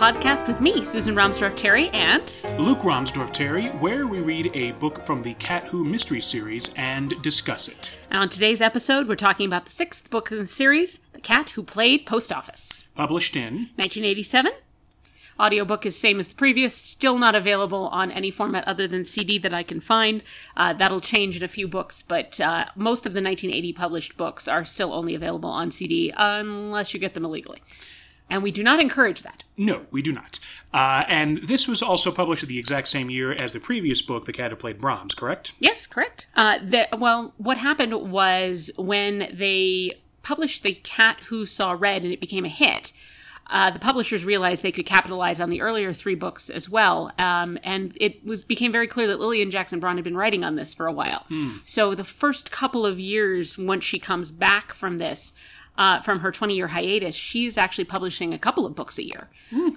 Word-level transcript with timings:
Podcast 0.00 0.48
with 0.48 0.62
me, 0.62 0.82
Susan 0.82 1.14
Romsdorf 1.14 1.54
Terry, 1.54 1.90
and 1.90 2.22
Luke 2.58 2.78
Romsdorf 2.78 3.34
Terry, 3.34 3.66
where 3.66 4.06
we 4.06 4.20
read 4.20 4.50
a 4.56 4.72
book 4.72 5.04
from 5.04 5.20
the 5.20 5.34
Cat 5.34 5.66
Who 5.66 5.84
Mystery 5.84 6.22
Series 6.22 6.72
and 6.72 7.12
discuss 7.20 7.68
it. 7.68 7.90
And 8.08 8.18
on 8.18 8.30
today's 8.30 8.62
episode, 8.62 9.08
we're 9.08 9.14
talking 9.14 9.46
about 9.46 9.66
the 9.66 9.70
sixth 9.70 10.08
book 10.08 10.32
in 10.32 10.38
the 10.38 10.46
series, 10.46 11.00
The 11.12 11.20
Cat 11.20 11.50
Who 11.50 11.62
Played 11.62 12.06
Post 12.06 12.32
Office. 12.32 12.84
Published 12.94 13.36
in 13.36 13.68
1987. 13.76 14.52
Audiobook 15.38 15.84
is 15.84 15.98
same 15.98 16.18
as 16.18 16.28
the 16.28 16.34
previous, 16.34 16.74
still 16.74 17.18
not 17.18 17.34
available 17.34 17.88
on 17.88 18.10
any 18.10 18.30
format 18.30 18.66
other 18.66 18.88
than 18.88 19.04
CD 19.04 19.36
that 19.36 19.52
I 19.52 19.62
can 19.62 19.80
find. 19.80 20.24
Uh, 20.56 20.72
that'll 20.72 21.02
change 21.02 21.36
in 21.36 21.42
a 21.42 21.48
few 21.48 21.68
books, 21.68 22.00
but 22.00 22.40
uh, 22.40 22.64
most 22.74 23.04
of 23.04 23.12
the 23.12 23.20
1980 23.20 23.74
published 23.74 24.16
books 24.16 24.48
are 24.48 24.64
still 24.64 24.94
only 24.94 25.14
available 25.14 25.50
on 25.50 25.70
CD 25.70 26.10
unless 26.16 26.94
you 26.94 27.00
get 27.00 27.12
them 27.12 27.26
illegally. 27.26 27.60
And 28.30 28.42
we 28.42 28.50
do 28.50 28.62
not 28.62 28.80
encourage 28.80 29.22
that. 29.22 29.42
No, 29.56 29.86
we 29.90 30.02
do 30.02 30.12
not. 30.12 30.38
Uh, 30.72 31.04
and 31.08 31.38
this 31.38 31.66
was 31.66 31.82
also 31.82 32.10
published 32.12 32.46
the 32.46 32.58
exact 32.58 32.88
same 32.88 33.10
year 33.10 33.32
as 33.32 33.52
the 33.52 33.60
previous 33.60 34.00
book, 34.00 34.24
The 34.24 34.32
Cat 34.32 34.50
Who 34.50 34.56
Played 34.56 34.78
Brahms, 34.78 35.14
correct? 35.14 35.52
Yes, 35.58 35.86
correct. 35.86 36.26
Uh, 36.36 36.58
the, 36.64 36.88
well, 36.96 37.34
what 37.38 37.58
happened 37.58 37.92
was 38.10 38.70
when 38.76 39.28
they 39.32 39.92
published 40.22 40.62
The 40.62 40.74
Cat 40.74 41.20
Who 41.28 41.44
Saw 41.44 41.76
Red 41.78 42.04
and 42.04 42.12
it 42.12 42.20
became 42.20 42.44
a 42.44 42.48
hit, 42.48 42.92
uh, 43.50 43.70
the 43.70 43.80
publishers 43.80 44.24
realized 44.24 44.62
they 44.62 44.70
could 44.70 44.86
capitalize 44.86 45.40
on 45.40 45.50
the 45.50 45.60
earlier 45.60 45.92
three 45.92 46.14
books 46.14 46.48
as 46.50 46.70
well, 46.70 47.10
um, 47.18 47.58
and 47.64 47.96
it 48.00 48.24
was 48.24 48.44
became 48.44 48.70
very 48.70 48.86
clear 48.86 49.08
that 49.08 49.18
Lillian 49.18 49.50
Jackson 49.50 49.80
Braun 49.80 49.96
had 49.96 50.04
been 50.04 50.16
writing 50.16 50.44
on 50.44 50.54
this 50.54 50.72
for 50.72 50.86
a 50.86 50.92
while. 50.92 51.26
So 51.64 51.96
the 51.96 52.04
first 52.04 52.52
couple 52.52 52.86
of 52.86 53.00
years, 53.00 53.58
once 53.58 53.82
she 53.82 53.98
comes 53.98 54.30
back 54.30 54.72
from 54.72 54.98
this, 54.98 55.32
uh, 55.78 56.00
from 56.00 56.20
her 56.20 56.30
20 56.30 56.54
year 56.54 56.68
hiatus, 56.68 57.14
she's 57.14 57.56
actually 57.56 57.84
publishing 57.84 58.34
a 58.34 58.38
couple 58.38 58.66
of 58.66 58.74
books 58.74 58.98
a 58.98 59.04
year. 59.04 59.28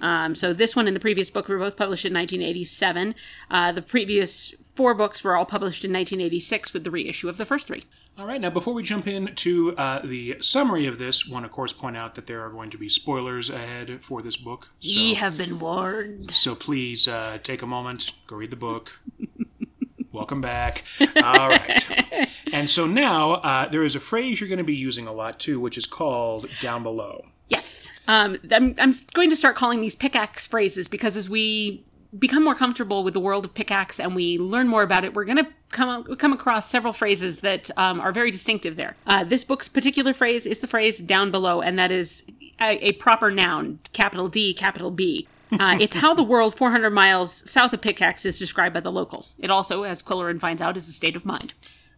Um, 0.02 0.34
so 0.34 0.52
this 0.52 0.76
one 0.76 0.86
and 0.86 0.94
the 0.94 1.00
previous 1.00 1.30
book 1.30 1.48
were 1.48 1.58
both 1.58 1.76
published 1.76 2.04
in 2.04 2.12
1987. 2.12 3.14
Uh, 3.50 3.72
the 3.72 3.82
previous 3.82 4.54
four 4.74 4.94
books 4.94 5.24
were 5.24 5.36
all 5.36 5.46
published 5.46 5.84
in 5.84 5.92
1986 5.92 6.72
with 6.74 6.84
the 6.84 6.90
reissue 6.90 7.28
of 7.28 7.36
the 7.38 7.46
first 7.46 7.66
three. 7.66 7.84
All 8.16 8.26
right, 8.26 8.40
now 8.40 8.50
before 8.50 8.74
we 8.74 8.82
jump 8.84 9.08
into 9.08 9.74
uh, 9.76 9.98
the 10.04 10.36
summary 10.40 10.86
of 10.86 10.98
this, 10.98 11.26
one, 11.26 11.44
of 11.44 11.50
course, 11.50 11.72
point 11.72 11.96
out 11.96 12.14
that 12.14 12.26
there 12.28 12.42
are 12.42 12.50
going 12.50 12.70
to 12.70 12.78
be 12.78 12.88
spoilers 12.88 13.50
ahead 13.50 13.98
for 14.02 14.22
this 14.22 14.36
book. 14.36 14.68
So, 14.80 14.88
Ye 14.88 15.14
have 15.14 15.36
been 15.36 15.58
warned. 15.58 16.30
so 16.30 16.54
please 16.54 17.08
uh, 17.08 17.38
take 17.42 17.62
a 17.62 17.66
moment, 17.66 18.12
go 18.28 18.36
read 18.36 18.50
the 18.50 18.56
book. 18.56 19.00
Welcome 20.12 20.40
back. 20.40 20.84
All 21.00 21.48
right. 21.48 22.28
And 22.54 22.70
so 22.70 22.86
now 22.86 23.32
uh, 23.32 23.68
there 23.68 23.82
is 23.82 23.96
a 23.96 24.00
phrase 24.00 24.40
you're 24.40 24.48
going 24.48 24.58
to 24.58 24.64
be 24.64 24.76
using 24.76 25.08
a 25.08 25.12
lot 25.12 25.40
too, 25.40 25.58
which 25.58 25.76
is 25.76 25.86
called 25.86 26.48
down 26.60 26.84
below. 26.84 27.26
Yes. 27.48 27.90
Um, 28.06 28.38
I'm, 28.48 28.76
I'm 28.78 28.92
going 29.12 29.28
to 29.30 29.36
start 29.36 29.56
calling 29.56 29.80
these 29.80 29.96
pickaxe 29.96 30.46
phrases 30.46 30.88
because 30.88 31.16
as 31.16 31.28
we 31.28 31.84
become 32.16 32.44
more 32.44 32.54
comfortable 32.54 33.02
with 33.02 33.12
the 33.12 33.18
world 33.18 33.44
of 33.44 33.54
pickaxe 33.54 33.98
and 33.98 34.14
we 34.14 34.38
learn 34.38 34.68
more 34.68 34.82
about 34.82 35.04
it, 35.04 35.14
we're 35.14 35.24
going 35.24 35.44
to 35.44 35.48
come 35.70 36.04
come 36.16 36.32
across 36.32 36.70
several 36.70 36.92
phrases 36.92 37.40
that 37.40 37.76
um, 37.76 38.00
are 38.00 38.12
very 38.12 38.30
distinctive 38.30 38.76
there. 38.76 38.94
Uh, 39.04 39.24
this 39.24 39.42
book's 39.42 39.68
particular 39.68 40.14
phrase 40.14 40.46
is 40.46 40.60
the 40.60 40.68
phrase 40.68 41.00
down 41.00 41.32
below, 41.32 41.60
and 41.60 41.76
that 41.76 41.90
is 41.90 42.24
a, 42.62 42.86
a 42.86 42.92
proper 42.92 43.32
noun, 43.32 43.80
capital 43.92 44.28
D, 44.28 44.54
capital 44.54 44.92
B. 44.92 45.26
Uh, 45.50 45.76
it's 45.80 45.96
how 45.96 46.14
the 46.14 46.22
world 46.22 46.56
400 46.56 46.90
miles 46.90 47.50
south 47.50 47.72
of 47.72 47.80
Pickaxe 47.80 48.24
is 48.24 48.38
described 48.38 48.74
by 48.74 48.80
the 48.80 48.92
locals. 48.92 49.34
It 49.40 49.50
also, 49.50 49.82
as 49.82 50.04
Qwilleran 50.04 50.38
finds 50.38 50.62
out, 50.62 50.76
is 50.76 50.88
a 50.88 50.92
state 50.92 51.16
of 51.16 51.24
mind. 51.24 51.52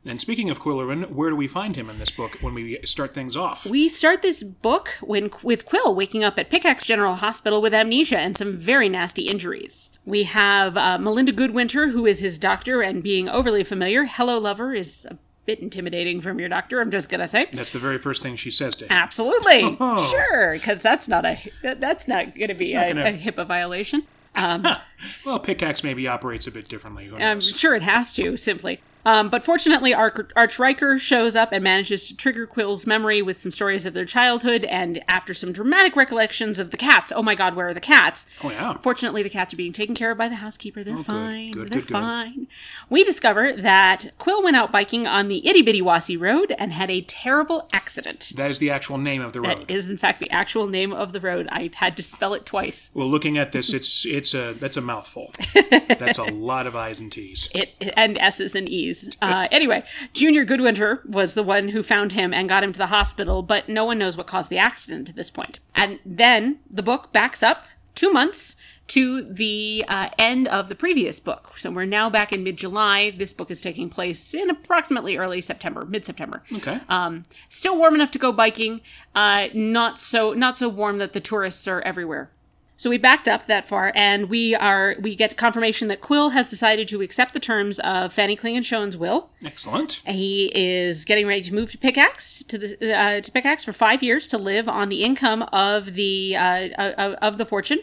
And 0.06 0.20
speaking 0.20 0.50
of 0.50 0.60
Qwilleran, 0.60 1.10
where 1.10 1.30
do 1.30 1.36
we 1.36 1.48
find 1.48 1.74
him 1.74 1.90
in 1.90 1.98
this 1.98 2.10
book 2.10 2.38
when 2.40 2.54
we 2.54 2.78
start 2.84 3.12
things 3.12 3.36
off? 3.36 3.66
We 3.66 3.88
start 3.88 4.22
this 4.22 4.42
book 4.44 4.90
when 5.00 5.30
with 5.42 5.66
Qwill 5.66 5.96
waking 5.96 6.22
up 6.22 6.38
at 6.38 6.48
Pickaxe 6.48 6.86
General 6.86 7.16
Hospital 7.16 7.60
with 7.60 7.74
amnesia 7.74 8.18
and 8.18 8.36
some 8.36 8.56
very 8.56 8.88
nasty 8.88 9.22
injuries. 9.22 9.90
We 10.04 10.22
have 10.24 10.76
uh, 10.76 10.98
Melinda 10.98 11.32
Goodwinter, 11.32 11.90
who 11.90 12.06
is 12.06 12.20
his 12.20 12.38
doctor, 12.38 12.82
and 12.82 13.02
being 13.02 13.28
overly 13.28 13.64
familiar. 13.64 14.04
Hello, 14.04 14.38
lover 14.38 14.72
is 14.74 15.04
a 15.10 15.18
bit 15.44 15.58
intimidating 15.58 16.20
from 16.20 16.38
your 16.38 16.48
doctor. 16.48 16.80
I'm 16.80 16.92
just 16.92 17.08
gonna 17.08 17.26
say. 17.26 17.48
That's 17.52 17.70
the 17.70 17.80
very 17.80 17.98
first 17.98 18.22
thing 18.22 18.36
she 18.36 18.52
says 18.52 18.76
to 18.76 18.84
him. 18.84 18.92
Absolutely, 18.92 19.76
sure, 20.10 20.52
because 20.52 20.80
that's 20.82 21.08
not 21.08 21.24
a 21.24 21.38
that's 21.62 22.06
not 22.06 22.36
going 22.36 22.48
to 22.48 22.54
be 22.54 22.72
not 22.72 22.90
a, 22.90 22.94
gonna- 22.94 23.06
a 23.06 23.18
HIPAA 23.18 23.46
violation. 23.46 24.02
Well, 25.24 25.38
Pickaxe 25.40 25.82
maybe 25.82 26.06
operates 26.06 26.46
a 26.46 26.50
bit 26.50 26.68
differently. 26.68 27.10
I'm 27.12 27.38
knows? 27.38 27.58
sure 27.58 27.74
it 27.74 27.82
has 27.82 28.12
to, 28.14 28.36
simply. 28.36 28.80
Um, 29.06 29.28
but 29.28 29.44
fortunately, 29.44 29.94
Arch, 29.94 30.16
Arch 30.34 30.58
Riker 30.58 30.98
shows 30.98 31.36
up 31.36 31.52
and 31.52 31.62
manages 31.62 32.08
to 32.08 32.16
trigger 32.16 32.44
Qwill's 32.44 32.88
memory 32.88 33.22
with 33.22 33.36
some 33.36 33.52
stories 33.52 33.86
of 33.86 33.94
their 33.94 34.04
childhood, 34.04 34.64
and 34.64 35.00
after 35.08 35.32
some 35.32 35.52
dramatic 35.52 35.94
recollections 35.94 36.58
of 36.58 36.72
the 36.72 36.76
cats. 36.76 37.12
Oh 37.14 37.22
my 37.22 37.36
god, 37.36 37.54
where 37.54 37.68
are 37.68 37.74
the 37.74 37.80
cats? 37.80 38.26
oh, 38.42 38.50
yeah. 38.50 38.76
Fortunately, 38.78 39.22
the 39.22 39.30
cats 39.30 39.54
are 39.54 39.56
being 39.56 39.72
taken 39.72 39.94
care 39.94 40.10
of 40.10 40.18
by 40.18 40.28
the 40.28 40.34
housekeeper. 40.34 40.82
They're 40.82 40.96
fine. 40.96 41.52
Good, 41.52 41.70
They're 41.70 41.78
good, 41.78 41.86
good. 41.86 41.92
fine. 41.92 42.48
We 42.90 43.04
discover 43.04 43.52
that 43.52 44.10
Qwill 44.18 44.42
went 44.42 44.56
out 44.56 44.72
biking 44.72 45.06
on 45.06 45.28
the 45.28 45.40
Ittibittiwassee 45.46 46.20
Road 46.20 46.52
and 46.58 46.72
had 46.72 46.90
a 46.90 47.00
terrible 47.02 47.68
accident. 47.72 48.32
That 48.34 48.50
is 48.50 48.58
the 48.58 48.72
actual 48.72 48.98
name 48.98 49.22
of 49.22 49.32
the 49.32 49.40
road. 49.40 49.68
That 49.68 49.70
is, 49.70 49.88
in 49.88 49.98
fact, 49.98 50.18
the 50.18 50.30
actual 50.32 50.66
name 50.66 50.92
of 50.92 51.12
the 51.12 51.20
road. 51.20 51.46
I 51.52 51.70
had 51.74 51.96
to 51.98 52.02
spell 52.02 52.34
it 52.34 52.44
twice. 52.44 52.90
Well, 52.92 53.08
looking 53.08 53.38
at 53.38 53.52
this, 53.52 53.72
it's 53.72 54.04
it's 54.04 54.34
a 54.34 54.52
that's 54.54 54.76
a 54.76 54.80
mouthful. 54.80 55.32
that's 55.70 56.18
a 56.18 56.24
lot 56.24 56.66
of 56.66 56.74
I's 56.74 56.98
and 56.98 57.12
T's. 57.12 57.48
It 57.54 57.72
and 57.96 58.18
S's 58.18 58.56
and 58.56 58.68
E's. 58.68 58.95
Uh, 59.20 59.46
anyway, 59.50 59.84
Junior 60.12 60.44
Goodwinter 60.44 61.04
was 61.08 61.34
the 61.34 61.42
one 61.42 61.68
who 61.70 61.82
found 61.82 62.12
him 62.12 62.32
and 62.32 62.48
got 62.48 62.64
him 62.64 62.72
to 62.72 62.78
the 62.78 62.86
hospital, 62.86 63.42
but 63.42 63.68
no 63.68 63.84
one 63.84 63.98
knows 63.98 64.16
what 64.16 64.26
caused 64.26 64.50
the 64.50 64.58
accident 64.58 65.08
at 65.08 65.16
this 65.16 65.30
point. 65.30 65.60
And 65.74 65.98
then 66.04 66.58
the 66.70 66.82
book 66.82 67.12
backs 67.12 67.42
up 67.42 67.64
two 67.94 68.10
months 68.10 68.56
to 68.88 69.22
the 69.22 69.84
uh, 69.88 70.08
end 70.18 70.46
of 70.48 70.68
the 70.68 70.74
previous 70.74 71.18
book. 71.18 71.54
So 71.56 71.70
we're 71.70 71.86
now 71.86 72.08
back 72.08 72.32
in 72.32 72.44
mid 72.44 72.56
July. 72.56 73.10
This 73.10 73.32
book 73.32 73.50
is 73.50 73.60
taking 73.60 73.88
place 73.88 74.32
in 74.32 74.48
approximately 74.48 75.16
early 75.16 75.40
September, 75.40 75.84
mid 75.84 76.04
September. 76.04 76.42
Okay. 76.52 76.80
Um, 76.88 77.24
still 77.48 77.76
warm 77.76 77.94
enough 77.94 78.10
to 78.12 78.18
go 78.18 78.32
biking. 78.32 78.80
Uh, 79.14 79.48
not 79.54 79.98
so 79.98 80.34
not 80.34 80.56
so 80.56 80.68
warm 80.68 80.98
that 80.98 81.12
the 81.12 81.20
tourists 81.20 81.66
are 81.66 81.80
everywhere. 81.80 82.30
So 82.78 82.90
we 82.90 82.98
backed 82.98 83.26
up 83.26 83.46
that 83.46 83.66
far, 83.66 83.90
and 83.94 84.28
we 84.28 84.54
are 84.54 84.96
we 85.00 85.14
get 85.14 85.36
confirmation 85.36 85.88
that 85.88 86.02
Qwill 86.02 86.32
has 86.32 86.50
decided 86.50 86.86
to 86.88 87.00
accept 87.00 87.32
the 87.32 87.40
terms 87.40 87.78
of 87.78 88.12
Fanny 88.12 88.36
Klingenschoen's 88.36 88.96
will. 88.96 89.30
Excellent. 89.44 90.02
He 90.06 90.52
is 90.54 91.06
getting 91.06 91.26
ready 91.26 91.42
to 91.42 91.54
move 91.54 91.72
to 91.72 91.78
Pickaxe 91.78 92.42
to 92.48 92.58
the 92.58 92.94
uh, 92.94 93.20
to 93.22 93.30
Pickaxe 93.32 93.64
for 93.64 93.72
five 93.72 94.02
years 94.02 94.26
to 94.28 94.38
live 94.38 94.68
on 94.68 94.90
the 94.90 95.02
income 95.02 95.42
of 95.52 95.94
the 95.94 96.36
uh, 96.36 96.68
of, 96.76 97.14
of 97.14 97.38
the 97.38 97.46
fortune. 97.46 97.80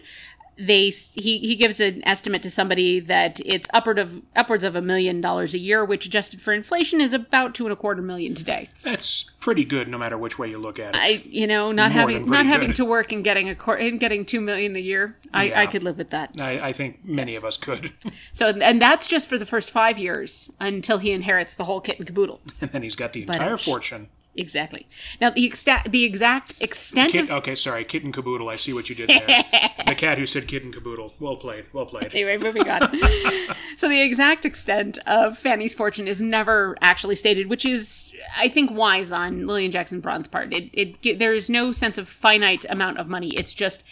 They 0.58 0.90
he 0.90 1.40
he 1.40 1.56
gives 1.56 1.80
an 1.80 2.02
estimate 2.08 2.44
to 2.44 2.52
somebody 2.52 3.00
that 3.00 3.40
it's 3.46 3.68
upward 3.74 3.98
of 4.00 4.22
upwards 4.36 4.64
of 4.64 4.76
a 4.76 4.82
million 4.82 5.20
dollars 5.22 5.54
a 5.54 5.58
year, 5.58 5.84
which 5.84 6.06
adjusted 6.06 6.42
for 6.42 6.54
inflation 6.54 7.02
is 7.02 7.14
about 7.14 7.56
two 7.56 7.66
and 7.66 7.74
a 7.74 7.76
quarter 7.76 8.02
million 8.02 8.34
today. 8.36 8.70
That's 8.84 9.24
pretty 9.40 9.66
good, 9.66 9.88
no 9.88 9.98
matter 9.98 10.18
which 10.18 10.38
way 10.38 10.50
you 10.50 10.58
look 10.60 10.78
at 10.80 10.96
it. 10.96 11.02
I 11.02 11.24
you 11.26 11.48
know 11.48 11.72
not 11.72 11.92
More 11.92 12.02
having 12.02 12.26
not 12.28 12.46
having 12.46 12.68
good. 12.70 12.76
to 12.78 12.86
work 12.86 13.12
and 13.12 13.24
getting 13.24 13.50
a 13.50 13.56
quar- 13.56 13.78
and 13.78 14.00
getting 14.00 14.26
two 14.26 14.42
million 14.42 14.76
a 14.76 14.80
year. 14.80 15.18
I, 15.34 15.46
Yeah. 15.46 15.60
I 15.62 15.66
could 15.66 15.82
live 15.84 15.98
with 15.98 16.12
that. 16.12 16.40
I, 16.40 16.70
I 16.70 16.74
think 16.74 17.04
many 17.04 17.36
of 17.36 17.44
us 17.44 17.58
could. 17.58 17.92
So 18.32 18.50
and 18.50 18.82
that's 18.82 19.06
just 19.08 19.28
for 19.30 19.38
the 19.38 19.46
first 19.46 19.70
five 19.72 19.98
years 20.00 20.50
until 20.60 20.98
he 20.98 21.12
inherits 21.12 21.56
the 21.56 21.64
whole 21.66 21.82
kit 21.82 21.98
and 22.00 22.08
caboodle. 22.08 22.42
and 22.62 22.72
then 22.72 22.82
he's 22.84 22.96
got 22.96 23.14
the 23.14 23.22
entire 23.24 23.54
ouch. 23.54 23.66
fortune. 23.66 24.10
Exactly. 24.36 24.88
Now 25.22 25.30
the 25.30 25.48
exta- 25.48 25.90
the 25.92 26.04
exact 26.04 26.56
extent 26.60 27.16
of 27.16 27.30
okay, 27.30 27.56
sorry, 27.56 27.86
kit 27.86 28.04
and 28.04 28.14
caboodle. 28.14 28.50
I 28.50 28.56
see 28.56 28.74
what 28.74 28.90
you 28.90 28.96
did 28.96 29.10
there. 29.10 29.28
the 29.88 29.96
cat 29.96 30.18
who 30.18 30.26
said 30.26 30.48
kit 30.48 30.64
and 30.64 30.74
caboodle. 30.74 31.14
Well 31.20 31.36
played. 31.36 31.66
Well 31.72 31.86
played. 31.86 32.14
Anyway, 32.14 32.38
moving 32.38 32.68
on. 32.68 32.82
so 33.78 33.88
the 33.88 34.02
exact 34.02 34.44
extent 34.46 34.98
of 35.06 35.38
Fanny's 35.38 35.76
fortune 35.76 36.08
is 36.08 36.20
never 36.20 36.76
actually 36.82 37.16
stated, 37.16 37.48
which 37.48 37.64
is, 37.64 38.12
I 38.36 38.50
think, 38.50 38.72
wise 38.72 39.12
on 39.12 39.46
Lillian 39.46 39.72
Jackson 39.72 40.00
Braun's 40.00 40.28
part. 40.28 40.52
It, 40.52 40.70
it 40.74 41.20
there 41.20 41.34
is 41.34 41.50
no 41.50 41.72
sense 41.72 42.00
of 42.00 42.08
finite 42.10 42.66
amount 42.70 42.98
of 42.98 43.08
money. 43.08 43.30
It's 43.30 43.54
just 43.54 43.84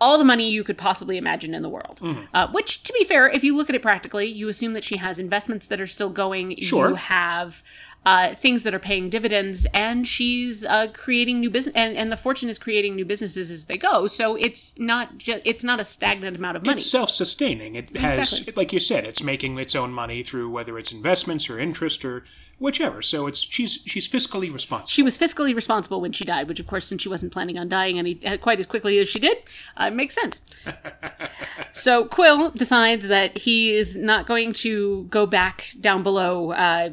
all 0.00 0.16
the 0.16 0.24
money 0.24 0.50
you 0.50 0.64
could 0.64 0.78
possibly 0.78 1.18
imagine 1.18 1.54
in 1.54 1.62
the 1.62 1.68
world. 1.68 2.00
Uh, 2.32 2.48
which, 2.52 2.82
to 2.84 2.92
be 2.92 3.04
fair, 3.04 3.28
if 3.28 3.44
you 3.44 3.54
look 3.54 3.68
at 3.68 3.76
it 3.76 3.82
practically, 3.82 4.26
you 4.26 4.48
assume 4.48 4.72
that 4.72 4.82
she 4.82 4.96
has 4.96 5.18
investments 5.18 5.66
that 5.66 5.80
are 5.80 5.86
still 5.86 6.08
going. 6.08 6.56
Sure. 6.60 6.90
You 6.90 6.94
have 6.94 7.62
uh, 8.06 8.34
things 8.34 8.62
that 8.62 8.72
are 8.74 8.78
paying 8.78 9.10
dividends, 9.10 9.66
and 9.74 10.06
she's 10.08 10.64
uh, 10.64 10.86
creating 10.94 11.40
new 11.40 11.50
business, 11.50 11.74
and, 11.76 11.96
and 11.96 12.10
the 12.10 12.16
fortune 12.16 12.48
is 12.48 12.58
creating 12.58 12.96
new 12.96 13.04
businesses 13.04 13.50
as 13.50 13.66
they 13.66 13.76
go. 13.76 14.06
So 14.06 14.36
it's 14.36 14.78
not 14.78 15.18
just 15.18 15.42
it's 15.44 15.62
not 15.62 15.80
a 15.80 15.84
stagnant 15.84 16.36
amount 16.38 16.56
of 16.56 16.62
money. 16.64 16.72
It's 16.74 16.86
self-sustaining. 16.90 17.74
It 17.74 17.96
has, 17.98 18.32
Exactly. 18.32 18.54
like 18.56 18.72
you 18.72 18.80
said, 18.80 19.04
it's 19.04 19.22
making 19.22 19.58
its 19.58 19.74
own 19.74 19.92
money 19.92 20.22
through 20.22 20.48
whether 20.50 20.78
it's 20.78 20.92
investments 20.92 21.50
or 21.50 21.58
interest 21.58 22.02
or 22.04 22.24
whichever. 22.58 23.02
So 23.02 23.26
it's 23.26 23.40
she's 23.42 23.82
she's 23.86 24.08
fiscally 24.08 24.50
responsible. 24.50 24.88
she 24.88 25.02
was 25.02 25.18
fiscally 25.18 25.54
responsible 25.54 26.00
when 26.00 26.12
she 26.12 26.24
died, 26.24 26.48
which, 26.48 26.58
of 26.60 26.66
course, 26.66 26.86
since 26.86 27.02
she 27.02 27.08
wasn't 27.10 27.32
planning 27.32 27.58
on 27.58 27.68
dying 27.68 27.98
any 27.98 28.18
uh, 28.24 28.38
quite 28.38 28.60
as 28.60 28.66
quickly 28.66 28.98
as 28.98 29.08
she 29.10 29.18
did, 29.18 29.38
uh, 29.76 29.90
makes 29.90 30.14
sense. 30.14 30.40
so 31.72 32.06
Qwill 32.06 32.54
decides 32.54 33.08
that 33.08 33.38
he 33.38 33.74
is 33.74 33.94
not 33.96 34.26
going 34.26 34.52
to 34.54 35.04
go 35.10 35.26
back 35.26 35.74
down 35.80 36.02
below. 36.02 36.52
Uh, 36.52 36.90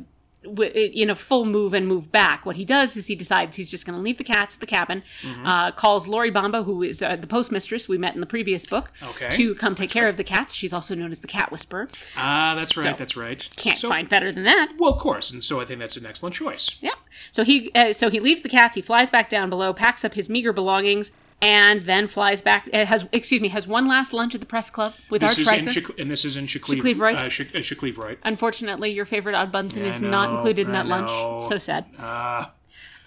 in 0.56 1.10
a 1.10 1.16
full 1.16 1.46
move 1.46 1.74
and 1.74 1.88
move 1.88 2.12
back. 2.12 2.46
What 2.46 2.56
he 2.56 2.66
does 2.66 2.96
is 2.98 3.08
he 3.08 3.16
decides 3.16 3.56
he's 3.58 3.70
just 3.72 3.86
going 3.86 3.96
to 3.98 4.02
leave 4.02 4.18
the 4.18 4.24
cats 4.24 4.56
at 4.56 4.60
the 4.62 4.68
cabin, 4.68 5.04
Mm-hmm. 5.22 5.46
uh, 5.46 5.72
calls 5.72 6.08
Lori 6.08 6.32
Bamba, 6.32 6.64
who 6.66 6.84
is 6.84 7.02
uh, 7.02 7.16
the 7.16 7.28
postmistress 7.28 7.88
we 7.90 7.98
met 7.98 8.14
in 8.16 8.22
the 8.22 8.28
previous 8.28 8.66
book, 8.66 8.92
Okay. 9.04 9.30
to 9.30 9.56
come 9.56 9.76
take 9.76 9.90
care 9.90 10.08
of 10.08 10.18
the 10.18 10.24
cats. 10.24 10.54
She's 10.54 10.74
also 10.74 10.96
known 10.96 11.12
as 11.12 11.22
the 11.22 11.28
cat 11.28 11.52
whisperer. 11.52 11.90
Ah, 12.16 12.54
that's 12.56 12.76
right. 12.78 12.92
So, 12.92 12.94
that's 12.98 13.16
right. 13.18 13.50
Can't 13.56 13.78
so, 13.78 13.90
find 13.90 14.08
better 14.10 14.32
than 14.32 14.44
that. 14.46 14.74
Well, 14.78 14.94
of 14.94 15.00
course, 15.00 15.32
and 15.32 15.44
so 15.44 15.60
I 15.60 15.66
think 15.66 15.80
that's 15.80 15.98
an 15.98 16.06
excellent 16.06 16.36
choice. 16.36 16.78
Yeah. 16.82 16.92
So 17.32 17.44
he 17.44 17.72
uh, 17.74 17.94
so 17.94 18.10
he 18.10 18.20
leaves 18.20 18.42
the 18.42 18.50
cats. 18.50 18.76
He 18.76 18.82
flies 18.82 19.10
back 19.10 19.30
down 19.30 19.50
below, 19.50 19.74
packs 19.74 20.06
up 20.06 20.14
his 20.14 20.30
meager 20.30 20.54
belongings, 20.54 21.12
and 21.42 21.84
then 21.84 22.08
flies 22.08 22.42
back. 22.42 22.68
Uh, 22.74 22.86
has 22.86 23.08
excuse 23.12 23.42
me, 23.42 23.50
has 23.50 23.68
one 23.68 23.88
last 23.88 24.14
lunch 24.14 24.34
at 24.36 24.42
the 24.42 24.48
press 24.48 24.70
club 24.70 24.94
with 25.10 25.22
This 25.22 25.38
our 25.38 25.54
is 25.56 25.78
in 25.78 25.94
and 26.00 26.12
this 26.12 26.26
is 26.26 26.38
in 26.38 26.48
Chicleve, 26.48 26.82
Chicleve-Royd? 26.82 27.16
Uh, 27.16 27.30
Chic- 27.30 27.56
uh. 27.56 28.16
Unfortunately, 28.24 28.92
your 28.92 29.06
favorite 29.06 29.36
odd 29.36 29.52
Bunsen 29.52 29.84
I 29.84 29.88
is 29.88 30.02
not 30.02 30.32
included 30.32 30.68
in 30.68 30.76
I 30.76 30.84
that 30.84 30.88
lunch. 30.88 31.10
know. 31.10 31.40
So 31.40 31.58
sad. 31.58 31.86
Ah, 32.00 32.54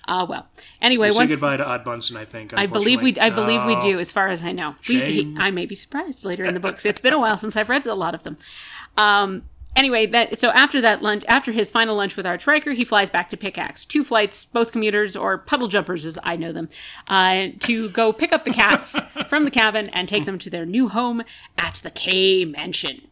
Ah, 0.08 0.24
well. 0.24 0.48
Anyway, 0.82 1.10
say 1.12 1.18
once 1.18 1.30
goodbye 1.30 1.56
to 1.58 1.66
Odd 1.66 1.84
Bunsen. 1.84 2.16
I 2.16 2.24
think. 2.24 2.52
I 2.56 2.66
believe 2.66 3.00
we, 3.02 3.16
I 3.18 3.30
believe 3.30 3.64
we 3.64 3.78
do, 3.80 4.00
as 4.00 4.10
far 4.10 4.28
as 4.28 4.42
I 4.42 4.50
know. 4.50 4.74
We, 4.88 5.00
he, 5.00 5.36
I 5.38 5.50
may 5.50 5.66
be 5.66 5.74
surprised 5.76 6.24
later 6.24 6.44
in 6.44 6.54
the 6.54 6.58
books. 6.60 6.84
It's 6.84 7.00
been 7.00 7.12
a 7.12 7.18
while 7.18 7.36
since 7.36 7.56
I've 7.56 7.68
read 7.68 7.86
a 7.86 7.94
lot 7.94 8.14
of 8.14 8.24
them. 8.24 8.36
Um, 8.96 9.42
anyway, 9.76 10.06
that 10.06 10.38
so 10.38 10.50
after 10.50 10.80
that 10.80 11.02
lunch, 11.02 11.24
after 11.28 11.52
his 11.52 11.70
final 11.70 11.96
lunch 11.96 12.16
with 12.16 12.26
Arch 12.26 12.46
Riker, 12.46 12.72
he 12.72 12.84
flies 12.84 13.10
back 13.10 13.30
to 13.30 13.36
Pickaxe. 13.36 13.84
Two 13.84 14.04
flights, 14.04 14.44
both 14.44 14.72
commuters 14.72 15.16
or 15.16 15.38
puddle 15.38 15.68
jumpers, 15.68 16.04
as 16.04 16.18
I 16.22 16.36
know 16.36 16.52
them, 16.52 16.68
uh, 17.08 17.48
to 17.60 17.88
go 17.90 18.12
pick 18.12 18.32
up 18.32 18.44
the 18.44 18.50
cats 18.52 18.98
from 19.28 19.44
the 19.44 19.50
cabin 19.50 19.88
and 19.90 20.08
take 20.08 20.26
them 20.26 20.38
to 20.38 20.50
their 20.50 20.66
new 20.66 20.88
home 20.88 21.22
at 21.58 21.74
the 21.82 21.90
K 21.90 22.44
Mansion. 22.44 23.02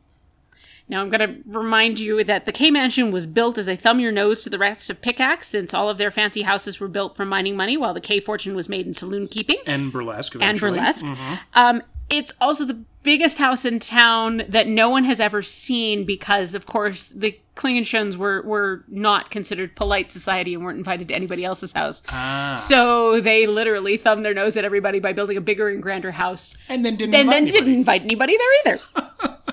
Now, 0.90 1.02
I'm 1.02 1.10
going 1.10 1.28
to 1.28 1.42
remind 1.46 1.98
you 1.98 2.24
that 2.24 2.46
the 2.46 2.52
K 2.52 2.70
Mansion 2.70 3.10
was 3.10 3.26
built 3.26 3.58
as 3.58 3.68
a 3.68 3.76
thumb 3.76 4.00
your 4.00 4.10
nose 4.10 4.42
to 4.44 4.50
the 4.50 4.58
rest 4.58 4.88
of 4.88 5.02
Pickaxe, 5.02 5.48
since 5.48 5.74
all 5.74 5.90
of 5.90 5.98
their 5.98 6.10
fancy 6.10 6.42
houses 6.42 6.80
were 6.80 6.88
built 6.88 7.14
from 7.14 7.28
mining 7.28 7.56
money, 7.56 7.76
while 7.76 7.92
the 7.92 8.00
K 8.00 8.20
Fortune 8.20 8.56
was 8.56 8.70
made 8.70 8.86
in 8.86 8.94
saloon 8.94 9.28
keeping 9.28 9.58
and 9.66 9.92
burlesque. 9.92 10.34
and 10.34 10.42
Eventually. 10.44 10.78
burlesque. 10.78 11.04
Um, 11.52 11.82
it's 12.08 12.32
also 12.40 12.64
the 12.64 12.82
biggest 13.08 13.38
house 13.38 13.64
in 13.64 13.78
town 13.78 14.42
that 14.50 14.66
no 14.68 14.90
one 14.90 15.04
has 15.04 15.18
ever 15.18 15.40
seen 15.40 16.04
because, 16.04 16.54
of 16.54 16.66
course, 16.66 17.08
the 17.08 17.38
Klingenschoens 17.56 18.16
were 18.16 18.42
were 18.42 18.84
not 18.86 19.30
considered 19.30 19.74
polite 19.74 20.12
society 20.12 20.52
and 20.52 20.62
weren't 20.62 20.76
invited 20.76 21.08
to 21.08 21.14
anybody 21.14 21.42
else's 21.42 21.72
house. 21.72 22.02
Ah. 22.10 22.54
So 22.54 23.20
they 23.20 23.46
literally 23.46 23.96
thumbed 23.96 24.26
their 24.26 24.34
nose 24.34 24.58
at 24.58 24.64
everybody 24.66 25.00
by 25.00 25.14
building 25.14 25.38
a 25.38 25.40
bigger 25.40 25.68
and 25.70 25.82
grander 25.82 26.10
house, 26.12 26.54
and 26.68 26.84
then 26.84 26.96
didn't. 26.96 27.14
and 27.14 27.22
invite 27.22 27.32
then 27.34 27.42
anybody. 27.44 27.58
didn't 27.60 27.74
invite 27.78 28.02
anybody 28.02 28.36
there 28.36 28.52
either. 28.60 28.80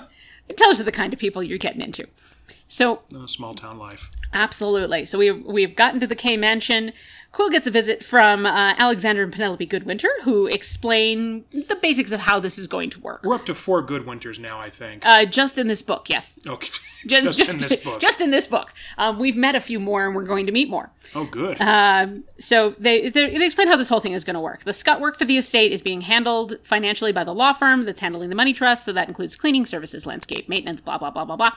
it 0.49 0.57
tells 0.57 0.79
you 0.79 0.85
the 0.85 0.91
kind 0.91 1.13
of 1.13 1.19
people 1.19 1.41
you're 1.41 1.57
getting 1.57 1.81
into. 1.81 2.05
So 2.67 3.03
Oh, 3.15 3.25
small 3.25 3.53
town 3.55 3.79
life. 3.79 4.11
Absolutely. 4.33 5.05
So 5.05 5.17
we 5.17 5.31
we've 5.31 5.75
gotten 5.75 5.99
to 6.01 6.07
the 6.07 6.15
K 6.15 6.35
Mansion. 6.35 6.91
Qwill 7.35 7.51
gets 7.51 7.67
a 7.67 7.71
visit 7.71 8.01
from 8.01 8.45
uh, 8.45 8.75
Alexander 8.77 9.21
and 9.21 9.31
Penelope 9.31 9.67
Goodwinter, 9.67 10.07
who 10.23 10.47
explain 10.47 11.43
the 11.51 11.75
basics 11.75 12.13
of 12.13 12.21
how 12.21 12.39
this 12.39 12.57
is 12.57 12.65
going 12.65 12.89
to 12.91 12.99
work. 13.01 13.23
We're 13.25 13.35
up 13.35 13.45
to 13.47 13.53
four 13.55 13.85
Goodwinters 13.85 14.39
now. 14.39 14.57
I 14.57 14.69
think. 14.69 15.05
Uh, 15.05 15.25
just 15.25 15.57
in 15.57 15.67
this 15.67 15.81
book, 15.81 16.09
yes. 16.09 16.39
okay. 16.47 16.67
Just, 17.05 17.37
Just, 17.37 17.53
in 17.53 17.59
this 17.59 17.75
book. 17.83 17.99
Just 17.99 18.19
in 18.19 18.31
this 18.31 18.47
book. 18.47 18.73
Um, 18.97 19.19
we've 19.19 19.35
met 19.35 19.53
a 19.53 19.59
few 19.59 19.79
more, 19.79 20.07
and 20.07 20.15
we're 20.15 20.23
going 20.23 20.47
to 20.47 20.51
meet 20.51 20.69
more. 20.69 20.91
oh, 21.13 21.25
good. 21.25 21.61
Um, 21.61 22.23
so 22.39 22.73
they, 22.79 23.09
they 23.09 23.37
they 23.37 23.45
explain 23.45 23.67
how 23.67 23.77
this 23.77 23.89
whole 23.89 23.99
thing 23.99 24.13
is 24.13 24.23
going 24.23 24.33
to 24.33 24.39
work. 24.39 24.63
The 24.63 24.73
scut 24.73 24.99
work 24.99 25.19
for 25.19 25.25
the 25.25 25.37
estate 25.37 25.71
is 25.71 25.83
being 25.83 26.01
handled 26.01 26.55
financially 26.63 27.11
by 27.11 27.23
the 27.23 27.33
law 27.33 27.53
firm 27.53 27.85
that's 27.85 28.01
handling 28.01 28.29
the 28.29 28.35
money 28.35 28.53
trust, 28.53 28.85
so 28.85 28.93
that 28.93 29.07
includes 29.07 29.35
cleaning 29.35 29.65
services, 29.65 30.07
landscape 30.07 30.49
maintenance, 30.49 30.81
blah 30.81 30.97
blah 30.97 31.11
blah 31.11 31.25
blah 31.25 31.35
blah. 31.35 31.51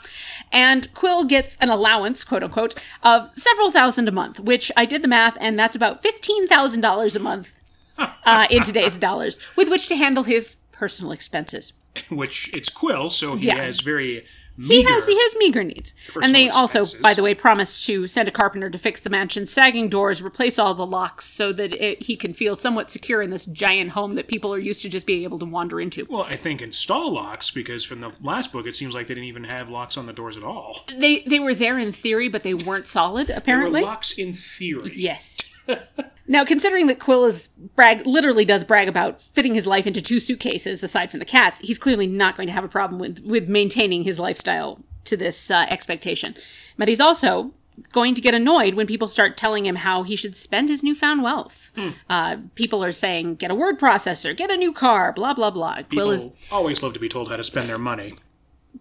And 0.52 0.92
Qwill 0.92 1.26
gets 1.26 1.56
an 1.62 1.70
allowance, 1.70 2.24
quote 2.24 2.42
unquote, 2.42 2.74
of 3.02 3.34
several 3.34 3.70
thousand 3.70 4.06
a 4.08 4.12
month, 4.12 4.40
which 4.40 4.70
I 4.76 4.84
did 4.84 5.02
the 5.02 5.08
math, 5.08 5.36
and 5.40 5.58
that's 5.58 5.67
about 5.76 6.02
fifteen 6.02 6.46
thousand 6.48 6.80
dollars 6.80 7.16
a 7.16 7.20
month 7.20 7.60
uh, 7.98 8.46
in 8.50 8.62
today's 8.62 8.96
dollars, 9.08 9.38
with 9.56 9.68
which 9.68 9.88
to 9.88 9.96
handle 9.96 10.24
his 10.24 10.56
personal 10.72 11.12
expenses. 11.12 11.72
Which 12.10 12.48
it's 12.54 12.70
Qwill, 12.70 13.10
so 13.10 13.34
he 13.36 13.46
Yeah. 13.48 13.56
has 13.56 13.80
very. 13.80 14.24
He 14.60 14.82
has 14.82 15.06
he 15.06 15.16
has 15.16 15.36
meager 15.36 15.62
needs, 15.62 15.94
and 16.20 16.34
they 16.34 16.48
also, 16.50 16.82
by 17.00 17.14
the 17.14 17.22
way, 17.22 17.32
promise 17.32 17.86
to 17.86 18.08
send 18.08 18.26
a 18.26 18.32
carpenter 18.32 18.68
to 18.68 18.76
fix 18.78 19.00
the 19.00 19.08
mansion's 19.08 19.52
sagging 19.52 19.88
doors, 19.88 20.20
replace 20.20 20.58
all 20.58 20.74
the 20.74 20.84
locks, 20.84 21.26
so 21.26 21.52
that 21.52 21.74
it, 21.74 22.02
he 22.02 22.16
can 22.16 22.32
feel 22.34 22.56
somewhat 22.56 22.90
secure 22.90 23.22
in 23.22 23.30
this 23.30 23.46
giant 23.46 23.90
home 23.90 24.16
that 24.16 24.26
people 24.26 24.52
are 24.52 24.58
used 24.58 24.82
to 24.82 24.88
just 24.88 25.06
being 25.06 25.22
able 25.22 25.38
to 25.38 25.44
wander 25.46 25.80
into. 25.80 26.04
Well, 26.10 26.24
I 26.24 26.34
think 26.34 26.60
install 26.60 27.12
locks 27.12 27.52
because 27.52 27.84
from 27.84 28.00
the 28.00 28.10
last 28.20 28.50
book 28.52 28.66
it 28.66 28.74
seems 28.74 28.94
like 28.94 29.06
they 29.06 29.14
didn't 29.14 29.28
even 29.28 29.44
have 29.44 29.70
locks 29.70 29.96
on 29.96 30.06
the 30.06 30.12
doors 30.12 30.36
at 30.36 30.42
all. 30.42 30.82
They 30.96 31.20
they 31.20 31.38
were 31.38 31.54
there 31.54 31.78
in 31.78 31.92
theory, 31.92 32.28
but 32.28 32.42
they 32.42 32.54
weren't 32.54 32.88
solid. 32.88 33.30
Apparently, 33.30 33.82
locks 33.82 34.10
in 34.10 34.34
theory. 34.34 34.90
yes. 34.94 35.38
now, 36.28 36.44
considering 36.44 36.86
that 36.86 36.98
Qwill 36.98 37.26
is 37.28 37.48
brag 37.76 38.06
literally 38.06 38.44
does 38.44 38.64
brag 38.64 38.88
about 38.88 39.20
fitting 39.20 39.54
his 39.54 39.66
life 39.66 39.86
into 39.86 40.00
two 40.00 40.20
suitcases, 40.20 40.82
aside 40.82 41.10
from 41.10 41.20
the 41.20 41.24
cats, 41.24 41.58
he's 41.60 41.78
clearly 41.78 42.06
not 42.06 42.36
going 42.36 42.46
to 42.46 42.52
have 42.52 42.64
a 42.64 42.68
problem 42.68 43.00
with 43.00 43.20
with 43.20 43.48
maintaining 43.48 44.04
his 44.04 44.18
lifestyle 44.18 44.80
to 45.04 45.16
this 45.16 45.50
uh, 45.50 45.66
expectation. 45.68 46.34
But 46.76 46.88
he's 46.88 47.00
also 47.00 47.52
going 47.92 48.14
to 48.14 48.20
get 48.20 48.34
annoyed 48.34 48.74
when 48.74 48.86
people 48.86 49.06
start 49.08 49.36
telling 49.36 49.64
him 49.64 49.76
how 49.76 50.02
he 50.02 50.16
should 50.16 50.36
spend 50.36 50.68
his 50.68 50.82
newfound 50.82 51.22
wealth. 51.22 51.70
Uh, 52.10 52.38
people 52.54 52.82
are 52.82 52.92
saying, 52.92 53.36
"Get 53.36 53.50
a 53.50 53.54
word 53.54 53.78
processor, 53.78 54.36
get 54.36 54.50
a 54.50 54.56
new 54.56 54.72
car," 54.72 55.12
blah 55.12 55.34
blah 55.34 55.50
blah. 55.50 55.76
Qwill 55.76 55.88
People 55.88 56.10
is 56.10 56.30
always 56.50 56.82
love 56.82 56.92
to 56.94 57.00
be 57.00 57.08
told 57.08 57.30
how 57.30 57.36
to 57.36 57.44
spend 57.44 57.68
their 57.68 57.78
money. 57.78 58.14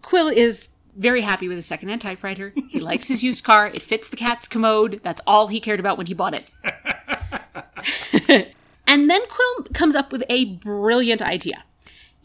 Qwill 0.00 0.32
is 0.32 0.68
very 0.98 1.22
happy 1.22 1.48
with 1.48 1.56
his 1.56 1.66
secondhand 1.66 2.02
typewriter. 2.02 2.52
He 2.68 2.80
likes 2.80 3.08
his 3.08 3.22
used 3.22 3.44
car. 3.44 3.68
It 3.68 3.82
fits 3.82 4.08
the 4.08 4.16
cat's 4.16 4.48
commode. 4.48 5.00
That's 5.02 5.22
all 5.26 5.46
he 5.46 5.60
cared 5.60 5.80
about 5.80 5.96
when 5.96 6.08
he 6.08 6.14
bought 6.14 6.34
it. 6.34 6.50
and 8.86 9.08
then 9.08 9.20
Qwill 9.22 9.72
comes 9.72 9.94
up 9.94 10.12
with 10.12 10.24
a 10.28 10.44
brilliant 10.56 11.22
idea. 11.22 11.64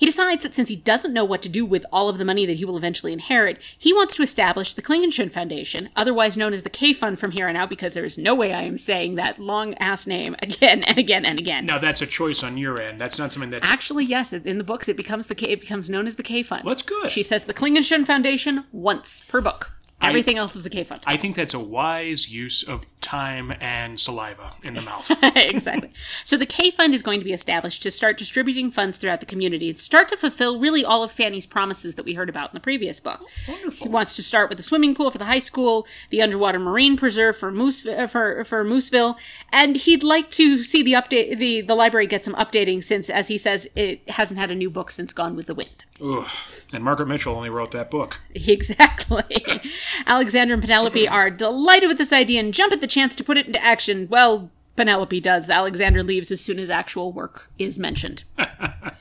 He 0.03 0.07
decides 0.07 0.43
that 0.43 0.53
since 0.53 0.67
he 0.67 0.75
doesn't 0.75 1.13
know 1.13 1.23
what 1.23 1.41
to 1.43 1.47
do 1.47 1.65
with 1.65 1.85
all 1.89 2.09
of 2.09 2.17
the 2.17 2.25
money 2.25 2.45
that 2.45 2.57
he 2.57 2.65
will 2.65 2.75
eventually 2.75 3.13
inherit, 3.13 3.61
he 3.77 3.93
wants 3.93 4.13
to 4.15 4.21
establish 4.21 4.73
the 4.73 4.81
Klingenschoen 4.81 5.31
Foundation, 5.31 5.87
otherwise 5.95 6.35
known 6.35 6.51
as 6.51 6.63
the 6.63 6.69
K 6.69 6.91
Fund 6.91 7.19
from 7.19 7.31
here 7.31 7.47
on 7.47 7.55
out, 7.55 7.69
because 7.69 7.93
there 7.93 8.03
is 8.03 8.17
no 8.17 8.35
way 8.35 8.51
I 8.51 8.63
am 8.63 8.77
saying 8.77 9.15
that 9.15 9.39
long 9.39 9.75
ass 9.75 10.05
name 10.05 10.35
again 10.43 10.83
and 10.83 10.97
again 10.97 11.23
and 11.23 11.39
again. 11.39 11.65
Now 11.65 11.77
that's 11.77 12.01
a 12.01 12.05
choice 12.05 12.43
on 12.43 12.57
your 12.57 12.81
end. 12.81 12.99
That's 12.99 13.17
not 13.17 13.31
something 13.31 13.51
that 13.51 13.63
Actually, 13.63 14.03
yes, 14.03 14.33
in 14.33 14.57
the 14.57 14.65
books 14.65 14.89
it 14.89 14.97
becomes 14.97 15.27
the 15.27 15.35
K, 15.35 15.47
it 15.51 15.61
becomes 15.61 15.89
known 15.89 16.05
as 16.05 16.17
the 16.17 16.23
K 16.23 16.43
Fund. 16.43 16.65
Well, 16.65 16.75
that's 16.75 16.81
good. 16.81 17.09
She 17.09 17.23
says 17.23 17.45
the 17.45 17.53
Klingenschoen 17.53 18.05
Foundation 18.05 18.65
once 18.73 19.21
per 19.21 19.39
book. 19.39 19.71
Everything 20.03 20.37
else 20.37 20.55
is 20.55 20.63
the 20.63 20.69
K 20.69 20.83
Fund. 20.83 21.01
I 21.05 21.17
think 21.17 21.35
that's 21.35 21.53
a 21.53 21.59
wise 21.59 22.29
use 22.29 22.63
of 22.63 22.85
time 23.01 23.53
and 23.59 23.99
saliva 23.99 24.53
in 24.63 24.73
the 24.73 24.81
mouth. 24.81 25.11
exactly. 25.35 25.91
So 26.23 26.37
the 26.37 26.45
K 26.45 26.71
Fund 26.71 26.93
is 26.93 27.01
going 27.01 27.19
to 27.19 27.25
be 27.25 27.33
established 27.33 27.83
to 27.83 27.91
start 27.91 28.17
distributing 28.17 28.71
funds 28.71 28.97
throughout 28.97 29.19
the 29.19 29.25
community 29.25 29.69
and 29.69 29.79
start 29.79 30.07
to 30.09 30.17
fulfill 30.17 30.59
really 30.59 30.83
all 30.83 31.03
of 31.03 31.11
Fanny's 31.11 31.45
promises 31.45 31.95
that 31.95 32.05
we 32.05 32.13
heard 32.13 32.29
about 32.29 32.49
in 32.49 32.53
the 32.53 32.59
previous 32.59 32.99
book. 32.99 33.21
He 33.45 33.51
Wonderful. 33.51 33.91
wants 33.91 34.15
to 34.15 34.23
start 34.23 34.49
with 34.49 34.57
the 34.57 34.63
swimming 34.63 34.95
pool 34.95 35.11
for 35.11 35.17
the 35.17 35.25
high 35.25 35.39
school, 35.39 35.87
the 36.09 36.21
underwater 36.21 36.59
marine 36.59 36.97
preserve 36.97 37.37
for 37.37 37.51
Moose 37.51 37.85
uh, 37.85 38.07
for 38.07 38.43
for 38.43 38.63
Mooseville, 38.63 39.15
and 39.51 39.75
he'd 39.77 40.03
like 40.03 40.29
to 40.31 40.57
see 40.59 40.83
the 40.83 40.93
update 40.93 41.37
the 41.37 41.61
the 41.61 41.75
library 41.75 42.07
get 42.07 42.23
some 42.23 42.35
updating 42.35 42.83
since, 42.83 43.09
as 43.09 43.27
he 43.27 43.37
says, 43.37 43.67
it 43.75 44.07
hasn't 44.09 44.39
had 44.39 44.51
a 44.51 44.55
new 44.55 44.69
book 44.69 44.91
since 44.91 45.13
Gone 45.13 45.35
with 45.35 45.47
the 45.47 45.55
Wind. 45.55 45.85
Ugh. 46.01 46.27
And 46.71 46.83
Margaret 46.83 47.07
Mitchell 47.07 47.35
only 47.35 47.49
wrote 47.49 47.71
that 47.71 47.91
book. 47.91 48.19
Exactly. 48.35 49.61
Alexander 50.07 50.53
and 50.55 50.63
Penelope 50.63 51.07
are 51.07 51.29
delighted 51.29 51.87
with 51.87 51.97
this 51.97 52.11
idea 52.13 52.39
and 52.39 52.53
jump 52.53 52.73
at 52.73 52.81
the 52.81 52.87
chance 52.87 53.15
to 53.15 53.23
put 53.23 53.37
it 53.37 53.45
into 53.45 53.63
action. 53.63 54.07
Well, 54.09 54.49
Penelope 54.75 55.19
does. 55.21 55.49
Alexander 55.49 56.01
leaves 56.03 56.31
as 56.31 56.41
soon 56.41 56.59
as 56.59 56.69
actual 56.69 57.11
work 57.11 57.49
is 57.59 57.77
mentioned. 57.77 58.23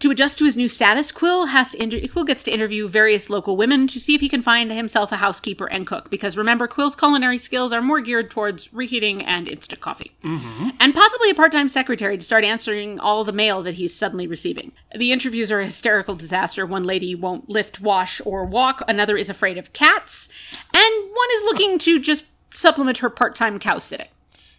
to 0.00 0.10
adjust 0.10 0.38
to 0.38 0.44
his 0.44 0.56
new 0.56 0.68
status, 0.68 1.10
Qwill 1.10 1.48
has 1.48 1.72
to 1.72 1.82
inter- 1.82 1.98
Qwill 1.98 2.26
gets 2.26 2.44
to 2.44 2.52
interview 2.52 2.88
various 2.88 3.28
local 3.28 3.56
women 3.56 3.86
to 3.88 3.98
see 3.98 4.14
if 4.14 4.20
he 4.20 4.28
can 4.28 4.42
find 4.42 4.70
himself 4.70 5.10
a 5.10 5.16
housekeeper 5.16 5.66
and 5.66 5.86
cook. 5.86 6.10
Because 6.10 6.36
remember, 6.36 6.68
Qwill's 6.68 6.94
culinary 6.94 7.38
skills 7.38 7.72
are 7.72 7.82
more 7.82 8.00
geared 8.00 8.30
towards 8.30 8.72
reheating 8.72 9.24
and 9.24 9.48
instant 9.48 9.80
coffee, 9.80 10.12
mm-hmm. 10.22 10.70
and 10.78 10.94
possibly 10.94 11.30
a 11.30 11.34
part-time 11.34 11.68
secretary 11.68 12.16
to 12.16 12.24
start 12.24 12.44
answering 12.44 13.00
all 13.00 13.24
the 13.24 13.32
mail 13.32 13.62
that 13.62 13.74
he's 13.74 13.94
suddenly 13.94 14.26
receiving. 14.26 14.72
The 14.94 15.12
interviews 15.12 15.50
are 15.50 15.60
a 15.60 15.66
hysterical 15.66 16.14
disaster. 16.14 16.64
One 16.64 16.84
lady 16.84 17.14
won't 17.14 17.48
lift, 17.48 17.80
wash, 17.80 18.20
or 18.24 18.44
walk. 18.44 18.82
Another 18.86 19.16
is 19.16 19.30
afraid 19.30 19.58
of 19.58 19.72
cats, 19.72 20.28
and 20.72 21.10
one 21.10 21.28
is 21.34 21.42
looking 21.44 21.78
to 21.78 21.98
just 21.98 22.24
supplement 22.50 22.98
her 22.98 23.10
part-time 23.10 23.58
cow 23.58 23.78
sitting 23.78 24.08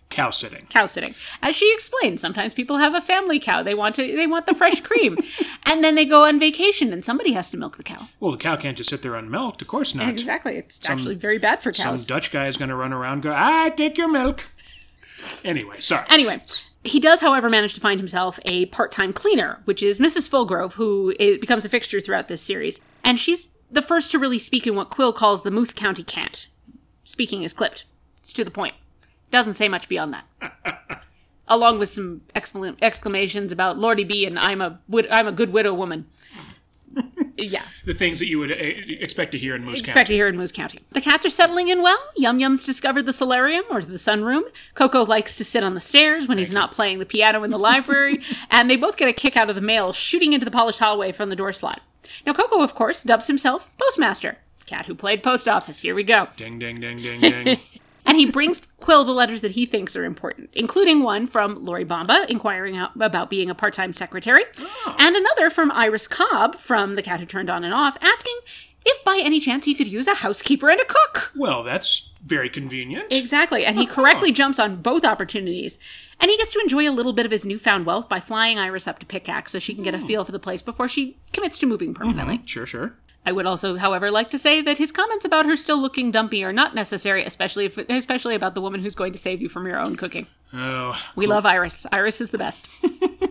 Cow 0.10 0.32
sitting. 0.32 0.66
cow 0.70 0.88
sitting. 0.88 1.14
As 1.42 1.56
she 1.56 1.72
explained, 1.72 2.20
sometimes 2.20 2.56
people 2.56 2.78
have 2.80 2.96
a 2.96 3.02
family 3.02 3.40
cow. 3.40 3.62
They 3.62 3.76
want 3.76 3.96
to 3.96 4.16
they 4.16 4.26
want 4.26 4.48
the 4.48 4.56
fresh 4.56 4.82
cream. 4.82 5.18
and 5.66 5.84
then 5.84 5.94
they 5.96 6.06
go 6.06 6.26
on 6.26 6.40
vacation 6.40 6.92
and 6.92 7.06
somebody 7.06 7.34
has 7.34 7.52
to 7.52 7.58
milk 7.58 7.78
the 7.78 7.84
cow. 7.84 8.08
Well, 8.20 8.32
the 8.32 8.38
cow 8.38 8.56
can't 8.56 8.76
just 8.76 8.90
sit 8.90 9.04
there 9.04 9.16
unmilked. 9.16 9.62
Of 9.62 9.68
course 9.68 9.94
not. 9.94 10.10
Exactly. 10.10 10.58
It's 10.58 10.90
actually 10.90 11.16
very 11.16 11.38
bad 11.38 11.62
for 11.62 11.72
cows. 11.72 12.06
Some. 12.06 12.16
Dutch 12.16 12.32
guy 12.32 12.48
is 12.48 12.58
going 12.58 12.70
to 12.70 12.76
run 12.76 12.92
around 12.92 13.14
and 13.14 13.22
go, 13.24 13.34
"I 13.36 13.70
take 13.70 13.98
your 13.98 14.10
milk. 14.10 14.50
Anyway, 15.44 15.80
sorry. 15.80 16.06
Anyway, 16.10 16.42
he 16.84 17.00
does, 17.00 17.22
however, 17.22 17.50
manage 17.50 17.74
to 17.74 17.82
find 17.82 18.00
himself 18.00 18.40
a 18.46 18.66
part-time 18.68 19.14
cleaner, 19.14 19.62
which 19.66 19.84
is 19.84 20.00
Mrs. 20.00 20.30
Fulgrove, 20.30 20.74
who 20.74 21.14
becomes 21.18 21.66
a 21.66 21.70
fixture 21.70 22.00
throughout 22.00 22.30
this 22.30 22.42
series. 22.42 22.80
And 23.04 23.20
she's 23.20 23.50
the 23.70 23.82
first 23.82 24.12
to 24.12 24.20
really 24.20 24.40
speak 24.40 24.66
in 24.66 24.76
what 24.76 24.90
Qwill 24.90 25.14
calls 25.14 25.44
the 25.44 25.52
Moose 25.52 25.74
County 25.74 26.04
cant. 26.04 26.48
Speaking 27.04 27.44
is 27.44 27.54
clipped. 27.54 27.86
It's 28.20 28.34
to 28.34 28.44
the 28.44 28.52
point. 28.52 28.74
Doesn't 29.32 29.54
say 29.56 29.68
much 29.68 29.88
beyond 29.90 30.14
that. 30.14 31.04
Along 31.48 31.80
with 31.80 31.90
some 31.90 32.22
exclam- 32.36 32.78
exclamations 32.82 33.52
about 33.52 33.78
Lordy 33.80 34.04
B 34.04 34.26
and 34.26 34.38
I'm 34.38 34.62
a 34.62 34.80
wid- 34.88 35.10
I'm 35.10 35.28
a 35.28 35.32
good 35.32 35.52
widow 35.52 35.74
woman. 35.74 36.06
yeah, 37.38 37.62
The 37.86 37.94
things 37.94 38.18
that 38.20 38.28
you 38.28 38.40
would 38.40 38.52
uh, 38.52 38.56
expect 38.60 39.32
to 39.34 39.38
hear 39.38 39.56
in 39.56 39.64
Moose 39.64 39.80
expect 39.80 39.96
County. 39.96 40.08
to 40.08 40.14
hear 40.16 40.28
in 40.28 40.36
Moose 40.38 40.52
County. 40.52 40.80
The 40.90 41.02
cats 41.02 41.26
are 41.26 41.30
settling 41.30 41.70
in 41.70 41.82
well. 41.84 42.00
Yum 42.18 42.40
Yum's 42.40 42.64
discovered 42.66 43.06
the 43.06 43.14
solarium 43.14 43.64
or 43.70 43.82
the 43.82 43.94
sunroom. 43.94 44.42
Koko 44.74 45.06
likes 45.06 45.36
to 45.38 45.46
sit 45.46 45.64
on 45.64 45.76
the 45.76 45.80
stairs 45.80 46.28
when 46.28 46.40
he's 46.40 46.52
not 46.52 46.72
playing 46.72 46.98
the 47.00 47.06
piano 47.06 47.44
in 47.44 47.52
the 47.52 47.60
library, 47.60 48.22
and 48.52 48.70
they 48.70 48.76
both 48.76 48.98
get 48.98 49.08
a 49.08 49.14
kick 49.14 49.38
out 49.38 49.50
of 49.50 49.56
the 49.56 49.62
mail 49.62 49.94
shooting 49.94 50.34
into 50.34 50.46
the 50.46 50.52
polished 50.52 50.80
hallway 50.80 51.12
from 51.12 51.30
the 51.30 51.36
door 51.36 51.54
slot. 51.54 51.82
Now 52.26 52.34
Koko, 52.34 52.62
of 52.62 52.74
course, 52.74 53.04
dubs 53.04 53.28
himself 53.28 53.70
postmaster. 53.78 54.40
Cat 54.66 54.88
who 54.88 54.96
played 54.96 55.22
post 55.24 55.48
office. 55.48 55.80
Here 55.82 55.94
we 55.96 56.04
go. 56.04 56.28
Ding, 56.38 56.58
ding, 56.60 56.80
ding, 56.80 56.98
ding, 56.98 57.22
ding. 57.22 57.60
And 58.10 58.18
he 58.18 58.26
brings 58.26 58.62
Qwill 58.82 59.06
the 59.06 59.12
letters 59.12 59.42
that 59.42 59.52
he 59.52 59.68
thinks 59.68 59.96
are 59.96 60.04
important, 60.04 60.50
including 60.54 61.04
one 61.04 61.28
from 61.28 61.64
Lori 61.64 61.86
Bamba 61.86 62.28
inquiring 62.28 62.76
about 63.00 63.30
being 63.30 63.50
a 63.50 63.56
part 63.56 63.74
time 63.74 63.94
secretary, 63.94 64.44
oh. 64.60 64.96
and 64.98 65.16
another 65.16 65.50
from 65.50 65.72
Iris 65.72 66.08
Cobb 66.08 66.56
from 66.56 66.96
The 66.96 67.04
Cat 67.04 67.20
Who 67.20 67.28
Turned 67.28 67.50
On 67.50 67.64
and 67.64 67.74
Off 67.74 67.98
asking 68.02 68.40
if 68.86 69.04
by 69.04 69.20
any 69.22 69.40
chance 69.40 69.66
he 69.66 69.76
could 69.76 69.88
use 69.88 70.08
a 70.08 70.16
housekeeper 70.16 70.70
and 70.70 70.80
a 70.80 70.86
cook. 70.86 71.32
well, 71.36 71.64
that's 71.64 72.14
very 72.24 72.50
convenient. 72.50 73.14
Exactly. 73.14 73.64
And 73.64 73.78
he 73.78 73.88
oh. 73.88 73.92
correctly 73.92 74.32
jumps 74.32 74.58
on 74.58 74.82
both 74.82 75.06
opportunities. 75.06 75.78
And 76.20 76.30
he 76.30 76.38
gets 76.38 76.54
to 76.54 76.60
enjoy 76.60 76.90
a 76.90 76.92
little 76.92 77.14
bit 77.14 77.26
of 77.26 77.32
his 77.32 77.46
newfound 77.46 77.86
wealth 77.86 78.10
by 78.10 78.20
flying 78.20 78.58
Iris 78.58 78.88
up 78.88 79.00
to 79.00 79.06
Pickaxe 79.06 79.52
so 79.52 79.60
she 79.60 79.74
can 79.74 79.84
get 79.84 79.96
a 79.96 80.00
hmm. 80.00 80.06
feel 80.06 80.26
for 80.26 80.32
the 80.32 80.40
place 80.40 80.62
before 80.62 80.88
she 80.88 81.18
commits 81.32 81.58
to 81.60 81.66
moving 81.66 81.94
permanently. 81.94 82.38
Hmm. 82.38 82.46
Sure, 82.46 82.66
sure. 82.66 82.96
I 83.30 83.32
would 83.32 83.46
also, 83.46 83.76
however, 83.76 84.10
like 84.10 84.32
to 84.32 84.40
say 84.40 84.60
that 84.64 84.80
his 84.80 84.92
comments 84.92 85.24
about 85.24 85.46
her 85.46 85.56
still 85.56 85.80
looking 85.80 86.10
dumpy 86.10 86.44
are 86.44 86.52
not 86.52 86.74
necessary, 86.74 87.22
especially 87.22 87.66
if, 87.66 87.78
especially 87.78 88.34
about 88.34 88.56
the 88.56 88.62
woman 88.62 88.82
who's 88.82 88.96
going 88.96 89.14
to 89.14 89.20
save 89.20 89.40
you 89.40 89.48
from 89.50 89.68
your 89.68 89.78
own 89.78 89.96
cooking. 89.96 90.26
Oh, 90.52 91.00
We 91.16 91.28
love 91.28 91.46
Iris. 91.46 91.86
Iris 91.92 92.22
is 92.22 92.32
the 92.32 92.40
best. 92.40 92.68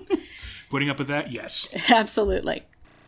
putting 0.71 0.89
up 0.89 1.01
with 1.01 1.09
that? 1.09 1.33
Yes. 1.33 1.67
Absolutely. 1.91 2.63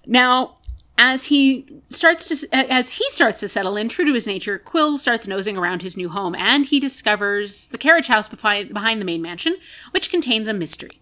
Now, 0.05 0.57
as 0.99 1.27
he 1.27 1.81
starts 1.91 2.27
to 2.27 2.49
as 2.53 2.95
he 2.95 3.09
starts 3.11 3.39
to 3.39 3.47
settle 3.47 3.77
in, 3.77 3.89
true 3.89 4.05
to 4.05 4.13
his 4.13 4.27
nature, 4.27 4.59
Qwill 4.59 4.99
starts 4.99 5.29
nosing 5.29 5.57
around 5.57 5.83
his 5.83 5.97
new 5.97 6.09
home, 6.09 6.35
and 6.35 6.67
he 6.67 6.81
discovers 6.81 7.69
the 7.69 7.79
carriage 7.79 8.09
house 8.09 8.29
behind, 8.29 8.75
behind 8.75 9.01
the 9.01 9.05
main 9.05 9.23
mansion, 9.23 9.57
which 9.93 10.11
contains 10.11 10.49
a 10.49 10.53
mystery. 10.53 11.00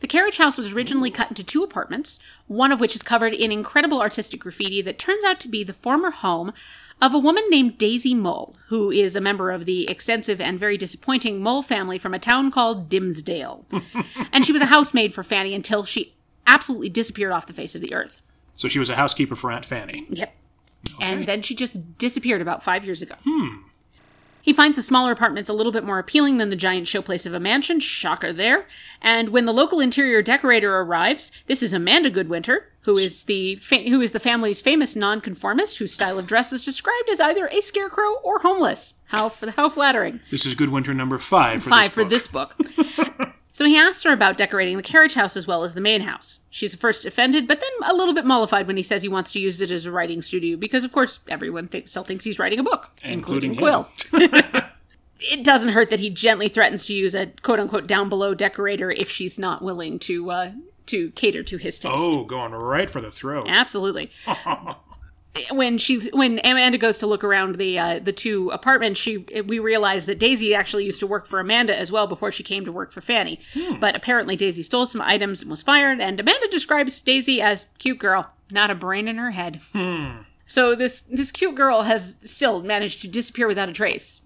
The 0.00 0.08
carriage 0.08 0.38
house 0.38 0.58
was 0.58 0.72
originally 0.72 1.10
cut 1.10 1.28
into 1.28 1.44
two 1.44 1.62
apartments, 1.62 2.18
one 2.46 2.72
of 2.72 2.80
which 2.80 2.96
is 2.96 3.02
covered 3.02 3.34
in 3.34 3.52
incredible 3.52 4.00
artistic 4.00 4.40
graffiti 4.40 4.82
that 4.82 4.98
turns 4.98 5.24
out 5.24 5.40
to 5.40 5.48
be 5.48 5.62
the 5.62 5.74
former 5.74 6.10
home 6.10 6.52
of 7.00 7.14
a 7.14 7.18
woman 7.18 7.44
named 7.48 7.78
Daisy 7.78 8.14
Mole, 8.14 8.54
who 8.68 8.90
is 8.90 9.16
a 9.16 9.20
member 9.20 9.50
of 9.50 9.64
the 9.64 9.88
extensive 9.88 10.40
and 10.40 10.58
very 10.58 10.76
disappointing 10.76 11.42
Mole 11.42 11.62
family 11.62 11.98
from 11.98 12.14
a 12.14 12.18
town 12.18 12.50
called 12.50 12.88
Dimsdale. 12.88 13.64
and 14.32 14.44
she 14.44 14.52
was 14.52 14.62
a 14.62 14.66
housemaid 14.66 15.14
for 15.14 15.22
Fanny 15.22 15.54
until 15.54 15.84
she 15.84 16.14
absolutely 16.46 16.88
disappeared 16.88 17.32
off 17.32 17.46
the 17.46 17.52
face 17.52 17.74
of 17.74 17.80
the 17.80 17.94
earth. 17.94 18.20
So 18.54 18.68
she 18.68 18.78
was 18.78 18.90
a 18.90 18.96
housekeeper 18.96 19.36
for 19.36 19.50
Aunt 19.50 19.64
Fanny. 19.64 20.06
Yep. 20.10 20.34
And 21.00 21.26
then 21.26 21.42
she 21.42 21.54
just 21.54 21.98
disappeared 21.98 22.40
about 22.40 22.62
five 22.62 22.84
years 22.84 23.02
ago. 23.02 23.14
Hmm. 23.24 23.56
He 24.42 24.52
finds 24.52 24.76
the 24.76 24.82
smaller 24.82 25.12
apartments 25.12 25.48
a 25.50 25.52
little 25.52 25.72
bit 25.72 25.84
more 25.84 25.98
appealing 25.98 26.38
than 26.38 26.50
the 26.50 26.56
giant 26.56 26.86
showplace 26.86 27.26
of 27.26 27.34
a 27.34 27.40
mansion. 27.40 27.80
Shocker 27.80 28.32
there. 28.32 28.66
And 29.02 29.28
when 29.30 29.44
the 29.44 29.52
local 29.52 29.80
interior 29.80 30.22
decorator 30.22 30.76
arrives, 30.78 31.30
this 31.46 31.62
is 31.62 31.72
Amanda 31.72 32.10
Goodwinter, 32.10 32.60
who 32.82 32.96
is 32.96 33.24
the 33.24 33.56
fa- 33.56 33.82
who 33.88 34.00
is 34.00 34.12
the 34.12 34.20
family's 34.20 34.60
famous 34.60 34.96
nonconformist, 34.96 35.78
whose 35.78 35.92
style 35.92 36.18
of 36.18 36.26
dress 36.26 36.52
is 36.52 36.64
described 36.64 37.08
as 37.10 37.20
either 37.20 37.46
a 37.48 37.60
scarecrow 37.60 38.14
or 38.22 38.40
homeless. 38.40 38.94
How 39.06 39.26
f- 39.26 39.54
how 39.56 39.68
flattering 39.68 40.20
This 40.30 40.46
is 40.46 40.54
Goodwinter 40.54 40.94
number 40.94 41.18
five 41.18 41.62
for 41.62 41.70
five 41.70 41.84
this 41.84 41.94
for 41.94 42.04
this 42.04 42.26
book. 42.26 42.56
so 43.52 43.64
he 43.64 43.76
asks 43.76 44.02
her 44.04 44.12
about 44.12 44.36
decorating 44.36 44.76
the 44.76 44.82
carriage 44.82 45.14
house 45.14 45.36
as 45.36 45.46
well 45.46 45.64
as 45.64 45.74
the 45.74 45.80
main 45.80 46.02
house. 46.02 46.40
She's 46.50 46.74
at 46.74 46.80
first 46.80 47.04
offended, 47.04 47.46
but 47.46 47.60
then 47.60 47.70
a 47.90 47.94
little 47.94 48.14
bit 48.14 48.24
mollified 48.24 48.66
when 48.66 48.76
he 48.76 48.82
says 48.82 49.02
he 49.02 49.08
wants 49.08 49.32
to 49.32 49.40
use 49.40 49.60
it 49.60 49.70
as 49.70 49.86
a 49.86 49.92
writing 49.92 50.22
studio 50.22 50.56
because, 50.56 50.84
of 50.84 50.92
course, 50.92 51.20
everyone 51.28 51.68
thinks, 51.68 51.90
still 51.90 52.04
thinks 52.04 52.24
he's 52.24 52.38
writing 52.38 52.58
a 52.58 52.62
book, 52.62 52.90
including, 53.02 53.52
Including 53.52 53.86
Qwill. 54.12 54.66
it 55.20 55.44
doesn't 55.44 55.70
hurt 55.70 55.90
that 55.90 56.00
he 56.00 56.10
gently 56.10 56.48
threatens 56.48 56.86
to 56.86 56.94
use 56.94 57.14
a 57.14 57.26
quote 57.42 57.60
unquote 57.60 57.86
down 57.86 58.08
below 58.08 58.34
decorator 58.34 58.90
if 58.90 59.10
she's 59.10 59.38
not 59.38 59.62
willing 59.62 59.98
to 60.00 60.30
uh, 60.30 60.52
to 60.86 61.10
cater 61.12 61.42
to 61.42 61.56
his 61.56 61.78
taste. 61.78 61.94
Oh, 61.96 62.24
going 62.24 62.52
right 62.52 62.88
for 62.88 63.00
the 63.00 63.10
throat. 63.10 63.46
Absolutely. 63.48 64.10
when 65.52 65.78
she 65.78 66.08
when 66.10 66.40
Amanda 66.44 66.76
goes 66.78 66.98
to 66.98 67.06
look 67.06 67.22
around 67.22 67.56
the 67.56 67.78
uh, 67.78 67.98
the 68.00 68.12
two 68.12 68.50
apartments, 68.50 68.98
she 68.98 69.18
we 69.46 69.58
realize 69.58 70.06
that 70.06 70.18
Daisy 70.18 70.54
actually 70.54 70.84
used 70.84 71.00
to 71.00 71.06
work 71.06 71.26
for 71.26 71.38
Amanda 71.38 71.78
as 71.78 71.92
well 71.92 72.06
before 72.06 72.32
she 72.32 72.42
came 72.42 72.64
to 72.64 72.72
work 72.72 72.92
for 72.92 73.00
Fanny. 73.00 73.38
But 73.78 73.96
apparently 73.96 74.34
Daisy 74.36 74.62
stole 74.62 74.86
some 74.86 75.00
items 75.00 75.42
and 75.42 75.50
was 75.50 75.62
fired, 75.62 76.00
and 76.00 76.18
Amanda 76.20 76.48
describes 76.48 76.98
Daisy 77.00 77.40
as 77.40 77.66
cute 77.78 77.98
girl, 77.98 78.30
not 78.50 78.70
a 78.70 78.74
brain 78.74 79.06
in 79.06 79.18
her 79.18 79.30
head. 79.30 79.60
So 80.46 80.74
this 80.74 81.02
this 81.02 81.30
cute 81.30 81.54
girl 81.54 81.82
has 81.82 82.16
still 82.24 82.62
managed 82.62 83.00
to 83.02 83.08
disappear 83.08 83.46
without 83.46 83.68
a 83.68 83.72
trace, 83.72 84.20